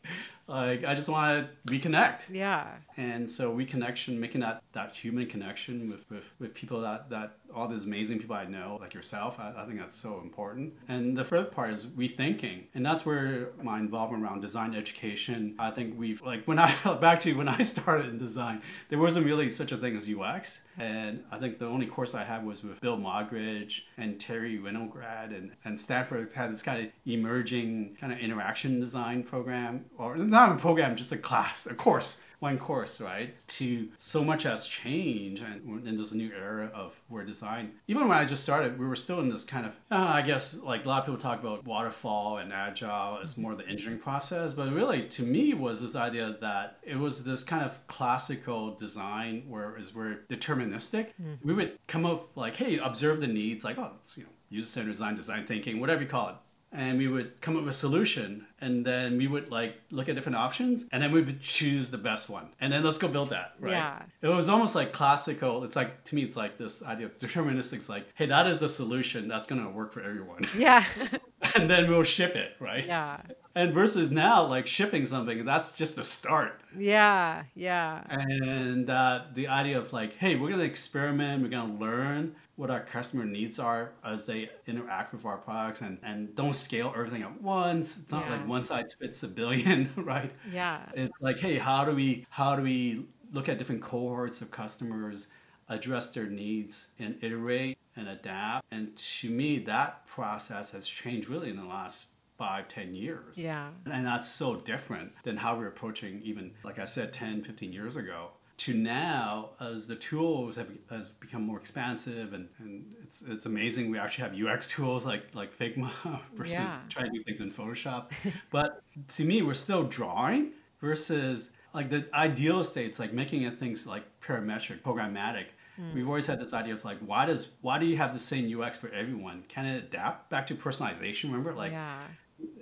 like 0.47 0.85
I 0.85 0.95
just 0.95 1.09
want 1.09 1.47
to 1.65 1.73
reconnect. 1.73 2.25
Yeah. 2.31 2.67
And 2.97 3.29
so 3.29 3.53
reconnection, 3.53 4.17
making 4.19 4.41
that, 4.41 4.61
that 4.73 4.95
human 4.95 5.25
connection 5.27 5.89
with, 5.89 6.09
with, 6.09 6.31
with 6.39 6.53
people 6.53 6.81
that, 6.81 7.09
that 7.09 7.37
all 7.53 7.67
these 7.67 7.85
amazing 7.85 8.19
people 8.19 8.35
I 8.35 8.45
know, 8.45 8.77
like 8.81 8.93
yourself, 8.93 9.39
I, 9.39 9.53
I 9.57 9.65
think 9.65 9.79
that's 9.79 9.95
so 9.95 10.19
important. 10.21 10.73
And 10.87 11.17
the 11.17 11.23
third 11.23 11.51
part 11.51 11.71
is 11.71 11.85
rethinking. 11.85 12.63
And 12.73 12.85
that's 12.85 13.05
where 13.05 13.49
my 13.61 13.79
involvement 13.79 14.23
around 14.23 14.41
design 14.41 14.75
education, 14.75 15.55
I 15.57 15.71
think 15.71 15.97
we've, 15.97 16.21
like 16.21 16.45
when 16.45 16.59
I, 16.59 16.73
back 17.01 17.19
to 17.21 17.33
when 17.33 17.47
I 17.47 17.61
started 17.61 18.07
in 18.07 18.17
design, 18.17 18.61
there 18.89 18.99
wasn't 18.99 19.25
really 19.25 19.49
such 19.49 19.71
a 19.71 19.77
thing 19.77 19.95
as 19.95 20.09
UX. 20.09 20.65
And 20.77 21.23
I 21.31 21.37
think 21.39 21.59
the 21.59 21.67
only 21.67 21.85
course 21.85 22.13
I 22.13 22.23
had 22.23 22.45
was 22.45 22.63
with 22.63 22.81
Bill 22.81 22.97
Moggridge 22.97 23.81
and 23.97 24.19
Terry 24.19 24.59
Winograd 24.59 25.35
and, 25.35 25.51
and 25.63 25.79
Stanford 25.79 26.31
had 26.33 26.51
this 26.51 26.61
kind 26.61 26.85
of 26.85 26.91
emerging 27.05 27.97
kind 27.99 28.11
of 28.11 28.19
interaction 28.19 28.79
design 28.79 29.23
program, 29.23 29.85
or 29.97 30.17
not 30.17 30.51
a 30.51 30.55
program, 30.55 30.95
just 30.95 31.11
a 31.11 31.17
class, 31.17 31.65
a 31.65 31.73
course 31.73 32.21
one 32.39 32.57
course, 32.57 33.01
right? 33.01 33.35
To 33.47 33.87
so 33.97 34.23
much 34.23 34.43
has 34.43 34.67
changed, 34.67 35.43
and 35.43 35.87
in 35.87 35.97
this 35.97 36.13
new 36.13 36.31
era 36.31 36.71
of 36.73 36.99
where 37.07 37.23
design. 37.23 37.71
Even 37.87 38.07
when 38.07 38.17
I 38.17 38.25
just 38.25 38.43
started, 38.43 38.79
we 38.79 38.87
were 38.87 38.95
still 38.95 39.19
in 39.19 39.29
this 39.29 39.43
kind 39.43 39.65
of, 39.65 39.73
uh, 39.91 40.11
I 40.13 40.21
guess, 40.21 40.61
like 40.61 40.85
a 40.85 40.87
lot 40.87 40.99
of 40.99 41.05
people 41.05 41.19
talk 41.19 41.39
about 41.39 41.65
waterfall 41.65 42.37
and 42.37 42.51
agile 42.53 43.19
as 43.21 43.37
more 43.37 43.55
the 43.55 43.67
engineering 43.67 43.99
process, 43.99 44.53
but 44.53 44.71
really, 44.71 45.03
to 45.03 45.23
me, 45.23 45.53
was 45.53 45.81
this 45.81 45.95
idea 45.95 46.37
that 46.41 46.77
it 46.83 46.97
was 46.97 47.23
this 47.23 47.43
kind 47.43 47.63
of 47.63 47.85
classical 47.87 48.75
design 48.75 49.43
where 49.47 49.77
is 49.77 49.93
we're 49.93 50.19
deterministic. 50.29 51.11
We 51.43 51.53
would 51.53 51.77
come 51.87 52.05
up 52.05 52.35
like, 52.35 52.55
hey, 52.55 52.77
observe 52.77 53.19
the 53.21 53.27
needs, 53.27 53.63
like, 53.63 53.77
oh, 53.77 53.91
it's, 54.01 54.17
you 54.17 54.23
know, 54.23 54.29
user 54.49 54.67
centered 54.67 54.91
design, 54.91 55.15
design 55.15 55.45
thinking, 55.45 55.79
whatever 55.79 56.01
you 56.01 56.07
call 56.07 56.29
it 56.29 56.35
and 56.75 56.97
we 56.97 57.07
would 57.07 57.39
come 57.41 57.55
up 57.55 57.63
with 57.63 57.69
a 57.73 57.77
solution 57.77 58.45
and 58.61 58.85
then 58.85 59.17
we 59.17 59.27
would 59.27 59.49
like 59.49 59.73
look 59.91 60.09
at 60.09 60.15
different 60.15 60.35
options 60.35 60.85
and 60.91 61.01
then 61.01 61.11
we 61.11 61.21
would 61.21 61.41
choose 61.41 61.89
the 61.89 61.97
best 61.97 62.29
one 62.29 62.47
and 62.61 62.71
then 62.73 62.83
let's 62.83 62.97
go 62.97 63.07
build 63.07 63.29
that 63.29 63.53
right 63.59 63.71
Yeah. 63.71 64.01
it 64.21 64.27
was 64.27 64.49
almost 64.49 64.75
like 64.75 64.91
classical 64.91 65.63
it's 65.63 65.75
like 65.75 66.03
to 66.05 66.15
me 66.15 66.23
it's 66.23 66.35
like 66.35 66.57
this 66.57 66.83
idea 66.83 67.05
of 67.07 67.17
deterministic 67.19 67.77
it's 67.77 67.89
like 67.89 68.05
hey 68.15 68.25
that 68.27 68.45
is 68.47 68.59
the 68.59 68.69
solution 68.69 69.27
that's 69.27 69.47
going 69.47 69.63
to 69.63 69.69
work 69.69 69.93
for 69.93 70.01
everyone 70.01 70.41
Yeah. 70.57 70.83
and 71.55 71.69
then 71.69 71.89
we'll 71.89 72.03
ship 72.03 72.35
it 72.35 72.55
right 72.59 72.85
yeah. 72.85 73.21
And 73.55 73.73
versus 73.73 74.11
now 74.11 74.45
like 74.45 74.67
shipping 74.67 75.05
something 75.05 75.45
that's 75.45 75.73
just 75.73 75.95
the 75.95 76.03
start 76.03 76.61
Yeah. 76.77 77.43
Yeah. 77.55 78.03
and 78.09 78.89
uh, 78.89 79.21
the 79.33 79.47
idea 79.47 79.77
of 79.79 79.93
like 79.93 80.15
hey 80.17 80.35
we're 80.35 80.49
going 80.49 80.59
to 80.59 80.65
experiment 80.65 81.41
we're 81.43 81.49
going 81.49 81.71
to 81.77 81.79
learn 81.83 82.35
what 82.57 82.69
our 82.69 82.79
customer 82.81 83.25
needs 83.25 83.59
are 83.59 83.91
as 84.03 84.25
they 84.25 84.49
interact 84.65 85.13
with 85.13 85.25
our 85.25 85.37
products 85.37 85.81
and, 85.81 85.97
and 86.03 86.33
don't 86.35 86.53
scale 86.53 86.93
everything 86.95 87.21
at 87.23 87.41
once 87.41 87.97
it's 87.97 88.11
not 88.11 88.25
Yeah. 88.25 88.37
like 88.37 88.47
one 88.47 88.63
size 88.63 88.93
fits 88.93 89.23
a 89.23 89.27
billion 89.27 89.89
right 89.97 90.31
Yeah. 90.51 90.79
it's 90.93 91.13
like 91.21 91.39
hey 91.39 91.57
how 91.57 91.85
do 91.85 91.93
we 91.95 92.25
how 92.29 92.55
do 92.55 92.61
we 92.61 93.05
look 93.31 93.49
at 93.49 93.57
different 93.57 93.81
cohorts 93.81 94.41
of 94.41 94.51
customers 94.51 95.27
address 95.67 96.13
their 96.13 96.27
needs 96.27 96.87
and 96.99 97.17
iterate 97.21 97.77
and 97.95 98.07
adapt 98.07 98.65
and 98.71 98.95
to 98.95 99.29
me 99.29 99.57
that 99.59 100.05
process 100.05 100.71
has 100.71 100.87
changed 100.87 101.27
really 101.29 101.49
in 101.49 101.55
the 101.57 101.65
last 101.65 102.07
five 102.37 102.67
ten 102.67 102.93
years 102.93 103.37
Yeah. 103.37 103.69
and 103.91 104.05
that's 104.05 104.27
so 104.27 104.57
different 104.57 105.11
than 105.23 105.37
how 105.37 105.57
we're 105.57 105.67
approaching 105.67 106.21
even 106.23 106.51
like 106.63 106.79
i 106.79 106.85
said 106.85 107.13
10 107.13 107.43
15 107.43 107.71
years 107.71 107.95
ago 107.95 108.29
to 108.57 108.73
now 108.73 109.49
as 109.59 109.85
the 109.87 109.95
tools 109.97 110.55
have, 110.55 110.69
has 110.89 111.09
become 111.19 111.43
more 111.43 111.57
expansive 111.57 112.33
and, 112.33 112.47
and 112.59 112.93
it's, 113.03 113.21
it's 113.21 113.45
amazing 113.45 113.89
we 113.91 113.97
actually 113.97 114.23
have 114.29 114.39
ux 114.47 114.67
tools 114.67 115.05
like 115.05 115.23
like 115.33 115.57
figma 115.57 115.89
versus 116.35 116.57
Yeah. 116.59 116.79
trying 116.89 117.05
to 117.11 117.17
do 117.17 117.23
things 117.23 117.41
in 117.41 117.51
photoshop 117.51 118.11
but 118.51 118.81
to 119.15 119.23
me 119.25 119.41
we're 119.41 119.53
still 119.53 119.83
drawing 119.83 120.51
versus 120.81 121.51
like 121.73 121.89
the 121.89 122.05
ideal 122.13 122.63
states 122.63 122.99
like 122.99 123.11
making 123.13 123.41
it 123.43 123.59
things 123.59 123.85
like 123.87 124.03
parametric 124.21 124.81
programmatic 124.81 125.45
Hmm. 125.77 125.93
we've 125.93 126.07
always 126.07 126.25
had 126.25 126.39
this 126.39 126.53
idea 126.53 126.73
of 126.73 126.85
like 126.85 126.99
why 126.99 127.25
does 127.25 127.49
why 127.59 127.77
do 127.79 127.85
you 127.85 127.97
have 127.97 128.13
the 128.13 128.19
same 128.19 128.45
ux 128.61 128.77
for 128.77 128.87
everyone 128.93 129.43
can 129.49 129.65
it 129.65 129.83
adapt 129.83 130.29
back 130.29 130.45
to 130.47 130.55
personalization 130.55 131.25
remember 131.25 131.51
like 131.53 131.73
yeah. 131.73 131.99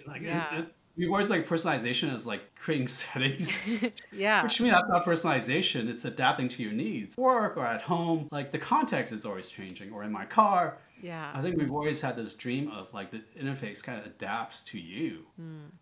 Like 0.07 0.21
Yeah. 0.21 0.59
it- 0.59 0.75
we've 0.95 1.09
always 1.09 1.29
like 1.31 1.47
personalization 1.47 2.13
is 2.13 2.25
like 2.27 2.53
creating 2.55 2.87
settings. 3.01 3.61
Yeah. 4.11 4.43
which 4.43 4.57
to 4.57 4.63
me 4.63 4.69
that's 4.69 4.87
not 4.87 5.03
personalization 5.05 5.89
it's 5.89 6.05
adapting 6.05 6.47
to 6.49 6.63
your 6.63 6.71
needs. 6.73 7.17
Work 7.17 7.57
or 7.57 7.65
at 7.65 7.81
home 7.81 8.27
like 8.31 8.51
the 8.51 8.59
context 8.59 9.11
is 9.13 9.25
always 9.25 9.49
changing. 9.49 9.91
Or 9.91 10.03
in 10.03 10.11
my 10.11 10.25
car. 10.25 10.77
Yeah. 11.01 11.31
i 11.33 11.41
think 11.41 11.57
we've 11.57 11.71
always 11.71 11.99
had 11.99 12.15
this 12.15 12.33
dream 12.33 12.69
of 12.69 12.93
like 12.93 13.11
the 13.11 13.21
interface 13.37 13.83
kind 13.83 13.99
of 13.99 14.05
adapts 14.05 14.63
to 14.65 14.79
you. 14.79 15.25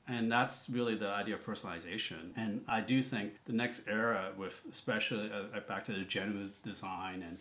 And 0.07 0.31
that's 0.31 0.67
really 0.69 0.95
the 0.95 1.09
idea 1.09 1.35
of 1.35 1.45
personalization. 1.45 2.31
And 2.37 2.63
i 2.67 2.81
do 2.81 3.03
think 3.03 3.33
the 3.45 3.53
next 3.53 3.87
era 3.87 4.31
with 4.37 4.61
especially 4.71 5.29
uh, 5.31 5.59
back 5.67 5.83
to 5.85 5.91
the 5.91 6.03
generative 6.03 6.55
design 6.63 7.21
and 7.27 7.37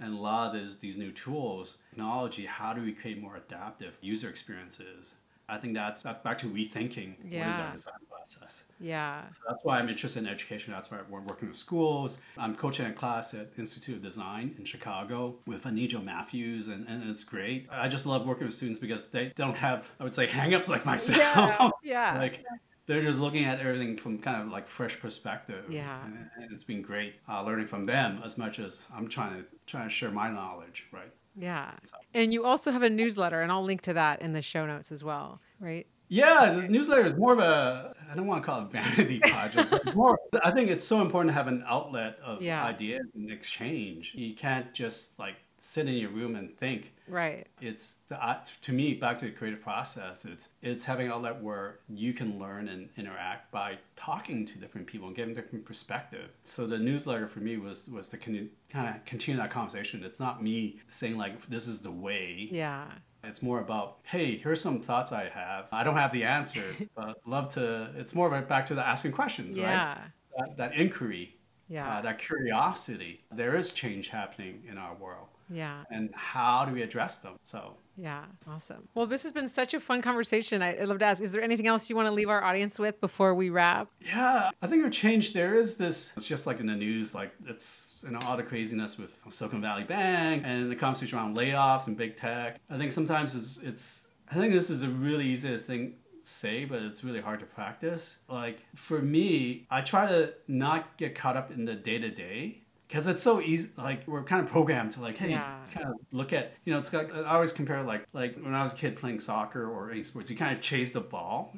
and 0.00 0.12
a 0.12 0.16
lot 0.20 0.54
of 0.54 0.60
these, 0.60 0.76
these 0.78 0.98
new 0.98 1.12
tools 1.12 1.76
technology 1.90 2.44
how 2.44 2.72
do 2.74 2.82
we 2.82 2.92
create 2.92 3.20
more 3.20 3.36
adaptive 3.36 3.96
user 4.00 4.28
experiences 4.28 5.14
i 5.48 5.56
think 5.58 5.74
that's 5.74 6.02
that's 6.02 6.22
back 6.22 6.38
to 6.38 6.46
rethinking 6.46 7.16
what 7.18 7.26
is 7.26 7.32
Yeah. 7.32 7.60
our 7.66 7.72
design 7.72 7.94
process 8.08 8.64
yeah. 8.80 9.22
so 9.32 9.40
that's 9.48 9.64
why 9.64 9.78
I'm 9.78 9.88
interested 9.88 10.20
in 10.20 10.28
education. 10.28 10.72
That's 10.72 10.90
why 10.90 10.98
we're 11.08 11.20
working 11.20 11.48
with 11.48 11.56
schools. 11.56 12.18
I'm 12.36 12.54
coaching 12.54 12.86
a 12.86 12.92
class 12.92 13.32
at 13.34 13.50
Institute 13.58 13.96
of 13.96 14.02
Design 14.02 14.54
in 14.58 14.64
Chicago 14.64 15.36
with 15.46 15.64
Anijo 15.64 16.02
Matthews, 16.02 16.68
and, 16.68 16.86
and 16.88 17.08
it's 17.08 17.22
great. 17.24 17.66
I 17.70 17.88
just 17.88 18.04
love 18.06 18.26
working 18.26 18.44
with 18.46 18.54
students 18.54 18.78
because 18.78 19.08
they 19.08 19.32
don't 19.36 19.56
have, 19.56 19.90
I 20.00 20.04
would 20.04 20.12
say, 20.14 20.26
hangups 20.26 20.68
like 20.68 20.84
myself. 20.84 21.72
Yeah. 21.82 22.12
Yeah. 22.14 22.18
like 22.24 22.44
they're 22.86 23.02
just 23.02 23.20
looking 23.20 23.44
at 23.44 23.60
everything 23.60 23.96
from 23.96 24.18
kind 24.18 24.42
of 24.42 24.48
like 24.48 24.66
fresh 24.66 24.98
perspective. 25.00 25.64
Yeah. 25.70 26.04
And, 26.04 26.28
and 26.36 26.52
it's 26.52 26.64
been 26.64 26.82
great 26.82 27.14
uh, 27.28 27.42
learning 27.42 27.66
from 27.66 27.86
them 27.86 28.20
as 28.24 28.36
much 28.36 28.58
as 28.58 28.86
I'm 28.94 29.08
trying 29.08 29.34
to 29.38 29.44
trying 29.66 29.84
to 29.88 29.90
share 29.94 30.10
my 30.10 30.30
knowledge, 30.30 30.86
right? 30.92 31.12
Yeah. 31.36 31.72
And 32.14 32.32
you 32.32 32.44
also 32.44 32.70
have 32.70 32.82
a 32.82 32.90
newsletter, 32.90 33.42
and 33.42 33.50
I'll 33.50 33.64
link 33.64 33.82
to 33.82 33.92
that 33.94 34.22
in 34.22 34.32
the 34.32 34.42
show 34.42 34.66
notes 34.66 34.92
as 34.92 35.02
well, 35.02 35.40
right? 35.60 35.86
Yeah, 36.08 36.52
the 36.52 36.68
newsletter 36.68 37.04
is 37.06 37.16
more 37.16 37.32
of 37.32 37.38
a 37.38 37.94
I 38.10 38.14
don't 38.14 38.26
want 38.26 38.42
to 38.42 38.46
call 38.46 38.62
it 38.62 38.70
vanity 38.70 39.18
project, 39.20 39.94
more 39.96 40.18
I 40.44 40.50
think 40.50 40.70
it's 40.70 40.84
so 40.84 41.00
important 41.00 41.30
to 41.30 41.34
have 41.34 41.48
an 41.48 41.64
outlet 41.66 42.18
of 42.22 42.42
Yeah. 42.42 42.64
ideas 42.64 43.06
and 43.14 43.30
exchange. 43.30 44.12
You 44.14 44.34
can't 44.34 44.72
just 44.74 45.18
like 45.18 45.36
sit 45.64 45.88
in 45.88 45.94
your 45.94 46.10
room 46.10 46.36
and 46.36 46.56
think. 46.58 46.92
Right. 47.08 47.46
It's 47.60 47.96
the 48.08 48.18
to 48.62 48.72
me 48.72 48.94
back 48.94 49.18
to 49.18 49.26
the 49.26 49.30
creative 49.30 49.60
process. 49.60 50.24
It's 50.24 50.48
it's 50.62 50.84
having 50.84 51.06
an 51.06 51.12
outlet 51.12 51.42
where 51.42 51.78
you 51.88 52.12
can 52.12 52.38
learn 52.38 52.68
and 52.68 52.88
interact 52.96 53.50
by 53.50 53.78
talking 53.96 54.44
to 54.46 54.58
different 54.58 54.86
people 54.86 55.06
and 55.08 55.16
getting 55.16 55.34
different 55.34 55.64
perspective. 55.64 56.30
So 56.44 56.66
the 56.66 56.78
newsletter 56.78 57.26
for 57.28 57.40
me 57.40 57.56
was 57.56 57.88
was 57.88 58.08
to 58.10 58.16
kind 58.18 58.48
of 58.88 59.04
continue 59.04 59.40
that 59.40 59.50
conversation. 59.50 60.02
It's 60.04 60.20
not 60.20 60.42
me 60.42 60.80
saying 60.88 61.16
like 61.16 61.46
this 61.48 61.66
is 61.68 61.80
the 61.80 61.90
way. 61.90 62.48
Yeah. 62.50 62.86
It's 63.26 63.42
more 63.42 63.60
about, 63.60 64.00
hey, 64.02 64.36
here's 64.36 64.60
some 64.60 64.80
thoughts 64.82 65.10
I 65.10 65.30
have. 65.30 65.64
I 65.72 65.82
don't 65.82 65.96
have 65.96 66.12
the 66.12 66.24
answer, 66.24 66.62
but 66.94 67.16
love 67.26 67.48
to. 67.54 67.90
It's 67.96 68.14
more 68.14 68.26
of 68.26 68.34
a 68.34 68.46
back 68.46 68.66
to 68.66 68.74
the 68.74 68.86
asking 68.86 69.12
questions, 69.12 69.56
right? 69.58 69.64
Yeah. 69.64 69.98
That, 70.36 70.56
that 70.58 70.74
inquiry, 70.74 71.36
Yeah. 71.68 71.88
uh, 71.98 72.00
that 72.02 72.18
curiosity. 72.18 73.24
There 73.32 73.56
is 73.56 73.72
change 73.72 74.08
happening 74.08 74.62
in 74.68 74.76
our 74.76 74.94
world, 74.96 75.28
Yeah. 75.50 75.84
and 75.90 76.10
how 76.14 76.64
do 76.64 76.72
we 76.72 76.82
address 76.82 77.18
them? 77.18 77.34
So, 77.44 77.76
Yeah. 77.96 78.24
Awesome. 78.48 78.88
Well, 78.94 79.06
this 79.06 79.22
has 79.22 79.30
been 79.32 79.48
such 79.48 79.72
a 79.74 79.80
fun 79.80 80.02
conversation. 80.02 80.62
I, 80.62 80.70
I'd 80.80 80.88
love 80.88 80.98
to 81.00 81.04
ask 81.04 81.22
is 81.22 81.32
there 81.32 81.42
anything 81.42 81.66
else 81.68 81.88
you 81.90 81.96
want 81.96 82.06
to 82.06 82.12
leave 82.12 82.28
our 82.28 82.42
audience 82.42 82.78
with 82.78 83.00
before 83.00 83.34
we 83.34 83.50
wrap? 83.50 83.88
yeah, 84.00 84.50
I 84.62 84.66
think 84.66 84.82
our 84.84 84.90
change. 84.90 85.32
There 85.32 85.54
is 85.54 85.76
this. 85.76 86.12
It's 86.16 86.26
just 86.26 86.46
like 86.46 86.60
in 86.60 86.66
the 86.66 86.74
news, 86.74 87.14
like 87.14 87.32
it's 87.46 87.94
you 88.02 88.10
know 88.10 88.18
all 88.24 88.36
the 88.36 88.42
craziness 88.42 88.98
with 88.98 89.16
Silicon 89.30 89.60
Valley 89.60 89.84
Bank 89.84 90.42
and 90.44 90.70
the 90.70 90.76
conversation 90.76 91.18
around 91.18 91.36
layoffs 91.36 91.86
and 91.86 91.96
big 91.96 92.16
tech. 92.16 92.58
I 92.70 92.76
think 92.76 92.90
sometimes 92.92 93.34
it's 93.34 93.58
it's. 93.62 94.08
I 94.30 94.34
think 94.34 94.52
this 94.54 94.70
is 94.70 94.82
a 94.82 94.88
really 94.88 95.26
easy 95.26 95.56
thing 95.58 95.92
to 96.22 96.28
say, 96.28 96.64
but 96.64 96.80
it's 96.82 97.04
really 97.04 97.20
hard 97.20 97.38
to 97.40 97.46
practice. 97.46 98.18
Like 98.28 98.58
for 98.74 99.00
me, 99.00 99.66
I 99.70 99.82
try 99.82 100.06
to 100.06 100.32
not 100.48 100.96
get 100.96 101.14
caught 101.14 101.36
up 101.36 101.50
in 101.52 101.64
the 101.66 101.74
day 101.74 101.98
to 101.98 102.10
day 102.10 102.62
because 102.94 103.08
it's 103.08 103.24
so 103.24 103.40
easy. 103.40 103.70
Like 103.76 104.06
we're 104.06 104.22
kind 104.22 104.44
of 104.44 104.48
programmed 104.48 104.92
to 104.92 105.00
like, 105.00 105.16
hey, 105.18 105.30
Yeah. 105.30 105.56
kind 105.72 105.88
of 105.88 105.94
look 106.12 106.32
at 106.32 106.52
you 106.64 106.72
know. 106.72 106.78
It's 106.78 106.92
like 106.92 107.12
I 107.12 107.24
always 107.34 107.52
compare 107.52 107.82
like 107.82 108.06
like 108.12 108.36
when 108.36 108.54
I 108.54 108.62
was 108.62 108.72
a 108.72 108.76
kid 108.76 108.94
playing 108.94 109.18
soccer 109.18 109.68
or 109.68 109.90
any 109.90 110.04
sports, 110.04 110.30
you 110.30 110.36
kind 110.36 110.54
of 110.56 110.62
chase 110.62 110.92
the 110.92 111.00
ball 111.00 111.52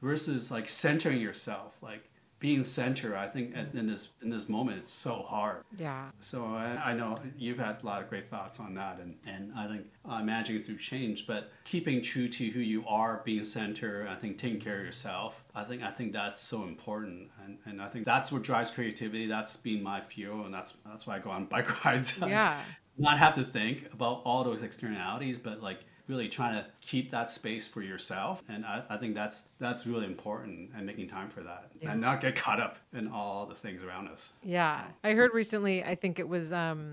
versus 0.00 0.52
like 0.52 0.68
centering 0.68 1.20
yourself, 1.20 1.74
like 1.82 2.08
being 2.42 2.64
center. 2.64 3.16
I 3.16 3.28
think 3.28 3.54
in 3.72 3.86
this 3.86 4.08
in 4.20 4.28
this 4.28 4.48
moment, 4.48 4.78
it's 4.78 4.90
so 4.90 5.22
hard. 5.22 5.62
Yeah. 5.78 6.08
So 6.18 6.44
I, 6.44 6.90
I 6.90 6.92
know 6.92 7.16
you've 7.38 7.60
had 7.60 7.80
a 7.80 7.86
lot 7.86 8.02
of 8.02 8.10
great 8.10 8.28
thoughts 8.28 8.58
on 8.58 8.74
that, 8.74 8.98
and, 8.98 9.16
and 9.28 9.52
I 9.56 9.68
think 9.68 9.86
uh, 10.04 10.20
managing 10.24 10.58
through 10.58 10.78
change, 10.78 11.24
but 11.28 11.52
keeping 11.62 12.02
true 12.02 12.28
to 12.28 12.48
who 12.48 12.58
you 12.58 12.84
are, 12.88 13.22
being 13.24 13.44
center, 13.44 14.08
I 14.10 14.16
think 14.16 14.38
taking 14.38 14.60
care 14.60 14.80
of 14.80 14.84
yourself. 14.84 15.44
I 15.54 15.62
think 15.62 15.84
I 15.84 15.90
think 15.90 16.12
that's 16.12 16.40
so 16.40 16.64
important, 16.64 17.30
and, 17.44 17.58
and 17.64 17.80
I 17.80 17.88
think 17.88 18.04
that's 18.04 18.32
what 18.32 18.42
drives 18.42 18.70
creativity. 18.70 19.26
That's 19.26 19.56
been 19.56 19.80
my 19.80 20.00
fuel, 20.00 20.44
and 20.44 20.52
that's 20.52 20.74
that's 20.84 21.06
why 21.06 21.16
I 21.16 21.18
go 21.20 21.30
on 21.30 21.46
bike 21.46 21.84
rides. 21.84 22.18
Yeah. 22.20 22.60
Not 22.98 23.18
have 23.18 23.36
to 23.36 23.44
think 23.44 23.88
about 23.92 24.22
all 24.24 24.42
those 24.42 24.64
externalities, 24.64 25.38
but 25.38 25.62
like 25.62 25.78
really 26.12 26.28
trying 26.28 26.54
to 26.54 26.66
keep 26.82 27.10
that 27.10 27.30
space 27.30 27.66
for 27.66 27.80
yourself 27.82 28.42
and 28.48 28.66
I, 28.66 28.82
I 28.90 28.96
think 28.98 29.14
that's 29.14 29.44
that's 29.58 29.86
really 29.86 30.04
important 30.04 30.70
and 30.76 30.84
making 30.84 31.08
time 31.08 31.30
for 31.30 31.42
that 31.42 31.70
Yeah. 31.80 31.92
and 31.92 32.00
not 32.00 32.20
get 32.20 32.36
caught 32.36 32.60
up 32.60 32.76
in 32.92 33.08
all 33.08 33.46
the 33.46 33.54
things 33.54 33.82
around 33.82 34.08
us 34.08 34.30
Yeah. 34.44 34.82
I 35.02 35.12
heard 35.14 35.32
recently, 35.32 35.82
I 35.82 35.94
think 35.94 36.18
it 36.18 36.28
was 36.28 36.52
um, 36.52 36.92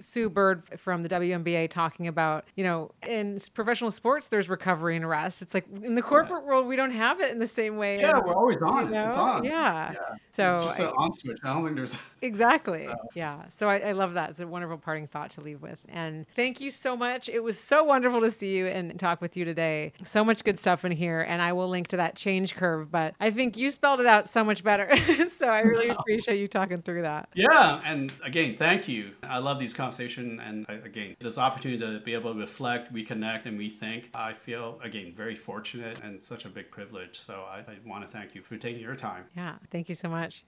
Sue 0.00 0.28
Bird 0.28 0.62
from 0.78 1.02
the 1.02 1.08
WNBA 1.08 1.70
talking 1.70 2.06
about, 2.08 2.44
you 2.56 2.64
know, 2.64 2.90
in 3.06 3.38
professional 3.54 3.90
sports, 3.90 4.28
there's 4.28 4.48
recovery 4.48 4.96
and 4.96 5.08
rest. 5.08 5.42
It's 5.42 5.54
like 5.54 5.66
in 5.82 5.94
the 5.94 6.02
corporate 6.02 6.44
world, 6.44 6.66
we 6.66 6.76
don't 6.76 6.90
have 6.92 7.20
it 7.20 7.30
in 7.30 7.38
the 7.38 7.46
same 7.46 7.76
way. 7.76 8.00
yeah 8.00 8.16
And, 8.16 8.24
we're 8.26 8.34
always 8.34 8.56
on 8.58 8.92
it 8.92 9.06
it's 9.08 9.16
on 9.16 9.44
Yeah. 9.44 9.92
yeah 9.92 9.98
So 10.30 10.56
it's 10.66 10.76
just 10.76 10.80
an 10.80 10.86
on 10.96 11.12
switch 11.12 11.38
i 11.44 11.52
don't 11.52 11.64
think 11.64 11.76
there's 11.76 11.96
Exactly. 12.22 12.88
Yeah. 13.14 13.44
So 13.48 13.68
I, 13.68 13.78
I 13.78 13.92
love 13.92 14.14
that. 14.14 14.30
It's 14.30 14.40
a 14.40 14.46
wonderful 14.46 14.76
parting 14.76 15.06
thought 15.06 15.30
to 15.30 15.40
leave 15.40 15.62
with. 15.62 15.78
And 15.88 16.26
thank 16.34 16.60
you 16.60 16.70
so 16.72 16.96
much. 16.96 17.28
It 17.28 17.40
was 17.44 17.58
so 17.58 17.84
wonderful 17.84 18.20
to 18.20 18.30
see 18.30 18.56
you 18.56 18.66
and 18.66 18.98
talk 18.98 19.20
with 19.20 19.36
you 19.36 19.44
today. 19.44 19.92
So 20.02 20.24
much 20.24 20.42
good 20.42 20.58
stuff 20.58 20.84
in 20.84 20.90
here. 20.92 21.20
And 21.20 21.40
I 21.40 21.52
will 21.52 21.68
link 21.68 21.86
to 21.88 21.96
that 21.98 22.16
change 22.16 22.56
curve, 22.56 22.90
but 22.90 23.14
I 23.20 23.30
think 23.30 23.56
you 23.56 23.70
spelled 23.70 24.00
it 24.00 24.06
out 24.06 24.28
so 24.28 24.42
much 24.42 24.64
better. 24.64 24.90
so 25.28 25.48
I 25.48 25.60
really 25.60 25.88
appreciate 25.96 26.38
you 26.40 26.48
talking 26.48 26.82
through 26.82 27.02
that. 27.02 27.28
Yeah, 27.34 27.80
and 27.84 28.12
again, 28.24 28.56
thank 28.56 28.88
you. 28.88 29.12
I 29.22 29.38
love 29.38 29.58
these 29.60 29.72
conversations, 29.74 29.87
and 30.40 30.66
uh, 30.68 30.74
again, 30.84 31.16
this 31.20 31.38
opportunity 31.38 31.78
to 31.78 32.00
be 32.00 32.14
able 32.14 32.32
to 32.32 32.40
reflect, 32.40 32.92
reconnect, 32.92 33.46
and 33.46 33.58
rethink. 33.58 34.06
I 34.14 34.32
feel 34.32 34.80
again 34.82 35.12
very 35.16 35.34
fortunate 35.34 36.00
and 36.02 36.22
such 36.22 36.44
a 36.44 36.48
big 36.48 36.70
privilege. 36.70 37.18
So 37.18 37.44
I, 37.48 37.58
I 37.58 37.76
want 37.86 38.04
to 38.04 38.08
thank 38.08 38.34
you 38.34 38.42
for 38.42 38.56
taking 38.56 38.80
your 38.80 38.96
time. 38.96 39.24
Yeah. 39.36 39.56
Thank 39.70 39.88
you 39.88 39.94
so 39.94 40.08
much. 40.08 40.44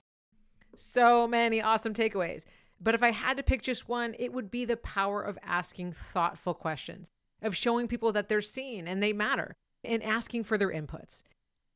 So 0.75 1.27
many 1.27 1.61
awesome 1.61 1.93
takeaways. 1.93 2.45
But 2.79 2.95
if 2.95 3.03
I 3.03 3.11
had 3.11 3.37
to 3.37 3.43
pick 3.43 3.61
just 3.61 3.87
one, 3.87 4.15
it 4.17 4.33
would 4.33 4.49
be 4.49 4.65
the 4.65 4.77
power 4.77 5.21
of 5.21 5.37
asking 5.43 5.91
thoughtful 5.91 6.53
questions, 6.53 7.09
of 7.41 7.55
showing 7.55 7.87
people 7.87 8.11
that 8.13 8.27
they're 8.27 8.41
seen 8.41 8.87
and 8.87 9.03
they 9.03 9.13
matter. 9.13 9.55
and 9.83 10.03
asking 10.03 10.43
for 10.43 10.57
their 10.57 10.71
inputs. 10.71 11.23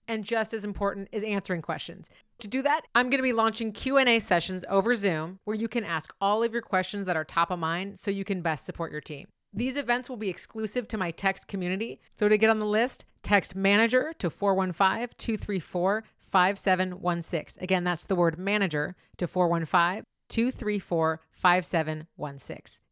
And 0.07 0.23
just 0.23 0.53
as 0.53 0.63
important 0.63 1.09
is 1.11 1.23
answering 1.23 1.61
questions. 1.61 2.09
To 2.39 2.47
do 2.47 2.61
that, 2.61 2.81
I'm 2.93 3.09
going 3.09 3.19
to 3.19 3.23
be 3.23 3.33
launching 3.33 3.71
Q&A 3.71 4.19
sessions 4.19 4.65
over 4.69 4.93
Zoom 4.93 5.39
where 5.45 5.55
you 5.55 5.67
can 5.67 5.83
ask 5.83 6.13
all 6.19 6.43
of 6.43 6.53
your 6.53 6.61
questions 6.61 7.05
that 7.05 7.15
are 7.15 7.23
top 7.23 7.49
of 7.49 7.59
mind 7.59 7.97
so 7.99 8.11
you 8.11 8.25
can 8.25 8.41
best 8.41 8.65
support 8.65 8.91
your 8.91 9.01
team. 9.01 9.27
These 9.53 9.77
events 9.77 10.09
will 10.09 10.17
be 10.17 10.29
exclusive 10.29 10.87
to 10.89 10.97
my 10.97 11.11
text 11.11 11.47
community. 11.47 12.01
So 12.17 12.27
to 12.27 12.37
get 12.37 12.49
on 12.49 12.59
the 12.59 12.65
list, 12.65 13.05
text 13.23 13.55
manager 13.55 14.13
to 14.19 14.29
415 14.29 15.09
234 15.17 16.03
5716. 16.19 17.63
Again, 17.63 17.85
that's 17.85 18.03
the 18.03 18.15
word 18.15 18.37
manager 18.37 18.95
to 19.17 19.27
415 19.27 20.03
234 20.27 21.21
5716. 21.31 22.83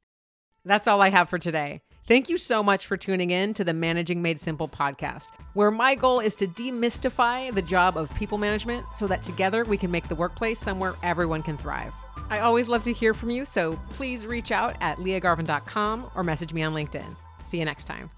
That's 0.66 0.88
all 0.88 1.01
I 1.01 1.09
have 1.09 1.30
for 1.30 1.38
today. 1.38 1.82
Thank 2.06 2.28
you 2.28 2.38
so 2.38 2.62
much 2.62 2.86
for 2.86 2.97
tuning 2.97 3.32
in 3.32 3.54
to 3.54 3.64
the 3.64 3.74
Managing 3.74 4.22
Made 4.22 4.38
Simple 4.38 4.68
podcast, 4.68 5.30
where 5.54 5.72
my 5.72 5.95
goal 5.95 6.20
is 6.20 6.36
to 6.36 6.47
demystify 6.47 7.54
the 7.54 7.62
job 7.62 7.95
of 7.95 8.14
people 8.16 8.38
management 8.38 8.86
so 8.93 9.08
that 9.08 9.24
together 9.24 9.64
we 9.64 9.78
can 9.78 9.89
make 9.89 10.10
the 10.10 10.16
workplace 10.16 10.60
somewhere 10.60 10.95
everyone 11.01 11.41
can 11.41 11.58
thrive. 11.58 11.93
I 12.30 12.39
always 12.39 12.68
love 12.68 12.84
to 12.86 12.93
hear 12.93 13.14
from 13.14 13.30
you, 13.30 13.45
so 13.45 13.80
please 13.89 14.26
reach 14.26 14.51
out 14.51 14.76
at 14.82 14.97
liagarvin.com 14.97 16.12
or 16.14 16.24
message 16.24 16.54
me 16.54 16.62
on 16.62 16.74
LinkedIn. 16.74 17.16
See 17.41 17.60
you 17.60 17.66
next 17.66 17.86
time. 17.86 18.10